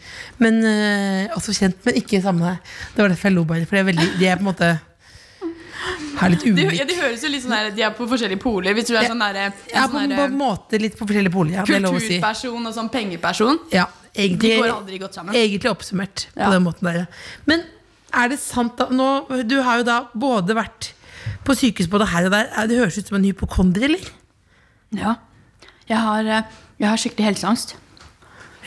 Men 0.43 0.61
uh, 0.65 1.37
også 1.39 1.57
kjent, 1.57 1.81
men 1.87 1.99
ikke 2.03 2.23
samme. 2.25 2.59
Det 2.95 3.03
var 3.03 3.15
derfor 3.15 3.31
jeg 3.31 3.37
lo 3.39 3.47
bare. 3.49 3.67
For 3.69 3.79
de 3.79 3.83
er 3.85 3.91
veldig, 3.93 4.11
de 4.21 4.31
er 4.31 4.39
på 4.41 4.47
en 4.47 4.51
måte 4.53 4.75
er 6.19 6.33
litt 6.33 6.45
De, 6.57 6.65
ja, 6.75 6.85
de 6.89 6.97
høres 6.99 7.23
jo 7.23 7.31
litt 7.31 7.45
sånn 7.45 7.55
der, 7.55 7.71
De 7.77 7.85
er 7.87 7.95
på 7.97 8.07
forskjellige 8.11 8.43
poler. 8.43 8.75
Hvis 8.77 8.91
du 8.91 8.95
er 8.99 9.09
sånn 9.11 9.23
derre 9.23 9.49
Ja, 9.71 9.87
på, 9.87 9.95
sånn 10.01 10.15
en 10.17 10.37
måte 10.39 10.81
litt 10.83 10.99
på 10.99 11.07
forskjellige 11.07 11.35
poler. 11.35 11.59
Ja, 11.59 11.65
er 11.65 11.71
si. 11.71 11.79
kulturperson 11.79 12.69
og 12.71 12.77
sånn 12.77 12.91
pengeperson. 12.93 13.61
Ja, 13.75 13.87
De 14.15 14.29
går 14.35 14.71
aldri 14.73 15.01
godt 15.03 15.19
sammen. 15.19 15.35
egentlig 15.39 15.71
oppsummert 15.71 16.27
på 16.35 16.41
Ja. 16.41 16.51
den 16.51 16.65
måten 16.67 16.89
der. 16.89 17.07
Men 17.47 17.65
er 18.13 18.29
det 18.29 18.39
sant 18.41 18.77
da 18.77 18.89
nå, 18.91 19.45
Du 19.47 19.61
har 19.63 19.79
jo 19.79 19.85
da 19.85 20.09
både 20.15 20.55
vært 20.55 20.93
på 21.45 21.55
sykehus 21.55 21.89
både 21.89 22.07
her 22.09 22.25
og 22.27 22.33
der. 22.33 22.49
Er- 22.57 22.67
Det 22.67 22.79
høres 22.79 22.99
ut 22.99 23.07
som 23.09 23.17
en 23.17 23.25
hypokonder, 23.25 23.85
eller? 23.85 24.01
Ja. 24.97 25.17
Jeg 25.89 25.99
har, 26.05 26.25
eh, 26.25 26.43
jeg 26.81 26.89
har 26.89 26.97
skikkelig 27.01 27.27
helseangst. 27.33 27.77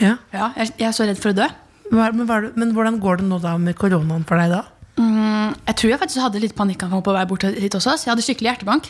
Ja. 0.02 0.16
Ja, 0.34 0.52
jeg, 0.58 0.72
jeg 0.80 0.88
er 0.88 0.96
så 0.96 1.06
redd 1.06 1.20
for 1.22 1.32
å 1.34 1.38
dø. 1.38 1.48
Hva, 1.92 2.08
men, 2.16 2.26
hva, 2.30 2.40
men 2.56 2.72
hvordan 2.74 3.00
går 3.04 3.18
det 3.22 3.28
nå 3.28 3.40
da 3.44 3.56
med 3.62 3.76
koronaen 3.78 4.24
for 4.28 4.38
deg 4.40 4.54
da? 4.54 4.62
Mm, 4.98 5.54
jeg 5.68 5.76
tror 5.80 5.90
jeg 5.92 6.00
faktisk 6.02 6.22
hadde 6.24 6.42
litt 6.44 6.56
panikkanfall 6.58 7.04
på 7.06 7.14
vei 7.16 7.26
bort 7.30 7.44
hit 7.44 7.76
også. 7.78 7.98
Så 7.98 8.08
jeg 8.08 8.14
hadde 8.14 8.26
skikkelig 8.26 8.52
hjertebank. 8.54 8.90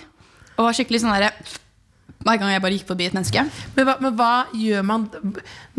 Og 0.58 0.66
var 0.68 0.78
skikkelig 0.78 1.04
sånn 1.04 1.16
der, 1.18 1.32
Hver 2.22 2.38
gang 2.38 2.52
jeg 2.54 2.62
bare 2.62 2.76
gikk 2.76 2.86
forbi 2.86 3.08
et 3.10 3.14
menneske. 3.18 3.42
Men 3.74 3.88
hva, 3.88 3.96
men 4.04 4.14
hva 4.14 4.32
gjør 4.54 4.84
man 4.86 5.08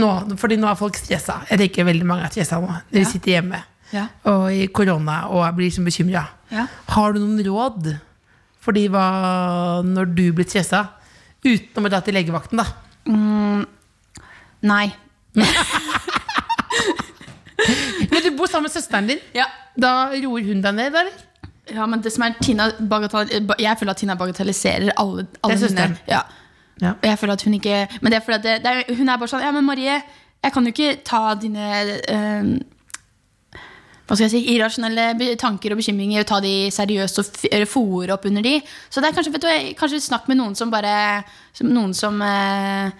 nå? 0.02 0.08
Fordi 0.40 0.56
nå 0.58 0.66
er 0.66 0.78
folk 0.80 0.96
stressa. 0.98 1.36
Jeg 1.46 1.60
tenker 1.60 1.86
veldig 1.86 2.06
mange 2.08 2.24
er 2.26 2.32
stressa 2.34 2.58
nå. 2.58 2.72
De 2.90 2.98
Ja. 3.04 3.06
sitter 3.06 3.30
hjemme 3.36 3.60
Ja. 3.92 4.08
og 4.26 4.48
i 4.50 4.66
korona 4.66 5.28
og 5.30 5.44
blir 5.54 5.68
liksom 5.70 5.84
bekymra. 5.86 6.24
Ja. 6.50 6.66
Har 6.88 7.12
du 7.12 7.20
noen 7.20 7.44
råd? 7.46 7.92
Fordi 8.60 8.88
hva 8.90 9.04
når 9.86 10.10
du 10.16 10.32
blir 10.32 10.44
stressa? 10.48 10.88
Utenom 11.42 11.88
å 11.88 11.90
dra 11.90 12.00
til 12.06 12.14
legevakten, 12.14 12.60
da. 12.60 12.66
Nei. 14.62 14.86
Men 18.12 18.22
du 18.22 18.30
bor 18.36 18.46
sammen 18.50 18.68
med 18.68 18.74
søsteren 18.74 19.08
din. 19.10 19.20
Ja. 19.36 19.46
Da 19.78 20.10
roer 20.12 20.44
hun 20.46 20.62
deg 20.64 20.74
ned, 20.76 20.94
eller? 20.94 21.12
Ja, 21.72 21.86
men 21.86 22.02
det 22.02 22.10
som 22.12 22.24
er 22.26 22.34
Tina 22.42 22.64
Jeg 22.74 23.78
føler 23.78 23.92
at 23.94 24.00
Tina 24.00 24.16
bagatelliserer 24.18 24.90
alle, 24.98 25.26
alle 25.46 25.54
Det 25.54 25.62
er 25.62 25.68
søsteren. 25.68 25.90
mine 25.94 26.10
ja. 26.10 26.22
Ja. 26.82 26.92
Jeg 27.06 27.18
føler 27.20 27.32
at 27.38 27.44
hun 27.46 27.54
ikke 27.54 27.76
Men 28.00 28.10
det 28.12 28.16
er 28.18 28.24
fordi 28.26 28.38
det, 28.42 28.54
det 28.64 28.70
er, 28.72 28.94
hun 28.98 29.08
er 29.08 29.16
bare 29.20 29.30
sånn 29.30 29.44
Ja, 29.44 29.52
men 29.54 29.64
Marie, 29.64 29.94
jeg 30.42 30.52
kan 30.52 30.66
jo 30.66 30.72
ikke 30.74 30.96
ta 31.06 31.20
dine 31.38 31.68
eh, 32.10 32.42
hva 34.06 34.16
skal 34.18 34.26
jeg 34.26 34.32
si, 34.34 34.40
irrasjonelle 34.56 35.36
tanker 35.40 35.72
og 35.72 35.78
bekymringer 35.80 36.24
og 36.24 36.28
ta 36.28 36.40
de 36.44 36.54
seriøst 36.74 37.20
og 37.22 37.68
fòre 37.70 38.12
opp 38.16 38.24
under 38.28 38.42
de. 38.44 38.56
Så 38.90 39.00
det 39.00 39.08
er 39.12 39.16
kanskje, 39.16 39.32
vet 39.36 39.44
du, 39.46 39.74
kanskje 39.78 40.00
snakk 40.04 40.26
med 40.28 40.40
noen 40.40 40.56
som 40.58 40.72
bare 40.74 41.22
som, 41.54 41.68
Noen 41.72 41.94
som 41.94 42.18
eh, 42.26 42.90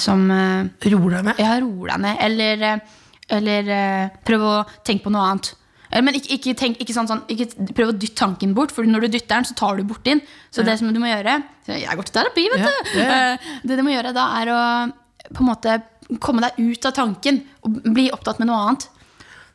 Som 0.00 0.30
eh, 0.30 0.88
Roer 0.94 1.18
deg 1.18 1.24
ned? 1.28 1.42
ja, 1.42 1.56
roer 1.60 1.90
deg 1.94 2.00
ned. 2.06 2.22
Eller, 2.28 2.62
eh, 2.70 2.96
eller 3.36 3.68
eh, 3.74 4.08
prøv 4.24 4.46
å 4.46 4.54
tenke 4.86 5.04
på 5.08 5.12
noe 5.12 5.26
annet. 5.32 5.50
Eh, 5.90 6.00
Men 6.02 6.14
ikke, 6.18 6.32
ikke, 6.38 6.54
tenk, 6.62 6.78
ikke, 6.82 6.94
sånn, 6.96 7.10
sånn, 7.10 7.24
ikke 7.34 7.50
prøv 7.76 7.92
å 7.92 7.96
dytte 7.98 8.18
tanken 8.22 8.54
bort, 8.56 8.72
for 8.74 8.86
når 8.88 9.04
du 9.08 9.12
dytter 9.18 9.34
den, 9.36 9.44
så 9.50 9.54
tar 9.58 9.76
du 9.76 9.84
bort 9.90 10.04
din. 10.06 10.22
Så 10.54 10.64
det 10.66 10.78
som 10.80 10.88
du 10.94 10.98
må 11.02 11.10
gjøre 11.10 11.36
Jeg 11.68 11.96
går 11.98 12.08
til 12.08 12.16
terapi, 12.16 12.46
vet 12.54 12.62
Ja, 12.64 12.72
du. 12.94 12.98
ja. 12.98 13.10
Eh, 13.34 13.50
Det 13.66 13.76
du 13.78 13.82
må 13.86 13.92
gjøre 13.94 14.14
da, 14.16 14.30
er 14.40 14.54
å 14.54 14.60
på 15.34 15.40
en 15.40 15.48
måte 15.50 15.78
komme 16.20 16.42
deg 16.44 16.58
ut 16.60 16.84
av 16.86 16.92
tanken 16.92 17.38
og 17.64 17.78
bli 17.94 18.10
opptatt 18.12 18.38
med 18.38 18.50
noe 18.50 18.58
annet. 18.68 18.88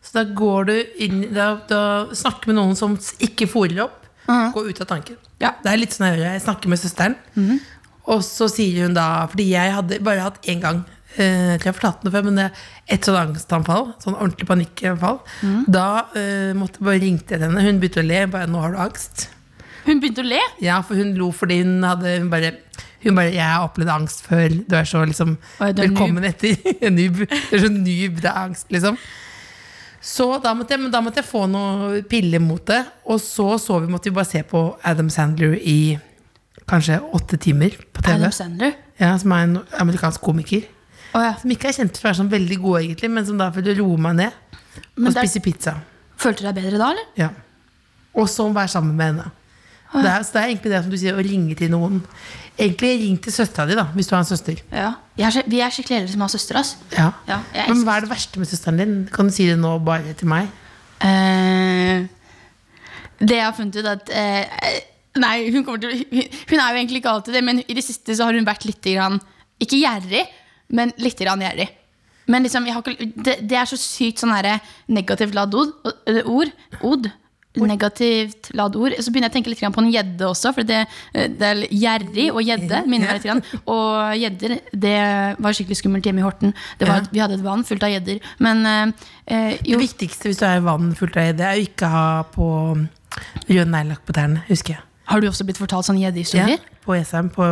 Så 0.01 0.15
da 0.15 0.23
går 0.23 0.69
du 0.69 0.75
inn 1.03 1.33
Da, 1.35 1.49
da 1.67 1.81
snakker 2.15 2.47
med 2.51 2.55
noen 2.59 2.77
som 2.79 2.95
ikke 3.19 3.49
fòrer 3.51 3.83
opp. 3.87 4.05
Gå 4.53 4.63
ut 4.69 4.81
av 4.81 4.87
tanken. 4.87 5.17
Ja. 5.41 5.55
Det 5.63 5.71
er 5.71 5.81
litt 5.81 5.95
sånn 5.95 6.07
jeg 6.09 6.19
gjør. 6.19 6.31
Jeg 6.35 6.45
snakker 6.45 6.69
med 6.71 6.79
søsteren, 6.81 7.15
og 8.09 8.23
så 8.25 8.47
sier 8.51 8.85
hun 8.85 8.93
da 8.97 9.25
Fordi 9.31 9.49
jeg 9.51 9.73
hadde 9.75 9.99
bare 10.05 10.25
hatt 10.27 10.41
én 10.49 10.61
gang 10.63 10.85
Uh, 11.17 11.57
Jeg 11.57 11.63
har 11.63 11.71
jeg 11.71 11.75
fortalte 11.79 12.05
det 12.05 12.11
før, 12.13 12.25
men 12.27 12.35
det 12.37 12.43
et 12.93 13.07
sånt 13.07 13.17
angstanfall. 13.17 13.87
Sånn 14.03 14.13
ordentlig 14.13 14.45
panikkanfall. 14.49 15.17
Da 15.65 16.05
uh, 16.13 16.51
måtte 16.57 16.83
bare 16.85 17.01
ringte 17.01 17.33
jeg 17.33 17.41
henne. 17.41 17.63
Hun 17.65 17.79
begynte 17.81 18.03
å 18.03 18.05
le. 18.05 18.19
Bare 18.29 18.45
'Nå 18.47 18.61
har 18.61 18.75
du 18.75 18.77
angst'. 18.85 19.25
Hun 19.87 19.99
begynte 20.03 20.21
å 20.21 20.29
le. 20.29 20.41
Ja, 20.61 20.81
for 20.85 20.99
hun 20.99 21.15
lo 21.17 21.31
fordi 21.33 21.63
hun 21.63 21.81
hadde 21.83 22.19
Hun 22.19 22.29
bare, 22.29 22.51
hun 23.01 23.15
bare 23.17 23.33
'Jeg 23.33 23.41
har 23.41 23.65
opplevd 23.65 23.89
angst 23.89 24.21
før. 24.27 24.53
Du 24.69 24.75
er 24.77 24.85
så 24.85 25.01
liksom 25.01 25.37
Oi, 25.59 25.69
er 25.69 25.73
velkommen 25.73 26.23
etter'. 26.29 26.61
noob. 26.99 27.25
Du 27.25 27.57
er 27.57 27.65
så 27.65 27.73
noob. 27.73 28.21
Det 28.21 28.29
er 28.29 28.39
angst, 28.45 28.69
liksom. 28.69 28.97
Så 30.01 30.25
da 30.43 30.53
måtte, 30.55 30.77
jeg, 30.77 30.91
da 30.93 31.01
måtte 31.03 31.19
jeg 31.19 31.27
få 31.27 31.43
noen 31.51 32.03
piller 32.07 32.39
mot 32.43 32.63
det. 32.69 32.79
Og 33.11 33.19
så 33.23 33.57
så 33.59 33.79
vi, 33.83 33.89
måtte 33.91 34.09
vi 34.09 34.15
bare 34.15 34.29
se 34.29 34.43
på 34.47 34.61
Adam 34.87 35.09
Sandler 35.11 35.57
i 35.59 35.97
kanskje 36.69 36.99
åtte 37.17 37.39
timer 37.41 37.75
på 37.93 38.03
TV. 38.05 38.13
Adam 38.15 38.31
Sandler. 38.35 38.75
Ja, 38.99 39.13
som 39.19 39.33
er 39.35 39.47
en 39.47 39.57
amerikansk 39.79 40.21
komiker. 40.23 40.63
Oh, 41.15 41.23
ja. 41.23 41.33
Som 41.41 41.51
ikke 41.51 41.71
er 41.71 41.75
kjent 41.79 41.97
for 41.97 42.05
å 42.05 42.09
være 42.11 42.19
sånn 42.21 42.31
veldig 42.31 42.57
god, 42.61 42.79
egentlig, 42.83 43.09
men 43.11 43.25
som 43.27 43.39
da 43.39 43.49
å 43.49 43.75
roe 43.79 43.97
meg 43.97 44.15
ned 44.19 44.31
Men 44.95 45.09
og 45.09 45.13
der- 45.15 45.25
spise 45.25 45.41
pizza. 45.43 45.75
Følte 46.19 46.43
du 46.43 46.47
deg 46.49 46.55
bedre 46.59 46.77
da, 46.77 46.89
eller? 46.93 47.07
Ja. 47.17 47.29
Og 48.13 48.27
så 48.29 48.45
være 48.53 48.67
sammen 48.71 48.95
med 48.95 49.05
henne. 49.13 49.31
Det 49.93 50.05
er, 50.05 50.21
så 50.23 50.35
det 50.35 50.41
er 50.41 50.51
egentlig 50.51 50.71
det 50.71 50.83
som 50.85 50.91
du 50.93 50.97
sier, 51.01 51.17
å 51.17 51.23
ringe 51.25 51.55
til 51.57 51.71
noen. 51.73 52.01
Egentlig 52.59 52.91
ring 53.01 53.15
til 53.23 53.33
søstera 53.33 53.65
di, 53.69 53.77
da, 53.79 53.87
hvis 53.95 54.09
du 54.09 54.13
har 54.13 54.21
en 54.21 54.27
søster. 54.29 54.59
Ja. 54.69 54.91
Er, 55.17 55.37
vi 55.49 55.61
er 55.63 55.73
skikkelig 55.73 55.97
heldige 55.97 56.13
som 56.13 56.25
har 56.25 56.31
søster, 56.33 56.59
Altså. 56.59 56.77
Ja. 56.93 57.09
Ja, 57.29 57.39
Men 57.71 57.81
hva 57.87 57.97
er 57.97 58.05
det 58.05 58.11
verste 58.11 58.41
med 58.41 58.49
søsteren 58.51 58.81
din? 58.81 58.95
Kan 59.13 59.31
du 59.31 59.33
si 59.33 59.47
det 59.49 59.57
nå 59.59 59.77
bare 59.85 60.13
til 60.19 60.29
meg? 60.29 60.51
Eh, 61.01 62.05
det 63.19 63.39
jeg 63.39 63.45
har 63.45 63.55
funnet 63.55 63.79
ut 63.79 63.87
at 63.87 64.11
eh, 64.11 64.67
Nei, 65.19 65.49
hun, 65.51 65.65
til, 65.81 66.03
hun, 66.11 66.35
hun 66.51 66.59
er 66.61 66.69
jo 66.69 66.77
egentlig 66.77 66.99
ikke 67.01 67.11
alltid 67.15 67.33
det, 67.39 67.41
men 67.43 67.63
i 67.65 67.75
det 67.75 67.83
siste 67.83 68.13
så 68.15 68.27
har 68.27 68.37
hun 68.37 68.45
vært 68.47 68.67
litt 68.67 68.83
grann, 68.85 69.17
Ikke 69.59 69.79
gjerrig, 69.79 70.21
men 70.69 70.93
litt 71.01 71.19
grann 71.19 71.41
gjerrig. 71.43 71.65
Men 72.29 72.45
liksom, 72.45 72.67
ikke, 72.69 72.93
det, 73.17 73.39
det 73.49 73.57
er 73.57 73.67
så 73.67 73.79
sykt 73.79 74.21
sånn 74.21 74.35
her 74.35 74.59
negativt 74.87 75.33
ladd 75.35 75.55
ord. 75.57 75.73
ord, 76.29 76.53
ord 76.85 77.09
Negativt 77.57 78.51
ladd 78.53 78.75
ord. 78.77 78.93
Så 79.01 79.09
begynner 79.09 79.25
jeg 79.27 79.33
å 79.33 79.37
tenke 79.39 79.49
litt 79.49 79.63
på 79.73 79.81
en 79.81 79.89
gjedde 79.91 80.27
også. 80.27 80.51
For 80.53 80.63
det, 80.63 80.83
eh, 81.13 81.27
det 81.33 81.47
er 81.47 81.61
gjerrig 81.73 82.27
og 82.31 82.43
gjedde 82.45 82.83
minner 82.85 83.15
meg 83.17 83.23
litt. 83.25 83.49
Og 83.73 84.13
gjedder, 84.21 84.59
det 84.71 84.97
var 85.41 85.57
skikkelig 85.57 85.79
skummelt 85.81 86.05
hjemme 86.05 86.21
i 86.21 86.27
Horten. 86.27 86.53
Det 86.77 86.87
var, 86.87 87.01
Ja. 87.01 87.09
Vi 87.11 87.19
hadde 87.23 87.39
et 87.39 87.45
vann 87.45 87.65
fullt 87.65 87.83
av 87.83 87.89
gjedder. 87.95 88.21
Men 88.39 88.65
eh, 89.25 89.57
jo. 89.65 89.79
Det 89.79 89.89
viktigste 89.89 90.29
hvis 90.29 90.39
du 90.41 90.45
er 90.45 90.61
i 90.61 90.65
vann 90.65 90.93
fullt 90.95 91.17
av 91.17 91.33
det, 91.39 91.45
er 91.45 91.57
å 91.57 91.65
ikke 91.65 91.89
ha 91.89 92.05
på 92.29 92.49
rød 93.49 93.71
neglelakk 93.73 94.05
på 94.05 94.13
tærne, 94.13 94.43
husker 94.47 94.77
jeg. 94.77 94.83
Har 95.09 95.21
du 95.21 95.27
også 95.31 95.45
blitt 95.47 95.57
fortalt 95.57 95.87
sånne 95.89 96.03
Ja, 96.03 96.11
gjeddehistorier? 96.11 96.61
på 96.85 96.95
Jessheim. 96.97 97.29
På. 97.33 97.45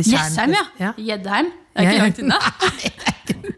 Jessheim, 0.00 0.56
ja. 0.56 0.92
ja. 0.96 1.42
Det 1.72 1.80
er 1.80 1.88
ikke 1.88 1.92
Ja, 1.92 1.98
ja. 1.98 2.02
langt 2.04 2.18
unna. 2.22 2.38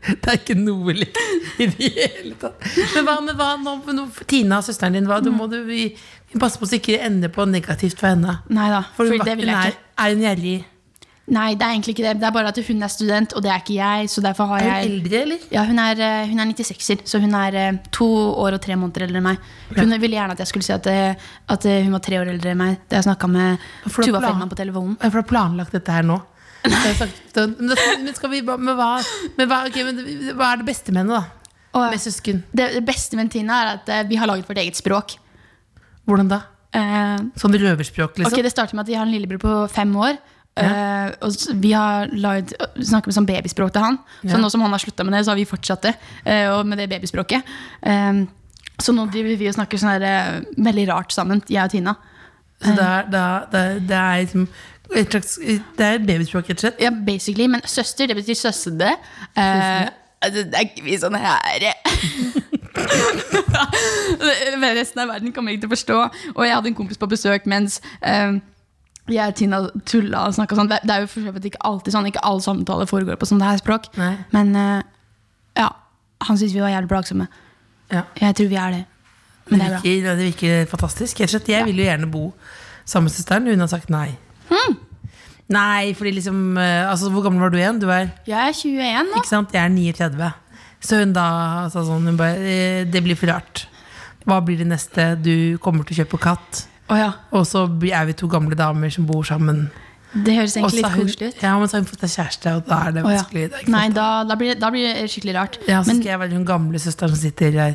Det 0.04 0.28
er 0.28 0.36
ikke 0.36 0.54
noe 0.60 0.92
likt 0.92 1.16
i 1.60 1.66
det 1.70 1.86
hele 1.96 2.34
tatt. 2.40 2.60
Men 2.94 3.06
hva 3.06 3.14
med 3.24 3.38
hva 3.38 3.46
nå, 3.60 3.72
nå, 3.96 4.04
Tina, 4.28 4.58
søsteren 4.64 4.92
din, 4.98 5.06
hva, 5.08 5.18
du 5.24 5.30
må 5.32 5.46
du, 5.50 5.56
vi, 5.64 5.86
vi 6.30 6.40
passer 6.40 6.60
på 6.60 6.68
så 6.68 6.76
ikke 6.76 6.98
ender 7.06 7.32
på 7.32 7.46
negativt 7.48 7.96
for 8.00 8.10
henne. 8.12 8.36
Neida, 8.52 8.82
For 8.96 9.08
for 9.08 9.24
det 9.24 9.36
vil 9.40 9.48
jeg 9.48 9.72
ikke. 9.72 9.84
er 10.04 10.12
hun 10.14 10.24
gjerrig? 10.26 10.54
Nei, 11.34 11.46
det 11.56 11.64
er 11.64 11.72
egentlig 11.72 11.94
ikke 11.94 12.04
det. 12.04 12.10
Det 12.20 12.26
er 12.28 12.34
bare 12.36 12.50
at 12.52 12.58
hun 12.66 12.84
er 12.84 12.92
student, 12.92 13.32
og 13.32 13.40
det 13.46 13.48
er 13.54 13.62
ikke 13.62 13.78
jeg. 13.78 14.10
Så 14.12 14.20
derfor 14.20 14.50
har 14.50 14.60
Er 14.60 14.82
hun 14.84 14.90
eldre, 14.98 15.22
eller? 15.24 15.46
ja, 15.54 15.62
hun 15.64 15.78
er, 15.80 16.02
eh, 16.04 16.26
hun 16.28 16.42
er 16.44 16.50
96-er, 16.52 17.00
så 17.08 17.20
hun 17.24 17.32
er 17.40 17.56
eh, 17.62 17.78
to 17.96 18.08
år 18.44 18.58
og 18.58 18.60
tre 18.60 18.76
måneder 18.76 19.06
eldre 19.06 19.22
enn 19.22 19.28
meg. 19.30 19.38
Hun 19.78 19.96
ville 20.02 20.18
gjerne 20.18 20.36
at 20.36 20.42
jeg 20.44 20.50
skulle 20.52 20.68
si 20.68 20.74
at, 20.76 20.86
eh, 20.92 21.14
at 21.48 21.64
hun 21.64 21.96
var 21.96 22.04
tre 22.04 22.20
år 22.20 22.28
eldre 22.34 22.52
enn 22.52 22.60
meg. 22.60 22.76
Da 22.92 23.00
jeg 23.00 23.08
snakka 23.08 23.32
med 23.32 23.64
Tuva 23.88 24.20
Fellmann 24.20 24.52
på 24.52 24.60
telefonen. 24.60 24.98
Ja, 25.00 25.08
For 25.08 25.16
du 25.16 25.24
har 25.24 25.30
planlagt 25.32 25.72
dette 25.80 25.96
her 25.96 26.04
nå? 26.04 26.20
Men, 26.64 28.30
vi, 28.30 28.40
men, 28.42 28.74
hva, 28.78 28.90
men, 29.36 29.48
hva, 29.50 29.58
ok, 29.68 29.78
men 29.84 30.04
hva 30.38 30.52
er 30.52 30.62
det 30.62 30.68
beste 30.68 30.94
med 30.94 31.04
henne, 31.04 31.20
da? 31.20 31.44
Og 31.74 31.90
Med 31.90 32.00
søsken? 32.00 32.44
det, 32.54 32.68
det 32.76 32.84
beste 32.86 33.18
med 33.18 33.32
Tina 33.34 33.56
er 33.60 33.70
at 33.74 33.88
eh, 33.90 34.04
vi 34.06 34.18
har 34.20 34.30
laget 34.30 34.46
vårt 34.48 34.60
eget 34.62 34.78
språk. 34.78 35.16
Hvordan 36.06 36.30
da? 36.30 36.44
Uh, 36.74 37.30
Sånn 37.38 37.54
røverspråk, 37.58 38.16
liksom? 38.18 38.34
Ok, 38.34 38.42
Det 38.46 38.52
starter 38.52 38.78
med 38.78 38.84
at 38.86 38.92
vi 38.92 38.96
har 38.98 39.06
en 39.06 39.12
lillebror 39.14 39.42
på 39.42 39.56
fem 39.74 39.90
år. 39.96 40.16
eh, 40.54 41.10
og 41.26 41.58
vi 41.58 41.72
har 41.74 42.12
laget, 42.14 42.54
snakket 42.78 43.10
med 43.10 43.16
sånn 43.16 43.26
babyspråk 43.26 43.72
til 43.74 43.82
han. 43.82 43.98
Så 44.22 44.38
nå 44.38 44.50
som 44.52 44.62
han 44.62 44.70
har 44.70 44.82
slutta 44.82 45.06
med 45.06 45.16
det, 45.16 45.24
så 45.26 45.34
har 45.34 45.40
vi 45.40 45.48
fortsatt 45.50 45.88
det. 45.88 45.94
Uh, 46.22 46.62
med 46.62 46.78
det 46.78 46.86
babyspråket. 46.92 47.54
Eh, 47.82 48.22
så 48.78 48.94
nå 48.94 49.08
driver 49.10 49.38
vi 49.38 49.48
og 49.50 49.56
snakker 49.56 49.78
sånn 49.78 49.96
her, 49.96 50.44
veldig 50.54 50.88
rart 50.90 51.14
sammen, 51.14 51.42
jeg 51.50 51.62
og 51.62 51.74
Tina. 51.74 51.96
Så 52.62 52.72
det 52.78 52.86
er, 52.86 53.10
det 53.10 53.20
er, 53.20 53.46
det 53.50 53.60
er, 53.60 53.80
det 53.90 53.98
er 53.98 54.22
liksom 54.22 54.46
et 54.94 55.10
slags 55.10 55.38
Det 55.78 55.86
er 55.86 55.98
babyspråk, 55.98 56.50
rett 56.50 56.58
og 56.58 56.66
slett? 56.66 56.82
Ja, 56.82 56.90
basically, 57.06 57.46
Men 57.50 57.62
søster, 57.66 58.06
det 58.06 58.16
betyr 58.16 58.38
søsne. 58.38 58.94
Altså, 60.24 60.46
det 60.48 60.56
er 60.56 60.70
ikke 60.70 60.86
vi 60.86 60.96
sånn 60.96 61.16
her 61.20 61.66
Resten 64.74 65.02
av 65.02 65.12
verden 65.12 65.34
kommer 65.34 65.52
ikke 65.52 65.66
til 65.66 65.70
å 65.70 65.74
forstå. 65.74 65.98
Og 66.34 66.42
jeg 66.46 66.56
hadde 66.56 66.70
en 66.72 66.78
kompis 66.78 67.00
på 67.00 67.10
besøk 67.10 67.42
mens 67.50 67.72
uh, 68.00 68.32
jeg 69.10 69.20
og 69.20 69.36
Tina 69.38 69.60
tulla 69.86 70.18
og 70.28 70.36
snakka 70.36 70.58
sånn. 70.58 70.70
Det, 70.72 70.90
er 70.90 71.04
jo 71.04 71.12
for 71.12 71.48
ikke 71.50 71.62
alltid 71.68 71.90
sånn. 71.94 72.08
Ikke 72.10 72.24
all 72.26 72.40
samtale 72.44 72.88
foregår 72.90 73.16
på 73.20 73.28
sånt 73.28 73.44
her 73.44 73.60
språk. 73.60 73.84
Nei. 74.00 74.14
Men 74.34 74.46
uh, 74.56 74.80
ja, 75.60 75.68
han 76.24 76.40
syntes 76.40 76.56
vi 76.56 76.64
var 76.64 76.72
jævlig 76.72 76.92
plagsomme. 76.92 77.26
Ja. 77.92 78.02
Jeg 78.20 78.32
tror 78.40 78.50
vi 78.50 78.60
er 78.60 78.70
det. 78.78 78.84
Men 79.50 79.60
det 79.60 79.66
er 79.66 79.72
virker, 79.76 79.96
det 80.08 80.28
virker 80.30 80.54
fantastisk. 80.72 81.12
Jeg, 81.20 81.28
jeg 81.36 81.42
ja. 81.52 81.64
Vil 81.68 81.82
jo 81.82 81.88
gjerne 81.88 82.08
bo 82.10 82.24
sammen 82.84 83.10
med 83.10 83.16
søsteren. 83.16 83.50
Hun 83.50 83.66
har 83.66 83.70
sagt 83.70 83.92
nei. 83.92 84.10
Hmm. 84.50 84.78
Nei, 85.54 85.92
fordi 85.96 86.14
liksom 86.16 86.56
eh, 86.56 86.88
altså, 86.88 87.10
Hvor 87.12 87.24
gammel 87.26 87.42
var 87.44 87.52
du 87.52 87.58
igjen? 87.58 87.80
Du 87.80 87.90
er 87.92 88.08
Jeg 88.24 88.38
er 88.40 88.54
21 88.56 89.10
nå. 89.10 89.20
Ikke 89.20 89.28
sant? 89.28 89.52
Jeg 89.52 89.60
er 89.60 89.72
39. 89.72 90.30
Så 90.84 91.00
hun 91.00 91.12
da 91.16 91.26
sa 91.72 91.84
sånn 91.84 92.08
hun 92.08 92.16
bare, 92.20 92.40
eh, 92.40 92.84
Det 92.88 93.02
blir 93.04 93.18
for 93.18 93.32
rart. 93.32 93.66
Hva 94.24 94.40
blir 94.44 94.60
det 94.60 94.68
neste? 94.70 95.12
Du 95.20 95.58
kommer 95.60 95.84
til 95.84 95.98
å 95.98 96.04
kjøpe 96.04 96.20
katt. 96.22 96.64
Oh, 96.88 96.96
ja. 96.96 97.10
Og 97.32 97.44
så 97.48 97.64
er 97.68 98.06
vi 98.08 98.16
to 98.16 98.28
gamle 98.28 98.56
damer 98.56 98.92
som 98.92 99.04
bor 99.08 99.24
sammen. 99.24 99.66
Det 100.14 100.36
høres 100.36 100.54
egentlig 100.56 100.80
litt 100.80 100.94
koselig 100.94 101.28
ut. 101.32 101.42
ja, 101.42 101.52
men 101.58 101.68
så 101.68 101.76
har 101.76 101.82
hun 101.82 101.88
fått 101.90 102.04
seg 102.04 102.12
kjæreste, 102.14 102.52
og 102.54 102.68
da 102.68 102.76
er 102.86 102.94
det 102.94 103.02
Å 103.02 103.10
ja. 103.10 103.22
vanskelig. 103.24 103.68
Nei, 103.72 103.88
da, 103.96 104.06
da, 104.28 104.36
blir 104.38 104.52
det, 104.52 104.60
da 104.62 104.70
blir 104.70 104.86
det 104.86 105.08
skikkelig 105.10 105.34
rart. 105.34 105.58
Ja, 105.66 105.80
så 105.82 105.90
Men 105.90 106.00
skal 106.00 106.12
jeg 106.12 106.20
være 106.22 106.38
hun 106.38 106.46
gamle 106.48 106.80
søsteren 106.80 107.12
som 107.12 107.20
sitter 107.20 107.58
her 107.58 107.74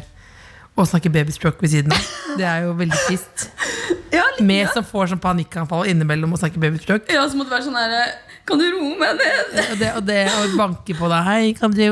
og 0.79 0.87
snakker 0.87 1.11
babyspråk 1.11 1.59
ved 1.61 1.73
siden 1.73 1.91
av. 1.91 2.05
Det 2.39 2.45
er 2.47 2.63
jo 2.63 2.75
veldig 2.79 3.01
trist. 3.07 3.49
ja, 4.13 4.25
litt 4.37 4.45
Med 4.47 4.69
som 4.73 4.85
får 4.87 5.11
sånn 5.13 5.21
panikkanfall 5.23 5.89
innimellom 5.91 6.33
og 6.35 6.41
snakker 6.41 6.61
babyspråk. 6.63 7.09
Ja, 7.13 7.25
så 7.29 7.39
måtte 7.39 7.51
det 7.51 7.57
være 7.59 7.67
sånn 7.67 7.79
her 7.79 8.15
Kan 8.49 8.61
du 8.61 8.65
roe 8.73 8.95
meg 8.97 9.19
ned? 9.19 9.59
Og 9.65 9.75
det, 9.81 9.91
og 9.99 10.07
det 10.07 10.23
og 10.33 10.55
banke 10.57 10.95
på 10.97 11.11
deg. 11.11 11.27
Hei, 11.29 11.53
kan 11.57 11.75
du 11.75 11.83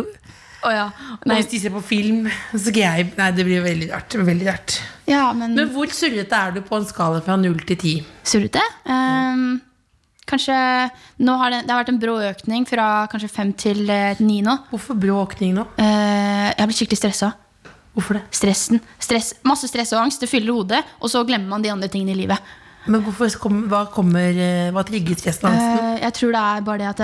Oh, 0.65 0.73
ja. 0.73 0.87
Og 1.21 1.27
Nei, 1.29 1.37
Hvis 1.37 1.51
de 1.51 1.59
ser 1.61 1.73
på 1.75 1.83
film, 1.85 2.25
så 2.49 2.63
skal 2.65 2.81
jeg 2.81 3.11
Nei, 3.17 3.29
det 3.37 3.45
blir 3.45 3.61
veldig 3.63 3.91
rart. 3.91 4.17
Veldig 4.17 4.47
rart. 4.49 4.79
ja, 5.07 5.27
men, 5.37 5.53
Men 5.55 5.69
hvor 5.71 5.91
surrete 5.93 6.33
er 6.33 6.55
du 6.55 6.63
på 6.65 6.79
en 6.79 6.87
skala 6.89 7.21
fra 7.23 7.37
null 7.39 7.59
til 7.69 7.77
ti? 7.79 7.93
surrete? 8.27 8.63
Ehm, 8.89 9.61
kanskje 10.27 10.57
nå 11.23 11.37
har 11.39 11.53
det, 11.53 11.61
det 11.67 11.71
har 11.71 11.83
vært 11.83 11.93
en 11.93 12.01
brå 12.01 12.17
økning 12.31 12.65
fra 12.67 12.87
kanskje 13.11 13.29
fem 13.31 13.53
til 13.53 13.85
eh, 13.93 14.19
ni 14.19 14.41
nå. 14.43 14.57
Hvorfor 14.73 14.97
brå 14.99 15.21
økning 15.27 15.53
nå? 15.55 15.67
Uh, 15.77 16.49
jeg 16.49 16.57
har 16.59 16.67
blitt 16.67 16.81
skikkelig 16.81 16.99
stressa. 17.05 17.31
Hvorfor 17.97 18.19
det? 18.19 18.27
Stressen. 18.37 18.79
Stress, 19.01 19.33
masse 19.47 19.67
stress 19.71 19.91
og 19.95 20.03
angst. 20.03 20.21
Det 20.21 20.29
fyller 20.29 20.53
hodet, 20.53 20.83
og 21.01 21.09
så 21.09 21.23
glemmer 21.25 21.49
man 21.55 21.65
de 21.65 21.73
andre 21.73 21.89
tingene 21.89 22.13
i 22.13 22.21
livet. 22.21 22.55
Men 22.87 23.03
hvorfor 23.03 23.49
hva 23.67 23.81
kommer 23.91 24.37
eh, 24.39 24.69
Hva 24.71 24.83
trigger 24.87 25.17
stressen 25.19 25.49
og 25.49 25.55
angsten? 25.55 25.87
Eh, 25.89 26.03
jeg 26.05 26.15
tror 26.19 26.35
det 26.35 26.43
er 26.43 26.65
bare 26.67 26.79
det 26.79 26.89
at 26.93 27.01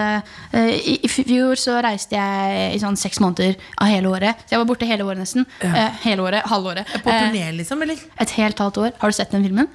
eh, 0.61 0.91
i, 0.93 1.11
fjor 1.11 1.59
så 1.59 1.79
reiste 1.83 2.15
jeg 2.15 2.77
i 2.77 2.81
sånn 2.81 2.99
seks 2.99 3.19
måneder 3.23 3.57
av 3.81 3.91
hele 3.91 4.13
året. 4.13 4.45
Så 4.45 4.55
jeg 4.55 4.63
var 4.63 4.69
borte 4.69 4.87
hele 4.87 5.07
året 5.07 5.19
nesten. 5.23 5.47
Ja. 5.59 5.89
Hele 6.05 6.27
året, 6.29 6.47
halvåret. 6.47 6.93
På 7.03 7.11
turné, 7.11 7.49
liksom? 7.57 7.83
Eller? 7.83 7.99
et 8.23 8.37
helt 8.37 8.61
halvt 8.63 8.79
år. 8.85 8.93
Har 9.01 9.11
du 9.11 9.17
sett 9.17 9.33
den 9.33 9.43
filmen? 9.43 9.67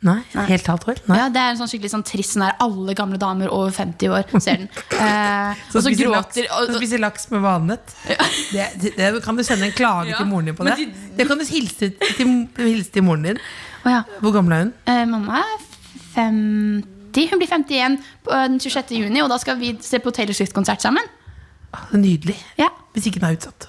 Nei, 0.00 0.22
helt 0.48 0.64
halvt? 0.70 1.02
Nei. 1.10 1.16
Ja, 1.18 1.26
Det 1.28 1.40
er 1.42 1.50
en 1.52 1.58
sånn 1.58 1.68
skikkelig 1.68 1.90
sånn 1.92 2.04
trist 2.08 2.32
sånn 2.32 2.46
der 2.46 2.54
alle 2.64 2.94
gamle 2.96 3.18
damer 3.20 3.50
over 3.52 3.70
50 3.76 4.08
år 4.16 4.30
ser 4.40 4.62
den. 4.62 4.68
Eh, 5.00 5.60
og 5.74 5.82
så 5.84 5.90
gråter 5.96 6.46
laks, 6.46 6.52
og, 6.56 6.72
spiser 6.76 7.00
laks 7.00 7.26
med 7.32 7.40
vannet. 7.44 7.92
Det, 8.52 8.66
det, 8.80 8.92
det, 8.96 9.08
kan 9.24 9.36
du 9.36 9.42
sende 9.44 9.68
en 9.68 9.72
klage 9.76 10.10
Ja. 10.12 10.18
til 10.20 10.28
moren 10.28 10.48
din 10.50 10.56
på 10.56 10.64
det? 10.64 10.76
de- 10.76 11.16
Det 11.18 11.26
kan 11.28 11.38
du 11.40 11.44
hilse 11.44 11.90
til, 12.16 12.32
hilse 12.56 12.90
til 12.92 13.02
moren 13.04 13.22
din. 13.28 13.40
Oh, 13.84 13.90
ja. 13.92 14.02
Hvor 14.20 14.32
gammel 14.36 14.52
er 14.56 14.62
hun? 14.64 14.72
Eh, 14.86 15.04
mamma 15.08 15.40
er 15.40 15.68
50. 16.14 17.30
Hun 17.30 17.38
blir 17.40 17.48
51 17.52 17.98
på 18.24 18.32
eh, 18.36 18.46
den 18.48 18.60
26. 18.60 18.96
juni, 19.02 19.20
og 19.24 19.28
da 19.32 19.38
skal 19.42 19.58
vi 19.60 19.74
se 19.84 19.98
på 20.00 20.12
Taylor 20.16 20.36
Swift-konsert 20.36 20.80
sammen. 20.84 21.04
Nydelig. 21.92 22.36
Ja. 22.58 22.68
Hvis 22.94 23.06
ikke 23.10 23.20
den 23.22 23.30
er 23.30 23.36
utsatt. 23.38 23.68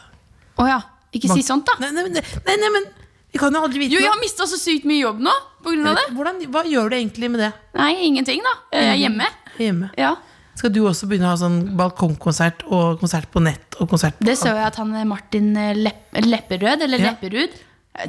Å 0.59 0.67
ja. 0.67 0.79
Ikke 1.15 1.27
si 1.36 1.43
sånt, 1.43 1.67
da. 1.67 1.75
Nei, 1.84 1.91
nei, 1.95 2.05
nei, 2.07 2.21
nei, 2.47 2.55
nei, 2.61 2.69
men 2.77 2.86
vi 3.32 3.39
kan 3.39 3.53
jo 3.55 3.61
aldri 3.63 3.79
vite 3.86 3.95
Jo, 3.95 4.01
jeg 4.03 4.11
har 4.11 4.19
mista 4.21 4.47
så 4.49 4.59
sykt 4.59 4.88
mye 4.89 5.01
jobb 5.05 5.21
nå 5.23 5.32
av 5.32 5.95
det. 5.95 6.07
Hvordan, 6.17 6.41
hva 6.51 6.63
gjør 6.67 6.89
du 6.91 6.97
egentlig 6.97 7.29
med 7.32 7.43
det 7.45 7.51
Nei, 7.77 7.93
ingenting, 8.07 8.41
da. 8.43 8.53
Jeg 8.75 8.89
er 8.91 8.99
hjemme. 9.05 9.27
hjemme? 9.59 9.89
Ja. 9.99 10.15
Skal 10.57 10.73
du 10.75 10.82
også 10.89 11.07
begynne 11.07 11.29
å 11.29 11.34
ha 11.36 11.39
sånn 11.39 11.59
balkongkonsert 11.79 12.65
og 12.67 12.99
konsert 12.99 13.29
på 13.32 13.41
nett? 13.43 13.77
Konsert 13.79 14.17
på 14.19 14.27
Det 14.27 14.36
så 14.39 14.51
jeg 14.51 14.65
at 14.67 14.79
han 14.82 14.91
eh, 14.99 15.05
Martin 15.07 15.51
eh, 15.57 15.71
Lepp 15.77 16.17
Lepperød, 16.25 16.84
eller 16.88 16.99
Ja. 16.99 17.13
Lepperud 17.13 17.55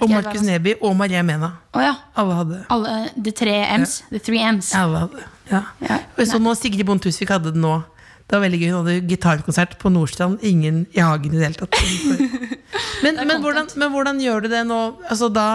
Og 0.00 0.08
Markus 0.10 0.42
Neby 0.46 0.76
og 0.80 0.96
Maria 0.96 1.22
Mena. 1.26 1.52
Oh, 1.74 1.82
ja. 1.82 1.94
Alle 2.18 2.34
hadde 2.40 2.58
Alle, 2.70 2.96
the 3.16 3.32
tre 3.34 3.54
M's. 3.78 4.00
The 4.10 4.18
three 4.22 4.42
M's. 4.42 4.72
Alle 4.78 5.06
hadde 5.06 5.22
ja. 5.52 5.62
Ja. 5.84 5.96
Og 6.14 6.22
jeg 6.22 6.30
så 6.32 6.38
nå 6.42 6.54
Sigrid 6.58 6.86
Bonde 6.88 7.02
Tusvik 7.04 7.30
hadde 7.34 7.52
det 7.52 7.60
nå. 7.60 7.76
Det 8.28 8.36
var 8.38 8.42
veldig 8.46 8.58
gøy. 8.62 8.68
Hun 8.72 8.86
hadde 8.86 9.08
gitarkonsert 9.10 9.74
på 9.82 9.90
Nordstrand. 9.92 10.38
Ingen 10.46 10.86
i 10.96 11.00
hagen 11.04 11.34
i 11.34 11.38
det 11.40 11.48
hele 11.50 11.58
tatt. 11.66 11.76
Men, 13.02 13.16
men, 13.26 13.40
hvordan, 13.42 13.66
men 13.76 13.90
hvordan 13.90 14.20
gjør 14.22 14.44
du 14.44 14.48
det 14.52 14.60
nå? 14.68 14.76
Altså 15.10 15.26
da 15.34 15.46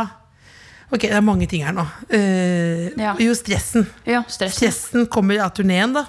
Ok, 0.91 1.01
det 1.07 1.13
er 1.15 1.23
mange 1.23 1.47
ting 1.47 1.63
her 1.63 1.73
nå. 1.75 1.83
Uh, 2.11 2.91
Ja. 2.99 3.13
Jo, 3.23 3.33
stressen. 3.35 3.85
Ja, 4.07 4.21
stressen. 4.27 4.57
Stressen 4.57 5.07
kommer 5.11 5.39
av 5.43 5.53
turneen, 5.55 5.93
da. 5.95 6.03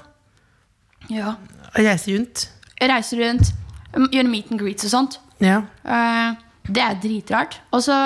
Ja. 1.10 1.36
Reise 1.78 2.12
rundt. 2.14 2.44
Reise 2.82 3.18
rundt, 3.18 3.52
Gjøre 3.94 4.10
gjør 4.14 4.28
meet 4.30 4.52
and 4.52 4.60
greets 4.60 4.86
og 4.86 4.92
sånt. 4.92 5.16
Ja. 5.42 5.60
Uh, 5.86 6.36
det 6.68 6.82
er 6.84 6.98
dritrart. 7.02 7.56
Og 7.74 7.82
så, 7.86 7.96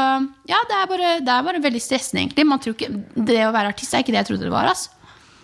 ja, 0.49 0.61
det 0.71 0.77
er, 0.79 0.87
bare, 0.93 1.11
det 1.25 1.35
er 1.35 1.45
bare 1.49 1.61
veldig 1.65 1.83
stressende, 1.83 2.23
egentlig. 2.27 2.47
Man 2.53 2.61
tror 2.63 2.77
ikke, 2.77 2.93
det 3.17 3.41
å 3.49 3.53
være 3.57 3.73
artist 3.75 3.93
er 3.97 4.05
ikke 4.05 4.15
det 4.15 4.23
jeg 4.23 4.31
trodde 4.31 4.47
det 4.49 4.55
var. 4.55 4.71
Altså. 4.73 4.93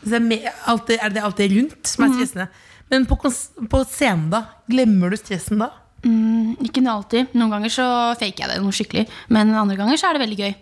Så 0.04 0.12
det 0.12 0.20
er, 0.20 0.26
med, 0.28 0.48
alt 0.70 0.86
det, 0.92 1.00
er 1.02 1.16
det 1.16 1.24
alt 1.28 1.40
det 1.42 1.50
rundt 1.56 1.88
som 1.92 2.04
Mhm. 2.04 2.12
er 2.12 2.20
stressende. 2.20 2.48
Men 2.92 3.04
på, 3.08 3.18
på 3.20 3.82
scenen, 3.88 4.28
da? 4.32 4.44
Glemmer 4.70 5.12
du 5.12 5.18
stressen 5.20 5.60
da? 5.62 5.72
Mm, 6.06 6.56
ikke 6.64 6.84
alltid. 6.88 7.34
Noen 7.36 7.52
ganger 7.56 7.72
så 7.74 7.86
faker 8.18 8.44
jeg 8.44 8.52
det 8.52 8.58
noe 8.62 8.74
skikkelig. 8.74 9.06
Men 9.34 9.52
andre 9.56 9.78
ganger 9.78 10.00
så 10.00 10.08
er 10.08 10.16
det 10.16 10.24
veldig 10.24 10.40
gøy. 10.40 10.56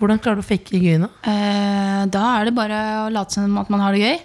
Hvordan 0.00 0.20
klarer 0.20 0.40
du 0.40 0.44
å 0.44 0.46
fake 0.46 0.76
gøy 0.80 0.98
nå? 1.00 1.08
Eh, 1.24 2.02
da 2.12 2.24
er 2.36 2.48
det 2.48 2.56
bare 2.56 2.82
å 3.06 3.08
late 3.12 3.38
som 3.38 3.56
at 3.60 3.72
man 3.72 3.82
har 3.84 3.96
det 3.96 4.04
gøy. 4.04 4.20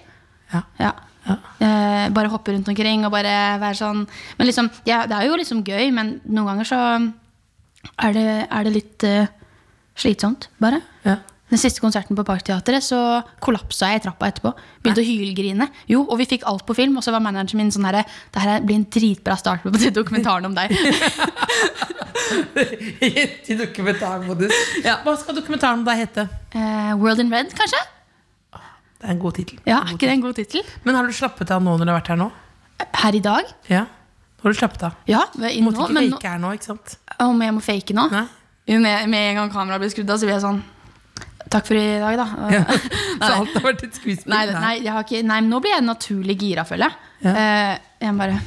Ja. 0.51 0.61
Ja. 0.81 0.91
Ja. 1.21 1.37
Eh, 1.61 2.05
bare 2.11 2.31
hoppe 2.33 2.53
rundt 2.53 2.69
omkring 2.71 3.05
og 3.05 3.11
bare 3.13 3.59
være 3.61 3.77
sånn 3.77 3.99
Men 4.39 4.47
liksom, 4.47 4.71
ja, 4.89 5.03
det 5.05 5.13
er 5.13 5.27
jo 5.27 5.35
liksom 5.37 5.59
gøy, 5.61 5.91
men 5.93 6.15
noen 6.25 6.49
ganger 6.49 6.65
så 6.71 6.79
er 8.01 8.15
det, 8.15 8.25
er 8.49 8.65
det 8.65 8.73
litt 8.73 9.05
uh, 9.05 9.29
slitsomt, 9.97 10.49
bare. 10.61 10.81
Ja. 11.05 11.19
Den 11.51 11.59
siste 11.59 11.81
konserten 11.83 12.15
på 12.15 12.23
Parkteatret 12.23 12.79
så 12.85 12.97
kollapsa 13.43 13.89
jeg 13.91 13.99
i 13.99 14.03
trappa 14.05 14.29
etterpå. 14.31 14.53
Begynte 14.79 15.03
å 15.03 15.07
hylgrine. 15.07 15.67
Jo, 15.91 16.05
og 16.05 16.15
vi 16.21 16.27
fikk 16.29 16.45
alt 16.47 16.63
på 16.67 16.75
film, 16.77 16.95
og 16.95 17.03
så 17.03 17.11
var 17.11 17.19
manageren 17.23 17.59
min 17.59 17.73
sånn 17.75 17.87
herre 17.89 18.05
Det 18.31 18.43
her 18.43 18.63
blir 18.63 18.77
en 18.79 18.87
dritbra 18.87 19.35
start 19.39 19.65
på 19.65 19.73
den 19.75 19.91
dokumentaren 19.99 20.47
om 20.47 20.55
deg. 20.55 20.71
I 23.51 23.57
dokumentarmodus. 23.59 24.55
Ja. 24.85 25.01
Hva 25.03 25.17
skal 25.19 25.35
dokumentaren 25.41 25.81
om 25.81 25.87
deg 25.87 25.95
hete? 26.05 26.23
Eh, 26.55 26.93
World 27.01 27.19
in 27.25 27.33
Red, 27.35 27.51
kanskje? 27.57 27.81
Det 29.01 29.09
er 29.09 29.15
en 29.17 29.19
god 29.19 29.35
tittel. 29.35 29.59
Ja, 29.65 29.81
er 29.81 29.95
ikke 29.95 30.07
det 30.07 30.15
en 30.15 30.23
god 30.23 30.37
tittel? 30.39 30.63
Men 30.85 30.95
har 30.95 31.03
du 31.09 31.13
slappet 31.17 31.51
av 31.51 31.59
nå 31.63 31.73
når 31.75 31.83
du 31.83 31.91
har 31.91 31.99
vært 31.99 32.11
her 32.13 32.19
nå? 32.21 32.29
Her 33.01 33.13
i 33.17 33.23
dag? 33.27 33.43
Ja. 33.67 33.83
Har 34.41 34.53
du 34.53 34.57
slappet 34.57 34.85
av. 34.87 34.95
Ja. 35.09 35.25
Du 35.35 35.43
måtte 35.65 35.83
ikke 35.83 35.97
men 35.97 36.13
fake 36.15 36.31
her 36.31 36.39
nå, 36.41 36.53
ikke 36.55 36.69
sant? 36.71 36.95
om 37.21 37.41
jeg 37.43 37.53
må 37.53 37.59
fake 37.65 37.93
nå? 37.97 38.07
Nei. 38.13 38.23
Med, 38.71 39.09
med 39.11 39.21
en 39.33 39.37
gang 39.41 39.49
kameraet 39.51 39.81
blir 39.83 39.91
skrudd 39.91 40.13
av, 40.13 40.21
så 40.21 40.29
blir 40.29 40.37
jeg 40.37 40.45
sånn 40.45 40.61
Takk 41.51 41.67
for 41.67 41.75
i 41.75 41.99
dag, 41.99 42.15
da. 42.21 42.27
Så 43.27 43.31
alt 43.35 43.53
har 43.57 43.65
vært 43.65 43.83
et 43.87 43.97
skuespill? 43.99 44.31
Nei, 44.31 44.45
nei, 44.55 44.73
ikke, 45.03 45.19
nei, 45.27 45.41
men 45.43 45.51
nå 45.51 45.59
blir 45.63 45.75
jeg 45.75 45.83
naturlig 45.87 46.37
gira, 46.39 46.63
føler 46.67 46.87
jeg. 46.87 47.33
Eh, 47.35 47.73
jeg 48.05 48.17
bare 48.17 48.39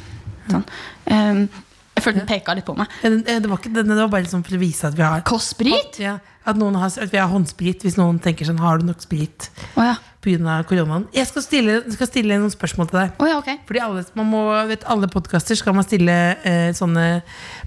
sånn. 0.51 0.65
Eh, 1.13 1.63
jeg 1.95 2.03
følte 2.03 2.23
den 2.25 2.27
peka 2.31 2.55
litt 2.59 2.67
på 2.67 2.75
meg. 2.77 2.91
Ja, 3.05 3.11
eh, 3.13 3.39
Det 3.45 3.51
var 3.51 3.61
ikke 3.61 3.71
det 3.77 3.85
var 3.87 4.09
bare 4.11 4.25
liksom 4.25 4.43
for 4.47 4.57
å 4.57 4.63
vise 4.63 4.89
at 4.89 4.97
vi 4.99 5.05
har 5.07 5.23
Kostsprit? 5.29 5.95
sprit? 5.95 6.01
ja, 6.03 6.17
at, 6.45 6.57
har, 6.59 6.91
at 7.05 7.13
vi 7.13 7.21
har 7.21 7.29
håndsprit, 7.31 7.85
hvis 7.87 7.97
noen 7.97 8.19
tenker 8.21 8.45
sånn 8.45 8.59
Har 8.61 8.79
du 8.83 8.85
nok 8.89 9.01
sprit 9.01 9.47
Oh, 9.79 9.85
ja. 9.85 9.95
pga. 10.21 10.59
koronaen? 10.69 11.07
Jeg 11.15 11.29
skal 11.31 11.43
stille, 11.47 11.79
skal 11.95 12.11
stille 12.11 12.37
noen 12.41 12.51
spørsmål 12.53 12.91
til 12.91 12.99
deg. 12.99 13.15
Oh, 13.23 13.29
ja, 13.29 13.39
okay. 13.39 13.61
Fordi 13.69 13.81
alle, 13.85 14.05
man 14.19 14.27
må, 14.33 14.43
vet, 14.69 14.85
alle 14.91 15.09
podkaster 15.09 15.57
skal 15.57 15.77
man 15.77 15.85
stille 15.87 16.17
eh, 16.43 16.73
sånne 16.77 17.23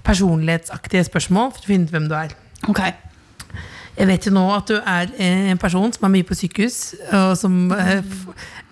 personlighetsaktige 0.06 1.06
spørsmål 1.08 1.52
for 1.54 1.64
å 1.64 1.70
finne 1.72 1.88
ut 1.88 1.94
hvem 1.96 2.08
du 2.10 2.16
er. 2.18 2.34
Ok. 2.68 2.82
Jeg 3.98 4.06
vet 4.06 4.26
jo 4.28 4.30
nå 4.34 4.44
at 4.54 4.68
du 4.70 4.76
er 4.78 5.10
eh, 5.18 5.48
en 5.52 5.58
person 5.58 5.90
som 5.94 6.04
er 6.06 6.12
mye 6.14 6.26
på 6.28 6.36
sykehus, 6.38 6.76
og 7.12 7.32
som, 7.40 7.56
eh, 7.74 8.04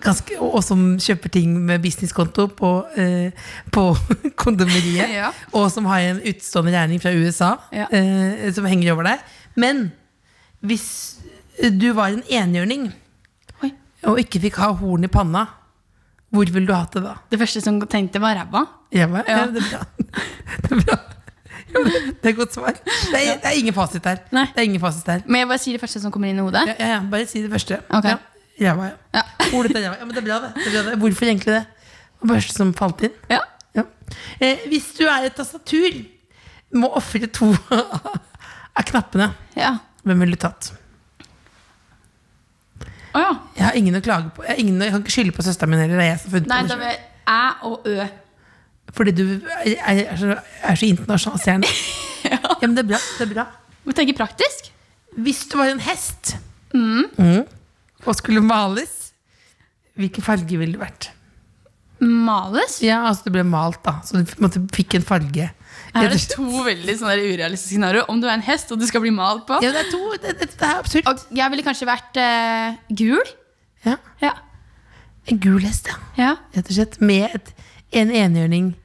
ganske, 0.05 0.37
og 0.39 0.61
som 0.63 0.85
kjøper 1.03 1.33
ting 1.33 1.57
med 1.67 1.81
businesskonto 1.83 2.45
på, 2.55 2.71
eh, 2.95 3.31
på 3.75 3.83
kondomeriet. 4.43 5.11
Ja. 5.17 5.33
Og 5.51 5.67
som 5.73 5.85
har 5.91 6.05
en 6.13 6.21
utstående 6.31 6.71
regning 6.77 7.01
fra 7.03 7.11
USA 7.11 7.53
Ja. 7.75 7.89
eh, 7.91 8.47
som 8.55 8.65
henger 8.69 8.93
over 8.95 9.09
deg. 9.11 9.19
Men 9.59 9.89
hvis 10.63 10.87
du 11.73 11.89
var 11.97 12.13
en 12.13 12.23
enhjørning 12.29 12.87
Oi. 13.65 13.71
og 14.07 14.19
ikke 14.21 14.39
fikk 14.47 14.61
ha 14.63 14.71
horn 14.79 15.03
i 15.03 15.11
panna, 15.11 15.47
hvor 16.31 16.47
ville 16.51 16.67
du 16.67 16.73
hatt 16.75 16.93
det 16.95 17.03
da? 17.03 17.17
Det 17.31 17.39
første 17.39 17.61
som 17.63 17.79
tenkte, 17.87 18.19
var 18.23 18.35
ræva. 18.39 18.65
Ja. 18.95 19.07
Ja. 19.27 19.45
det 19.51 19.63
er 19.63 19.69
bra. 19.71 19.83
Det 20.63 20.71
er 20.71 20.81
bra. 20.85 20.97
Det 22.21 22.25
er 22.25 22.29
et 22.33 22.37
godt 22.37 22.53
svar. 22.57 22.77
Det 22.83 23.19
er, 23.21 23.37
det 23.41 23.49
er 23.51 23.57
ingen 23.59 23.75
fasit 23.75 24.03
der. 24.03 24.21
Nei. 24.35 24.45
Det 24.55 24.63
er 24.63 24.67
ingen 24.69 24.81
fasit 24.83 25.05
der. 25.07 25.21
Men 25.25 25.43
jeg 25.43 25.49
bare 25.51 25.61
sier 25.63 25.77
det 25.77 25.81
første 25.83 26.01
som 26.03 26.13
kommer 26.13 26.31
inn 26.31 26.39
i 26.41 26.45
hodet. 26.45 26.63
Ja, 26.69 26.75
ja, 26.79 26.87
ja, 26.95 26.99
bare 27.11 27.27
si 27.29 27.41
det 27.43 27.51
første. 27.53 27.79
Okay. 27.99 28.15
Ja, 28.59 28.73
ræva, 28.73 28.89
ja. 28.89 29.19
Ja. 29.19 29.23
Ordet 29.57 29.75
er 29.77 29.85
ræva. 29.85 29.97
Ja, 29.99 30.05
men 30.09 30.15
det 30.15 30.23
er 30.23 30.27
bra, 30.29 30.39
det. 30.47 30.51
det, 30.57 30.67
er 30.67 30.75
bra, 30.77 30.83
det. 30.91 30.97
Hvorfor 31.03 31.29
egentlig 31.29 31.53
det? 31.53 31.63
Det 32.21 32.31
første 32.31 32.57
som 32.57 32.73
falt 32.77 33.03
inn. 33.07 33.15
Ja. 33.31 33.41
Ja. 33.77 33.83
Eh, 34.41 34.65
hvis 34.71 34.89
du 34.97 35.03
er 35.05 35.27
et 35.27 35.35
tastatur, 35.37 35.99
må 36.73 36.89
ofre 36.97 37.27
to 37.29 37.51
av 38.77 38.83
knappene. 38.89 39.31
ja. 39.57 39.75
Hvem 40.07 40.21
ville 40.23 40.37
du 40.37 40.39
tatt? 40.39 40.69
Å 43.17 43.21
ja. 43.23 43.31
Jeg 43.57 43.65
har 43.65 43.75
ingen 43.79 43.97
å 43.97 44.01
klage 44.05 44.29
på. 44.35 44.43
Jeg, 44.45 44.53
har 44.53 44.61
ingen, 44.61 44.81
jeg 44.85 44.93
kan 44.93 45.03
ikke 45.03 45.13
skylde 45.15 45.33
på 45.35 45.43
søsteren 45.45 45.73
min 45.73 45.81
heller. 45.81 45.99
Det 45.99 46.05
er 46.05 46.11
jeg 46.13 46.19
som 46.21 46.29
har 46.31 46.37
funnet 46.37 46.51
Nei, 46.53 46.59
på 46.61 46.67
da 46.69 46.75
selv. 46.75 46.85
vil 46.85 46.97
æ 47.27 47.41
og 47.67 47.87
ø. 47.91 48.07
Fordi 48.95 49.13
du 49.15 49.25
er, 49.65 49.75
er, 49.83 50.15
så, 50.19 50.37
er 50.63 50.79
så 50.79 50.87
internasjonal 50.87 51.41
stjerne. 51.41 51.71
ja. 52.33 52.39
men 52.61 52.77
det 52.77 52.85
er 52.85 52.91
bra. 52.93 53.01
Det 53.17 53.27
er 53.27 53.33
bra. 53.33 53.45
Må 53.87 53.95
tenke 53.95 54.15
praktisk. 54.17 54.71
Hvis 55.17 55.45
du 55.49 55.57
var 55.59 55.71
en 55.71 55.81
hest 55.81 56.35
mm, 56.75 57.43
og 58.05 58.15
skulle 58.19 58.43
males, 58.45 59.13
hvilken 59.97 60.23
farge 60.25 60.59
ville 60.59 60.77
du 60.77 60.81
vært? 60.81 61.09
Males. 61.99 62.77
Ja, 62.85 63.01
altså 63.09 63.25
du 63.25 63.33
ble 63.33 63.45
malt, 63.47 63.79
da. 63.85 63.97
Så 64.05 64.21
du 64.21 64.35
måtte, 64.43 64.61
fikk 64.75 64.99
en 64.99 65.05
farge. 65.05 65.49
Er 65.97 66.11
det 66.11 66.19
to 66.29 66.45
veldig 66.65 66.93
sånne 66.99 67.15
urealistiske 67.23 67.77
scenarioer? 67.77 68.05
Om 68.11 68.19
du 68.21 68.27
er 68.27 68.35
en 68.35 68.45
hest 68.45 68.69
og 68.73 68.81
du 68.81 68.85
skal 68.89 69.01
bli 69.01 69.13
malt 69.15 69.47
på? 69.49 69.57
Ja, 69.65 69.71
det 69.73 69.87
er 69.87 69.89
to. 69.89 70.03
Det, 70.13 70.35
det, 70.41 70.51
det 70.53 70.67
er 70.67 70.81
absurd. 70.83 71.09
Og 71.09 71.39
jeg 71.39 71.53
ville 71.53 71.65
kanskje 71.65 71.87
vært 71.89 72.19
uh, 72.21 72.77
gul. 72.99 73.33
Ja. 73.87 73.95
Ja. 74.21 74.35
En 75.31 75.41
gul 75.43 75.63
hest, 75.65 75.89
ja. 75.89 75.97
ja. 76.19 76.35
Rett 76.55 76.69
og 76.69 76.77
slett. 76.77 76.99
Med 77.01 77.33
et, 77.39 77.49
en 78.01 78.11
enhjørning 78.11 78.75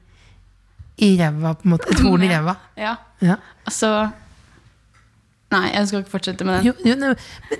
i 0.97 1.09
ræva, 1.19 1.53
på 1.57 1.65
en 1.67 1.71
måte. 1.73 1.89
Et 1.91 1.99
horn 2.05 2.23
i 2.23 2.29
ræva. 2.31 2.55
ja. 2.77 2.95
Ja. 3.21 3.35
Altså 3.65 4.09
Nei, 5.53 5.69
jeg 5.73 5.87
skal 5.87 5.99
ikke 6.01 6.09
fortsette 6.11 6.43
med 6.45 6.57
den. 6.57 6.65
Jo, 6.65 6.73
jo, 6.85 6.95
nei, 6.97 7.07
men, 7.13 7.59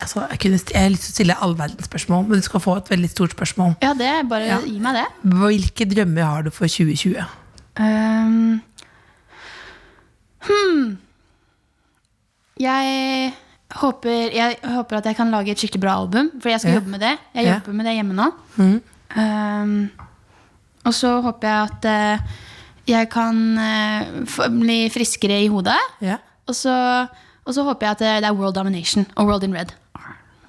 altså, 0.00 0.22
jeg, 0.30 0.38
kunne, 0.40 0.58
jeg 0.72 0.80
har 0.82 0.88
lyst 0.94 1.02
til 1.04 1.12
å 1.12 1.16
stille 1.18 1.34
all 1.44 1.52
verdens 1.58 1.84
spørsmål, 1.84 2.22
men 2.28 2.40
du 2.40 2.46
skal 2.46 2.60
få 2.64 2.76
et 2.80 2.88
veldig 2.90 3.10
stort 3.12 3.34
spørsmål. 3.36 3.74
Ja, 3.84 3.90
det 3.98 4.28
bare 4.30 4.46
Ja. 4.48 4.58
gi 4.64 4.78
meg 4.80 4.96
det. 4.96 5.04
Hvilke 5.36 5.84
drømmer 5.90 6.24
har 6.24 6.42
du 6.42 6.50
for 6.50 6.66
2020? 6.66 7.20
Um, 7.78 8.62
hmm. 10.48 10.96
Jeg 12.58 13.32
håper, 13.78 14.30
jeg 14.34 14.56
håper 14.64 14.96
at 14.98 15.04
jeg 15.12 15.16
kan 15.20 15.30
lage 15.30 15.52
et 15.52 15.60
skikkelig 15.60 15.80
bra 15.84 15.98
album, 16.00 16.30
for 16.40 16.48
jeg 16.48 16.60
skal 16.60 16.72
Ja. 16.72 16.78
jobbe 16.80 16.90
med 16.96 17.00
det. 17.00 17.18
Jeg 17.34 17.44
Ja. 17.44 17.54
jobber 17.60 17.72
med 17.72 17.84
det 17.86 17.94
hjemme 17.94 18.14
nå. 18.14 18.30
Mm. 18.56 18.82
Um, 19.16 19.90
og 20.88 20.94
så 20.96 21.10
håper 21.24 21.48
jeg 21.48 21.70
at 21.70 21.88
eh, 21.92 22.36
jeg 22.88 23.08
kan 23.12 23.40
eh, 23.60 24.10
få- 24.32 24.48
bli 24.58 24.78
friskere 24.92 25.38
i 25.44 25.48
hodet. 25.52 25.76
Ja. 26.04 26.16
Og 26.48 26.56
så, 26.56 26.72
og 27.44 27.54
så 27.54 27.64
håper 27.66 27.86
jeg 27.90 27.96
at 27.98 28.02
det, 28.04 28.12
det 28.24 28.30
er 28.30 28.36
World 28.38 28.56
Domination 28.56 29.04
og 29.16 29.28
World 29.28 29.44
in 29.44 29.54
Red. 29.58 29.74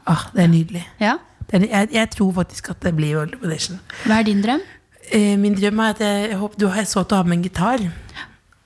Ah, 0.07 0.23
det 0.33 0.45
er 0.45 0.51
nydelig. 0.51 0.85
Ja? 1.03 1.17
Det 1.49 1.59
er, 1.59 1.65
jeg, 1.67 1.89
jeg 1.97 2.09
tror 2.15 2.31
faktisk 2.39 2.69
at 2.71 2.79
det 2.85 2.95
blir 2.97 3.17
World 3.17 3.35
Domination. 3.35 3.79
Hva 4.05 4.21
er 4.21 4.27
din 4.29 4.39
drøm? 4.45 4.63
Eh, 5.11 5.35
min 5.41 5.55
drøm 5.57 5.79
er 5.83 5.93
at 5.95 6.01
jeg, 6.05 6.29
jeg 6.31 6.39
håper 6.39 6.61
du 6.63 6.67
har, 6.71 6.87
så 6.87 7.03
til 7.03 7.17
å 7.17 7.21
ha 7.23 7.27
med 7.27 7.39
en 7.39 7.45
gitar. 7.49 7.83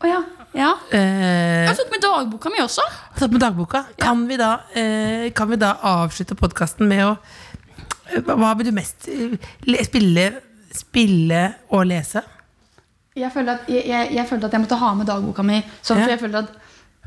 Å 0.04 0.10
ja. 0.12 0.22
Ja. 0.54 0.70
Eh, 0.94 1.64
Jeg 1.66 1.78
fått 1.80 1.90
med 1.96 2.04
dagboka 2.04 2.52
mi 2.54 2.60
også. 2.62 2.84
tatt 3.18 3.32
med 3.34 3.42
dagboka. 3.42 3.80
Kan, 3.98 4.28
vi 4.30 4.38
da, 4.38 4.52
eh, 4.78 5.32
kan 5.34 5.50
vi 5.50 5.58
da 5.58 5.72
avslutte 5.96 6.38
podkasten 6.38 6.86
med 6.92 7.02
å 7.08 7.14
eh, 7.16 8.20
Hva 8.22 8.36
hva 8.38 8.52
vil 8.60 8.68
du 8.70 8.76
mest 8.76 9.08
eh, 9.10 9.34
le, 9.66 9.82
spille, 9.88 10.28
spille 10.78 11.44
og 11.70 11.88
lese? 11.90 12.24
Jeg 13.16 13.30
følte, 13.34 13.52
at, 13.60 13.70
jeg, 13.70 13.86
jeg, 13.86 14.10
jeg 14.16 14.26
følte 14.30 14.48
at 14.50 14.54
jeg 14.56 14.64
måtte 14.64 14.78
ha 14.82 14.94
med 14.98 15.06
dagboka 15.10 15.44
mi. 15.46 15.60
Så, 15.82 15.94
Ja. 16.00 16.08
jeg 16.16 16.20
følte 16.20 16.38
at 16.48 16.60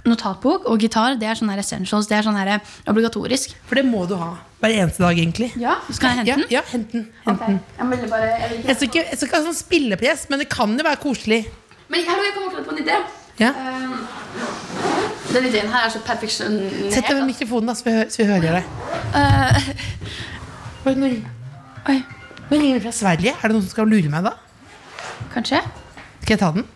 Notatbok 0.06 0.68
og 0.70 0.78
gitar 0.78 1.16
det 1.18 1.26
er 1.26 1.34
sånn 1.34 1.50
her 1.50 1.58
essentials. 1.58 2.06
Det 2.06 2.14
er 2.14 2.22
sånn 2.22 2.36
her 2.38 2.60
obligatorisk. 2.86 3.56
For 3.66 3.74
det 3.74 3.82
må 3.88 4.04
du 4.06 4.14
ha 4.20 4.36
hver 4.62 4.70
eneste 4.70 5.02
dag, 5.02 5.18
egentlig. 5.18 5.48
Ja, 5.58 5.74
Skal 5.90 6.12
jeg 6.12 6.20
hente 6.20 6.36
den? 6.36 6.46
ja 6.54 6.62
hent 6.70 6.92
den. 6.94 7.08
Hent 7.26 7.42
den. 7.42 7.58
Jeg 7.78 7.90
vil 7.90 8.10
bare, 8.12 8.28
jeg 8.40 8.50
vil 8.52 8.60
Jeg 8.70 8.76
skal 8.76 8.88
ikke, 8.88 9.04
jeg 9.10 9.18
skal 9.18 9.28
ikke 9.28 9.36
ha 9.40 9.46
sånn 9.48 9.58
spillepress, 9.58 10.26
men 10.30 10.38
det 10.42 10.48
kan 10.52 10.78
jo 10.78 10.86
være 10.86 11.00
koselig. 11.02 11.42
Men 11.90 12.06
hallo, 12.06 12.22
jeg 12.22 12.34
kom 12.36 12.46
akkurat 12.48 12.66
på 12.70 12.76
en 12.76 12.82
idé. 12.84 13.00
Ja. 13.38 13.50
Uh, 13.52 13.98
den 15.34 15.48
ideen 15.50 15.68
her 15.74 15.86
er 15.86 15.92
så 15.92 16.00
perfeksjonert. 16.06 16.92
Sett 16.94 17.10
deg 17.10 17.18
ved 17.18 17.26
mikrofonen, 17.28 17.66
da, 17.68 17.74
så 17.74 17.84
vi, 17.88 17.96
hø 17.98 18.06
så 18.08 18.22
vi 18.22 18.28
hører 18.30 18.60
deg. 18.60 18.64
Uh, 19.12 19.56
Oi, 21.90 21.98
nå 22.50 22.58
ringer 22.60 22.80
fra 22.84 22.92
Sverige. 22.94 23.32
Er 23.34 23.48
det 23.48 23.54
noen 23.56 23.64
som 23.64 23.72
skal 23.74 23.88
lure 23.90 24.10
meg 24.12 24.26
da? 24.28 24.34
kanskje? 25.32 25.60
Skal 26.22 26.34
jeg 26.34 26.40
ta 26.40 26.50
den? 26.56 26.66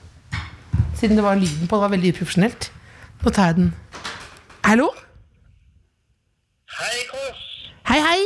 Siden 0.98 1.16
det 1.16 1.24
var 1.24 1.34
lyden 1.38 1.68
på, 1.68 1.76
det 1.76 1.84
var 1.86 1.92
veldig 1.94 2.12
uprofesjonelt. 2.14 2.70
Nå 3.24 3.30
tar 3.36 3.50
jeg 3.50 3.56
den. 3.60 3.70
Hallo? 4.64 4.88
Hei, 6.80 6.98
Kåss. 7.10 7.44
Hei, 7.90 8.00
hei. 8.08 8.20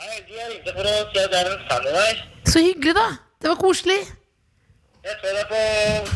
Hei, 0.00 0.14
De 0.28 0.38
jeg 0.38 0.48
ringte 0.54 0.72
for 0.76 0.88
å 0.88 0.94
si 1.12 1.20
at 1.24 1.34
det 1.34 1.40
er 1.42 1.50
en 1.52 1.60
fan 1.68 1.88
i 1.90 1.94
deg. 1.96 2.22
Så 2.48 2.62
hyggelig, 2.64 2.94
da. 2.96 3.06
Det 3.40 3.52
var 3.52 3.60
koselig. 3.60 3.98
Jeg 5.04 5.16
så 5.20 5.32
deg 5.36 5.46
på 5.48 5.60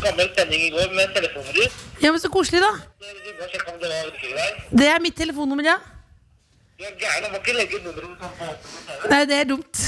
gammel 0.05 0.31
sending 0.37 0.65
i 0.67 0.71
går 0.73 0.91
med 0.93 1.13
telefonen 1.15 1.53
din. 1.57 1.77
Ja, 2.03 2.11
men 2.11 2.21
Så 2.21 2.29
koselig, 2.33 2.61
da. 2.61 2.73
Det 4.71 4.89
er 4.89 5.01
mitt 5.01 5.17
telefonnummer, 5.17 5.65
ja. 5.65 5.77
Du 6.75 6.83
er 6.83 6.95
gæren, 6.99 7.23
jeg 7.23 7.31
må 7.31 7.37
ikke 7.39 7.53
legge 7.55 7.77
nummeret 7.83 8.17
på 8.19 8.27
på 8.39 9.09
Nei, 9.11 9.21
det 9.29 9.35
er 9.39 9.45
dumt. 9.47 9.83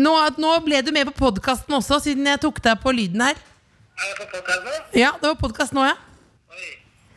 Nå, 0.00 0.12
nå 0.40 0.52
ble 0.64 0.78
du 0.86 0.92
med 0.96 1.10
på 1.10 1.16
podkasten 1.18 1.74
også, 1.76 1.98
siden 2.00 2.28
jeg 2.30 2.40
tok 2.40 2.62
deg 2.64 2.78
på 2.80 2.94
lyden 2.96 3.20
her. 3.26 3.36
Er 4.00 4.06
jeg 4.08 4.16
på 4.20 4.28
podcast 4.32 4.64
nå? 4.64 4.76
Ja, 4.96 5.10
det 5.20 5.28
var 5.28 5.36
podkast 5.42 5.76
nå, 5.76 5.84
ja. 5.84 5.96
Oi. 6.54 6.70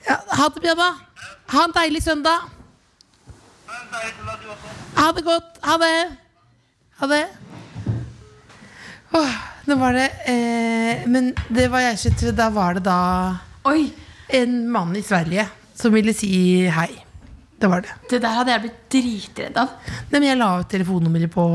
ja. 0.09 0.17
Ha 0.41 0.49
det 0.57 0.76
bra. 0.76 0.89
Ha 1.53 1.63
en 1.69 1.76
deilig 1.78 2.03
søndag. 2.03 2.49
Du 3.63 4.49
også. 4.51 4.76
Ha 4.97 5.07
det 5.15 5.24
godt. 5.30 5.63
Ha 5.63 5.78
det. 5.86 5.95
Ha 6.99 7.11
det. 7.13 7.24
Åh, 9.13 9.39
nå 9.69 9.78
var 9.78 9.93
det 9.95 10.07
eh, 10.28 11.03
Men 11.07 11.32
det 11.53 11.67
var 11.69 11.84
jeg 11.84 11.99
ikke 12.09 12.32
Da 12.34 12.47
var 12.49 12.74
det 12.80 12.82
da 12.88 12.95
Oi, 13.69 13.91
en 14.34 14.63
mann 14.74 14.95
i 14.97 15.03
Sverige 15.05 15.45
som 15.78 15.93
ville 15.93 16.13
si 16.17 16.30
hei. 16.74 17.03
Det 17.62 17.70
var 17.72 17.86
det. 17.86 17.93
det 18.12 18.20
der 18.24 18.36
hadde 18.38 18.51
jeg 18.51 18.64
blitt 18.66 18.80
dritredd 18.91 19.58
av. 19.62 19.74
Nei, 20.12 20.20
men 20.20 20.30
jeg 20.32 20.39
la 20.39 20.49
ut 20.60 20.70
telefonnummeret 20.72 21.32
på 21.32 21.45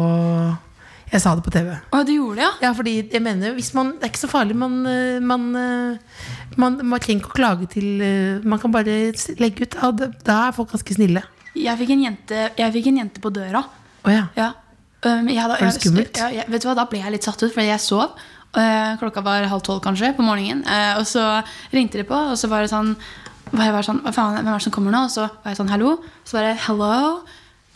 Jeg 1.08 1.22
sa 1.24 1.32
det 1.36 1.44
på 1.44 1.52
TV. 1.52 1.72
Å, 1.72 2.02
du 2.04 2.12
gjorde 2.12 2.36
det, 2.36 2.44
ja? 2.44 2.52
Ja, 2.68 2.70
fordi 2.76 2.94
jeg 3.00 3.24
mener 3.24 3.56
hvis 3.56 3.72
man, 3.76 3.94
Det 3.96 4.06
er 4.08 4.12
ikke 4.12 4.22
så 4.26 4.30
farlig. 4.30 4.56
Man, 4.60 4.78
eh, 4.88 5.18
man, 5.24 5.48
eh, 5.56 6.22
man, 6.60 6.78
man 6.84 7.00
trenger 7.00 7.24
ikke 7.24 7.32
å 7.32 7.38
klage 7.38 7.68
til 7.72 8.04
eh, 8.04 8.44
Man 8.44 8.60
kan 8.60 8.72
bare 8.72 9.00
legge 9.40 9.66
ut. 9.66 9.76
Ja, 9.76 9.92
da 9.92 10.38
er 10.46 10.56
folk 10.56 10.72
ganske 10.74 10.96
snille. 10.96 11.24
Jeg 11.58 11.80
fikk 11.80 11.92
en 11.96 12.06
jente, 12.06 12.48
jeg 12.56 12.74
fikk 12.76 12.90
en 12.90 13.02
jente 13.02 13.22
på 13.24 13.32
døra. 13.34 13.64
Oh, 14.04 14.12
ja. 14.12 14.28
Ja. 14.38 14.52
Um, 15.04 15.28
jeg 15.30 15.44
da, 15.46 15.54
Var 15.54 15.68
det 15.68 15.76
skummelt? 15.76 16.18
Ja, 16.18 16.28
jeg, 16.34 16.50
vet 16.50 16.64
du 16.64 16.68
hva, 16.68 16.74
Da 16.74 16.88
ble 16.90 17.00
jeg 17.02 17.14
litt 17.14 17.26
satt 17.26 17.42
ut, 17.42 17.52
fordi 17.52 17.68
jeg 17.70 17.82
sov. 17.82 18.18
Uh, 18.56 18.96
klokka 18.98 19.22
var 19.22 19.44
halv 19.46 19.62
tolv 19.66 19.82
kanskje 19.84 20.14
på 20.16 20.24
morgenen. 20.26 20.64
Uh, 20.66 20.98
og 21.00 21.06
så 21.06 21.24
ringte 21.74 22.00
de 22.00 22.06
på, 22.08 22.18
og 22.32 22.38
så 22.40 22.50
var 22.50 22.64
det 22.64 22.72
sånn 22.72 22.94
var 23.52 23.64
jeg 23.64 23.74
bare 23.74 23.86
sånn, 23.86 24.00
Hva 24.04 24.12
faen, 24.14 24.34
hvem 24.38 24.48
er 24.52 24.58
det 24.58 24.62
som 24.66 24.72
kommer 24.74 24.94
nå? 24.94 25.04
Og 25.08 25.12
så 25.14 25.26
var 25.28 25.52
jeg 25.52 25.58
sånn, 25.60 25.70
hallo. 25.72 25.92
Så 26.24 26.36
var 26.38 26.48
det 26.48 26.56
hello. 26.66 27.20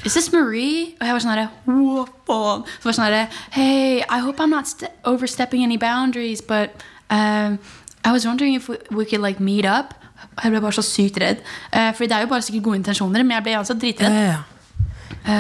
Is 0.05 0.15
this 0.15 0.33
Marie? 0.33 0.95
Og 1.01 1.07
jeg 1.07 1.15
var 1.15 1.23
sånn 1.23 1.33
herre? 1.35 1.49
Så 1.67 2.89
var 2.89 2.97
sånn 2.97 3.05
herre 3.07 3.29
Hey, 3.55 4.01
I 4.09 4.19
hope 4.25 4.41
I'm 4.43 4.51
not 4.51 4.67
st 4.67 4.89
overstepping 5.05 5.63
any 5.63 5.77
boundaries, 5.79 6.41
but 6.43 6.75
um, 7.11 7.59
I 8.05 8.11
was 8.11 8.27
wondering 8.27 8.55
if 8.55 8.69
we, 8.69 8.77
we 8.91 9.05
could 9.05 9.21
like 9.23 9.39
meet 9.41 9.65
up. 9.65 9.95
Jeg 10.43 10.51
ble 10.55 10.61
bare 10.65 10.75
så 10.75 10.83
sykt 10.83 11.19
redd. 11.23 11.43
Uh, 11.73 11.93
for 11.95 12.07
det 12.07 12.17
er 12.17 12.25
jo 12.27 12.31
bare 12.33 12.43
sikkert 12.43 12.65
gode 12.67 12.81
intensjoner, 12.83 13.23
men 13.23 13.37
jeg 13.37 13.47
ble 13.47 13.57
altså 13.61 13.75
Ja, 13.77 13.81
dritredd. 13.85 14.13
ja, 14.13 14.33
ja. 14.33 14.43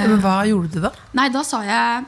Men 0.07 0.21
hva 0.23 0.37
gjorde 0.47 0.71
du 0.77 0.81
da? 0.85 0.93
Nei, 1.19 1.29
da 1.35 1.43
sa 1.43 1.63
jeg 1.67 2.05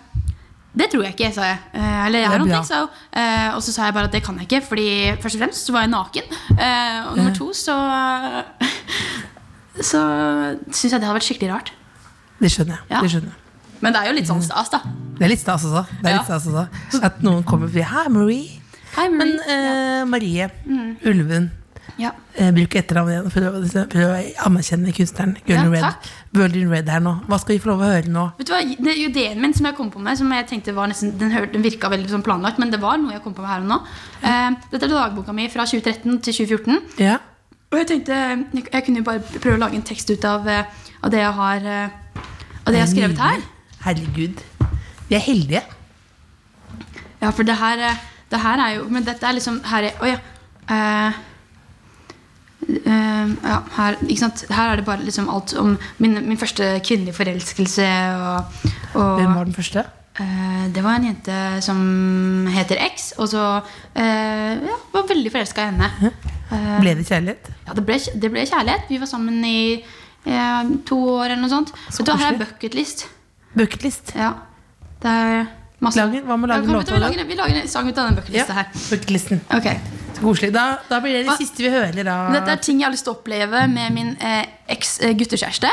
Det 0.76 0.88
tror 0.90 1.04
jeg 1.04 1.14
ikke, 1.14 1.28
sa 1.34 1.42
jeg. 1.46 1.58
Eh, 1.72 2.06
eller 2.06 2.18
jeg 2.24 2.28
har 2.32 2.38
noen 2.42 2.50
ting, 2.50 2.64
sa 2.66 2.80
hun. 2.80 2.88
Eh, 3.12 3.54
og 3.54 3.60
så 3.62 3.72
sa 3.72 3.84
jeg 3.86 3.94
bare 3.94 4.08
at 4.10 4.12
det 4.16 4.22
kan 4.26 4.38
jeg 4.40 4.48
ikke, 4.48 4.60
fordi 4.66 4.86
først 5.22 5.36
og 5.38 5.40
fremst 5.44 5.66
så 5.68 5.72
var 5.76 5.84
jeg 5.86 5.90
naken. 5.92 6.34
Eh, 6.58 7.06
og 7.10 7.16
nummer 7.16 7.34
to 7.36 7.52
så 7.54 7.76
Så 9.80 10.00
syns 10.70 10.92
jeg 10.92 11.00
det 11.00 11.06
hadde 11.08 11.16
vært 11.18 11.26
skikkelig 11.26 11.50
rart. 11.52 11.72
Det 12.40 12.50
skjønner 12.52 12.76
jeg. 12.78 12.90
Ja. 12.90 13.00
Det 13.02 13.10
skjønner 13.10 13.32
jeg. 13.32 13.40
Men 13.82 13.92
det 13.94 14.00
er 14.00 14.06
jo 14.08 14.12
litt 14.16 14.28
sånn 14.30 14.42
stas, 14.42 14.70
da. 14.72 14.80
Det 15.18 15.26
er 15.26 15.32
litt 15.32 15.42
stas 15.42 15.64
også. 15.66 15.82
Det 16.00 16.06
er 16.06 16.14
Ja. 16.14 16.18
litt 16.20 16.28
stas 16.30 16.46
også. 16.46 17.02
At 17.02 17.22
noen 17.22 17.42
kommer 17.44 17.66
og 17.66 17.72
sier 17.74 17.84
'Hei, 17.84 18.06
Marie'. 18.08 18.60
Men 19.10 19.18
Marie. 19.18 19.40
eh, 19.48 20.04
Marie 20.04 20.50
Ulven 21.04 21.50
ja. 22.00 22.10
eh, 22.34 22.50
Bruker 22.54 22.80
etternavnet 22.82 23.14
igjen 23.14 23.30
for 23.34 23.46
å, 23.48 23.50
for 23.92 24.04
å 24.04 24.14
anerkjenne 24.48 24.94
kunstneren. 24.96 25.34
Girl 25.46 25.68
Ja, 25.74 25.90
Red. 25.90 26.08
Girl 26.34 26.56
in 26.58 26.70
Red 26.72 26.88
her 26.90 27.00
nå. 27.04 27.12
Hva 27.28 27.38
skal 27.42 27.54
vi 27.56 27.60
få 27.62 27.70
lov 27.72 27.84
å 27.84 27.90
høre 27.92 28.10
nå? 28.10 28.24
Vet 28.38 28.48
du 28.48 28.54
hva, 28.54 28.62
det 28.88 28.96
Ideen 29.04 29.40
min 29.42 29.54
som 29.54 29.68
jeg 29.68 29.76
kom 29.78 29.90
på 29.94 30.02
med, 30.02 30.18
som 30.18 30.32
jeg 30.34 30.46
tenkte 30.50 30.74
var 30.74 30.90
nesten, 30.90 31.12
den, 31.20 31.30
hør- 31.34 31.50
den 31.52 31.62
virka 31.62 31.90
veldig 31.92 32.10
sånn 32.10 32.24
planlagt, 32.26 32.58
men 32.62 32.72
det 32.74 32.80
var 32.82 32.98
noe 32.98 33.12
jeg 33.14 33.22
kom 33.22 33.34
på 33.36 33.44
med 33.44 33.50
her 33.52 33.62
og 33.62 33.70
nå. 33.70 33.78
Eh, 34.22 34.50
dette 34.72 34.82
er 34.88 34.94
dagboka 34.96 35.32
mi 35.36 35.46
fra 35.52 35.66
2013 35.70 36.18
til 36.26 36.38
2014. 36.46 36.80
Ja, 37.04 37.20
Og 37.74 37.78
jeg 37.80 37.86
tenkte 37.90 38.14
jeg, 38.14 38.66
jeg 38.72 38.84
kunne 38.86 39.00
jo 39.00 39.06
bare 39.06 39.22
prøve 39.40 39.56
å 39.56 39.62
lage 39.64 39.74
en 39.78 39.82
tekst 39.86 40.10
ut 40.14 40.24
av, 40.30 40.44
eh, 40.48 40.64
av 41.02 41.10
det 41.14 41.18
jeg 41.22 41.32
har 41.38 41.64
eh, 41.76 42.00
Av 42.64 42.72
det 42.72 42.78
jeg 42.78 42.84
har 42.86 42.92
skrevet 42.92 43.18
her. 43.20 43.40
Herregud. 43.84 44.42
Vi 45.10 45.16
er 45.18 45.24
heldige. 45.24 45.62
Ja, 47.20 47.30
for 47.30 47.44
det 47.44 47.56
her, 47.60 47.78
eh, 47.90 48.02
det 48.30 48.40
her 48.40 48.58
er 48.60 48.74
jo 48.78 48.88
Men 48.92 49.04
dette 49.06 49.26
er 49.28 49.36
liksom 49.36 49.58
her 49.68 49.86
er, 49.90 49.98
Å 50.00 50.08
ja. 50.08 50.18
Eh, 50.74 51.22
eh, 52.68 53.34
ja 53.44 53.58
her, 53.76 53.96
her 54.54 54.70
er 54.72 54.80
det 54.80 54.86
bare 54.86 55.04
liksom 55.04 55.28
alt 55.32 55.54
om 55.60 55.74
min, 55.98 56.16
min 56.28 56.38
første 56.40 56.80
kvinnelige 56.84 57.16
forelskelse. 57.16 57.88
Og, 58.18 58.70
og 58.94 59.20
Hvem 59.20 59.34
var 59.34 59.44
den 59.50 59.54
første? 59.56 59.84
Uh, 60.14 60.68
det 60.70 60.82
var 60.84 60.94
en 61.00 61.08
jente 61.08 61.36
som 61.66 61.78
heter 62.54 62.78
X, 62.92 63.08
og 63.18 63.26
så 63.32 63.44
uh, 63.58 64.52
ja, 64.54 64.76
var 64.92 65.08
veldig 65.10 65.32
forelska 65.34 65.64
i 65.64 65.72
henne. 65.72 65.88
Eh, 66.54 66.76
Ble 66.78 66.92
det 67.00 67.06
kjærlighet? 67.08 67.48
ja, 67.66 67.74
det 67.74 67.82
ble, 67.88 67.96
det 68.22 68.30
ble 68.30 68.44
kjærlighet. 68.46 68.86
Vi 68.92 69.00
var 69.02 69.10
sammen 69.10 69.40
i 69.48 69.82
to 70.86 70.96
år 71.18 71.32
eller 71.32 71.42
noe 71.42 71.50
sånt. 71.52 71.72
Vet 71.90 72.06
du, 72.06 72.12
her 72.16 72.30
er 72.32 72.38
bucketlist. 72.40 73.08
Bucketlist. 73.58 74.14
Ja, 74.16 74.30
det 75.02 75.10
er 75.10 75.42
masse 75.84 75.98
Lager- 76.00 76.24
hva 76.24 76.38
med 76.38 76.48
å 76.48 76.52
lage 76.54 76.64
en 76.64 76.78
låt 76.78 76.94
vi, 77.28 77.34
lager, 77.36 77.60
en 77.60 77.68
sang 77.68 77.88
ut 77.88 77.98
av 77.98 78.08
den 78.08 78.14
Ja, 78.14 78.20
bucketlista 78.22 78.56
her. 78.56 78.70
bucketlisten. 78.90 79.40
Ok 79.50 79.66
Så 79.66 80.03
koselig. 80.24 80.52
Da, 80.54 80.66
da 80.88 81.00
blir 81.04 81.18
det 81.18 81.24
det 81.28 81.36
siste 81.40 81.64
vi 81.64 81.72
hører 81.72 82.06
da. 82.06 82.18
Dette 82.34 82.54
er 82.56 82.62
ting 82.64 82.80
jeg 82.80 82.88
har 82.88 82.94
lyst 82.94 83.06
til 83.06 83.14
å 83.14 83.18
oppleve 83.18 83.66
med 83.70 83.94
min 83.96 84.14
eh, 84.18 84.46
eks-guttekjæreste. 84.74 85.70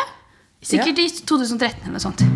Sikkert 0.62 1.00
i 1.02 1.08
2013 1.26 1.88
eller 1.88 1.96
noe 1.96 2.04
sånt. 2.04 2.22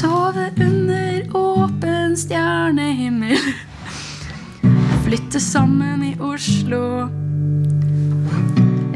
Sove 0.00 0.46
under 0.62 1.26
åpen 1.36 2.14
stjernehimmel. 2.16 3.36
Flytte 5.04 5.42
sammen 5.42 6.06
i 6.06 6.14
Oslo. 6.22 7.10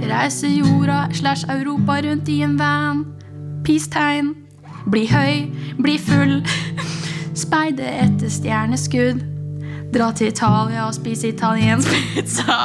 Reise 0.05 0.49
jorda 0.49 1.09
slash 1.13 1.45
Europa 1.51 1.99
rundt 2.07 2.29
i 2.29 2.41
en 2.47 2.57
van. 2.61 3.05
Peace-tegn. 3.67 4.33
Bli 4.89 5.07
høy, 5.11 5.51
bli 5.83 5.99
full. 5.99 6.41
Speide 7.45 7.89
etter 8.05 8.31
stjerneskudd. 8.31 9.34
Dra 9.93 10.13
til 10.13 10.31
Italia 10.33 10.87
og 10.87 10.95
spise 10.95 11.29
italiensk 11.29 11.89
pizza. 12.15 12.57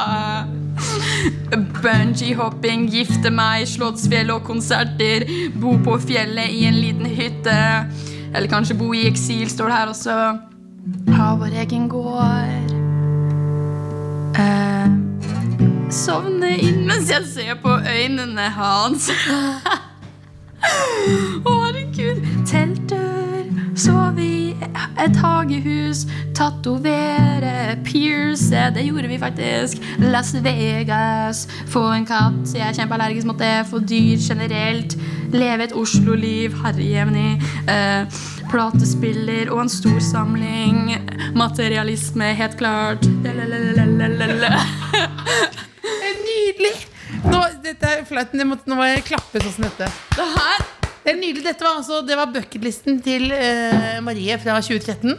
Bungee-hopping, 1.82 2.88
gifte 2.90 3.30
meg, 3.30 3.66
Slottsfjell 3.68 4.30
og 4.34 4.44
konserter. 4.46 5.26
Bo 5.60 5.76
på 5.84 5.98
fjellet 6.06 6.54
i 6.54 6.64
en 6.68 6.78
liten 6.78 7.06
hytte. 7.06 7.58
Eller 8.34 8.48
kanskje 8.50 8.78
bo 8.78 8.92
i 8.94 9.06
eksil, 9.10 9.48
står 9.50 9.70
det 9.70 9.76
her 9.76 9.92
også. 9.94 10.16
Ha 11.16 11.34
vår 11.36 11.58
egen 11.64 11.88
gård. 11.90 12.74
Eh, 14.40 14.86
sovne 15.92 16.54
inn 16.56 16.86
mens 16.88 17.10
jeg 17.10 17.26
ser 17.34 17.58
på 17.62 17.76
øynene 17.82 18.50
hans. 18.54 19.10
Å, 21.50 21.56
herregud. 21.66 22.22
Teltdør, 22.46 23.50
sove 23.74 24.24
i 24.24 24.39
et 25.04 25.16
hagehus, 25.16 26.06
tatovere, 26.36 27.76
pierce. 27.84 28.72
Det 28.74 28.84
gjorde 28.84 29.08
vi 29.08 29.18
faktisk. 29.18 29.82
Las 29.98 30.34
Vegas. 30.34 31.48
Få 31.66 31.86
en 31.92 32.06
katt. 32.06 32.54
Jeg 32.54 32.68
er 32.68 32.76
kjempeallergisk 32.76 33.26
mot 33.26 33.38
det. 33.38 33.66
Få 33.70 33.78
dyr 33.80 34.16
generelt. 34.20 34.96
Leve 35.32 35.64
et 35.64 35.72
Oslo-liv. 35.72 36.54
Herre. 36.64 37.38
Eh, 37.70 38.06
platespiller 38.50 39.50
og 39.50 39.62
en 39.62 39.68
stor 39.68 39.98
samling. 40.00 40.96
Materialisme, 41.34 42.24
helt 42.34 42.56
klart. 42.58 43.04
Nydelig! 46.26 46.76
Nå, 47.24 47.40
dette 47.64 47.86
er 47.86 48.04
flaut, 48.08 48.34
nå 48.34 48.44
må 48.74 48.84
jeg 48.88 49.04
klappe 49.06 49.42
sånn 49.42 49.56
som 49.56 49.64
dette. 49.66 49.90
Det 50.16 50.26
her 50.34 50.79
Det 51.04 51.14
er 51.14 51.18
nydelig. 51.20 51.44
Dette 51.46 51.64
var 51.64 51.78
altså 51.80 52.02
Det 52.06 52.16
var 52.18 52.32
bucketlisten 52.34 53.00
til 53.04 53.30
eh, 53.32 53.98
Marie 54.04 54.36
fra 54.42 54.58
2013. 54.60 55.16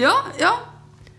Ja, 0.00 0.14
ja. 0.40 0.52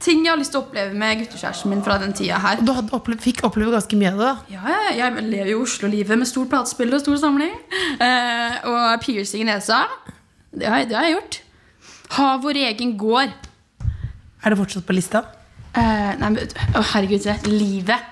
Ting 0.02 0.24
jeg 0.26 0.32
har 0.34 0.40
lyst 0.40 0.56
til 0.56 0.62
å 0.62 0.64
oppleve 0.66 0.98
med 0.98 1.20
guttekjæresten 1.22 1.70
min 1.70 1.84
fra 1.86 2.00
den 2.02 2.14
tida 2.18 2.40
her. 2.42 2.62
Og 2.62 2.66
du 2.66 2.72
hadde 2.74 2.96
opplevd, 2.98 3.22
fikk 3.22 3.44
oppleve 3.46 3.76
ganske 3.76 4.00
mye 4.00 4.14
av 4.16 4.22
det. 4.22 4.30
da 4.32 4.56
Ja, 4.56 4.80
jeg 4.98 5.26
lever 5.28 5.52
jo 5.54 5.62
Oslo-livet 5.68 6.18
med 6.18 6.30
stor 6.30 6.48
platespill 6.50 6.96
og 6.98 7.04
stor 7.04 7.20
samling. 7.22 7.54
Eh, 8.02 8.56
og 8.66 9.04
piercing 9.06 9.46
i 9.46 9.50
nesa. 9.52 9.84
Det 10.52 10.66
har, 10.68 10.88
det 10.90 10.98
har 10.98 11.06
jeg 11.06 11.20
gjort. 11.20 11.38
Ha 12.18 12.32
vår 12.44 12.64
egen 12.66 12.96
gård. 13.00 13.36
Er 14.42 14.50
det 14.50 14.58
fortsatt 14.58 14.88
på 14.88 14.96
lista? 14.98 15.22
Eh, 15.78 16.16
nei, 16.20 16.32
men, 16.34 16.58
å, 16.76 16.82
herregud, 16.96 17.22
se. 17.24 17.38
Livet. 17.48 18.11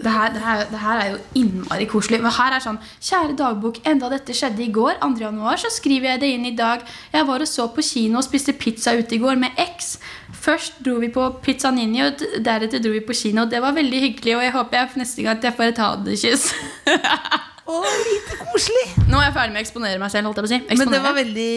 Det 0.00 0.12
her, 0.12 0.30
det, 0.32 0.40
her, 0.40 0.62
det 0.70 0.78
her 0.80 1.00
er 1.02 1.08
jo 1.10 1.18
innmari 1.36 1.86
koselig. 1.90 2.22
Men 2.24 2.32
her 2.32 2.54
er 2.56 2.62
sånn 2.64 2.78
Kjære 3.04 3.34
dagbok, 3.36 3.82
enda 3.88 4.08
dette 4.12 4.32
skjedde 4.36 4.64
i 4.64 4.70
går, 4.72 4.96
2. 5.02 5.10
januar, 5.20 5.60
så 5.60 5.68
skriver 5.72 6.14
jeg 6.14 6.22
det 6.22 6.30
inn 6.36 6.46
i 6.48 6.54
dag. 6.56 6.84
Jeg 7.12 7.28
var 7.28 7.44
og 7.44 7.50
så 7.50 7.68
på 7.74 7.84
kino 7.84 8.20
og 8.20 8.24
spiste 8.24 8.54
pizza 8.56 8.94
ute 8.96 9.16
i 9.16 9.20
går 9.20 9.36
med 9.40 9.60
X. 9.60 9.98
Først 10.40 10.80
dro 10.84 10.96
vi 11.02 11.10
på 11.12 11.26
Pizza 11.44 11.72
Nini, 11.74 12.00
og 12.06 12.24
deretter 12.40 12.80
dro 12.80 12.94
vi 12.94 13.04
på 13.04 13.16
kino. 13.16 13.44
Det 13.50 13.60
var 13.60 13.76
veldig 13.76 14.02
hyggelig, 14.06 14.38
og 14.38 14.46
jeg 14.46 14.56
håper 14.56 14.80
jeg 14.80 15.02
neste 15.02 15.26
gang 15.26 15.36
at 15.36 15.46
jeg 15.50 15.58
får 15.58 15.74
et 15.74 15.84
ha-det-kyss. 15.84 16.50
Å, 17.70 17.80
lite 18.02 18.38
koselig! 18.40 18.86
Nå 19.06 19.20
er 19.20 19.28
jeg 19.28 19.34
ferdig 19.36 19.52
med 19.54 19.60
å 19.60 19.62
eksponere 19.62 20.00
meg 20.02 20.10
selv. 20.10 20.40
si. 20.50 20.58
Men 20.80 20.90
det 20.90 21.00
var 21.04 21.14
veldig 21.14 21.50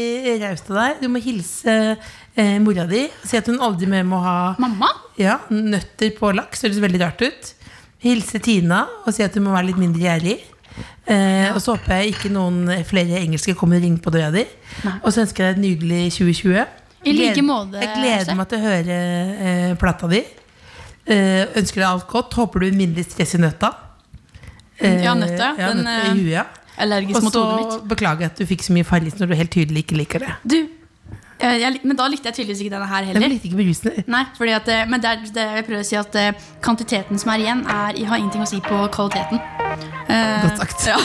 raust 0.44 0.70
av 0.70 0.78
deg. 0.78 1.00
Du 1.02 1.08
må 1.10 1.22
hilse 1.24 1.74
eh, 1.96 2.58
mora 2.62 2.86
di. 2.90 3.08
Si 3.26 3.40
at 3.40 3.50
hun 3.50 3.58
aldri 3.64 3.90
mer 3.90 4.06
må 4.06 4.20
ha 4.22 4.54
Mamma? 4.62 4.92
ja, 5.18 5.40
nøtter 5.50 6.14
på 6.18 6.30
laks. 6.36 6.62
Det 6.62 6.70
høres 6.70 6.84
veldig 6.84 7.02
rart 7.02 7.24
ut. 7.26 7.54
Hilse 8.04 8.40
Tina 8.44 8.84
og 9.06 9.14
si 9.16 9.24
at 9.24 9.34
hun 9.38 9.46
må 9.48 9.54
være 9.56 9.70
litt 9.72 9.80
mindre 9.82 10.02
gjerrig. 10.04 10.38
Eh, 11.08 11.50
Og 11.54 11.60
så 11.62 11.76
håper 11.76 12.00
jeg 12.02 12.14
ikke 12.16 12.32
noen 12.34 12.64
flere 12.88 13.20
engelske 13.22 13.54
kommer 13.56 13.78
og 13.78 13.84
ringer 13.86 14.02
på 14.04 14.12
døra 14.16 14.32
di. 14.34 14.46
Og 15.04 15.12
så 15.14 15.22
ønsker 15.26 15.44
jeg 15.46 15.56
deg 15.56 15.60
et 15.60 15.66
nydelig 15.68 16.02
2020. 16.18 16.66
I 17.06 17.12
like 17.18 17.42
måte, 17.44 17.80
Jeg 17.84 17.90
gleder 18.00 18.36
meg 18.40 18.48
til 18.50 18.60
å 18.60 18.64
høre 18.64 18.98
eh, 19.44 19.74
plata 19.80 20.08
di. 20.08 20.22
Eh, 21.06 21.46
ønsker 21.60 21.82
deg 21.84 21.88
alt 21.90 22.08
godt. 22.08 22.34
Håper 22.40 22.64
du 22.64 22.72
mindre 22.80 23.04
stress 23.04 23.36
i 23.36 23.42
nøtta. 23.44 23.74
Eh, 24.80 25.04
Ja, 25.04 25.14
nøtta. 25.14 25.54
Ja, 25.60 25.74
Den, 25.74 25.84
i 25.88 25.98
eh, 25.98 26.38
huet. 26.38 26.60
Allergisk 26.80 27.18
Og 27.20 27.24
mot 27.28 27.34
så 27.36 27.42
hodet 27.46 27.66
mitt. 27.76 27.88
beklager 27.92 28.24
jeg 28.26 28.32
at 28.32 28.40
du 28.40 28.46
fikk 28.50 28.64
så 28.66 28.74
mye 28.74 28.88
farris 28.88 29.20
når 29.20 29.30
du 29.30 29.36
helt 29.38 29.52
tydelig 29.54 29.84
ikke 29.86 29.98
liker 30.00 30.24
det. 30.26 30.32
Du, 30.48 30.56
jeg, 31.60 31.80
men 31.84 31.98
da 32.00 32.06
likte 32.08 32.30
jeg 32.30 32.36
tydeligvis 32.38 32.62
ikke 32.64 32.74
denne 32.76 32.88
her 32.88 33.04
Jeg 33.04 33.14
heller. 33.14 33.28
likte 33.34 33.48
ikke 33.50 33.58
berusende. 33.60 34.04
Nei, 34.08 34.24
fordi 34.38 34.52
at, 34.56 34.68
eh, 34.72 34.84
men 34.90 35.02
det, 35.04 35.10
er, 35.10 35.24
det 35.36 35.46
jeg 35.58 35.66
prøver 35.68 35.82
å 35.84 35.88
si 35.90 35.98
at 36.00 36.16
eh, 36.16 36.32
kvantiteten 36.64 37.20
som 37.20 37.32
er 37.34 37.44
igjen, 37.44 37.64
er, 37.68 38.00
har 38.08 38.18
ingenting 38.22 38.44
å 38.46 38.48
si 38.50 38.62
på 38.64 38.80
kvaliteten. 38.96 39.42
Eh, 40.08 40.46
Godt 40.48 40.64
sagt. 40.64 40.88
Ja. 40.88 40.98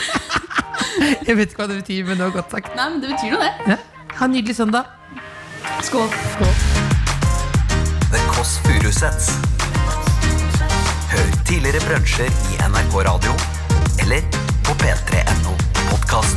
Jeg 1.29 1.37
vet 1.39 1.53
ikke 1.53 1.63
hva 1.63 1.69
det 1.71 1.77
betyr, 1.83 2.05
men 2.09 2.19
det 2.19 2.25
var 2.29 2.35
godt 2.41 2.51
sagt. 2.55 2.71
Nei, 2.79 2.89
men 2.91 3.01
det 3.03 3.11
betyr 3.13 3.35
noe, 3.35 3.43
det. 3.47 3.75
Ja. 3.75 3.79
Ha 4.19 4.25
en 4.27 4.33
nydelig 4.35 4.57
søndag. 4.59 4.89
Skål. 5.87 6.09
The 8.11 8.23
Kåss 8.33 8.57
Furuseths. 8.65 9.29
Hør 11.13 11.29
tidligere 11.49 11.81
brunsjer 11.87 12.31
i 12.53 12.59
NRK 12.69 12.99
Radio 13.09 13.35
eller 14.03 14.27
på 14.67 14.75
p3.no 14.83 15.55
podkast. 15.91 16.37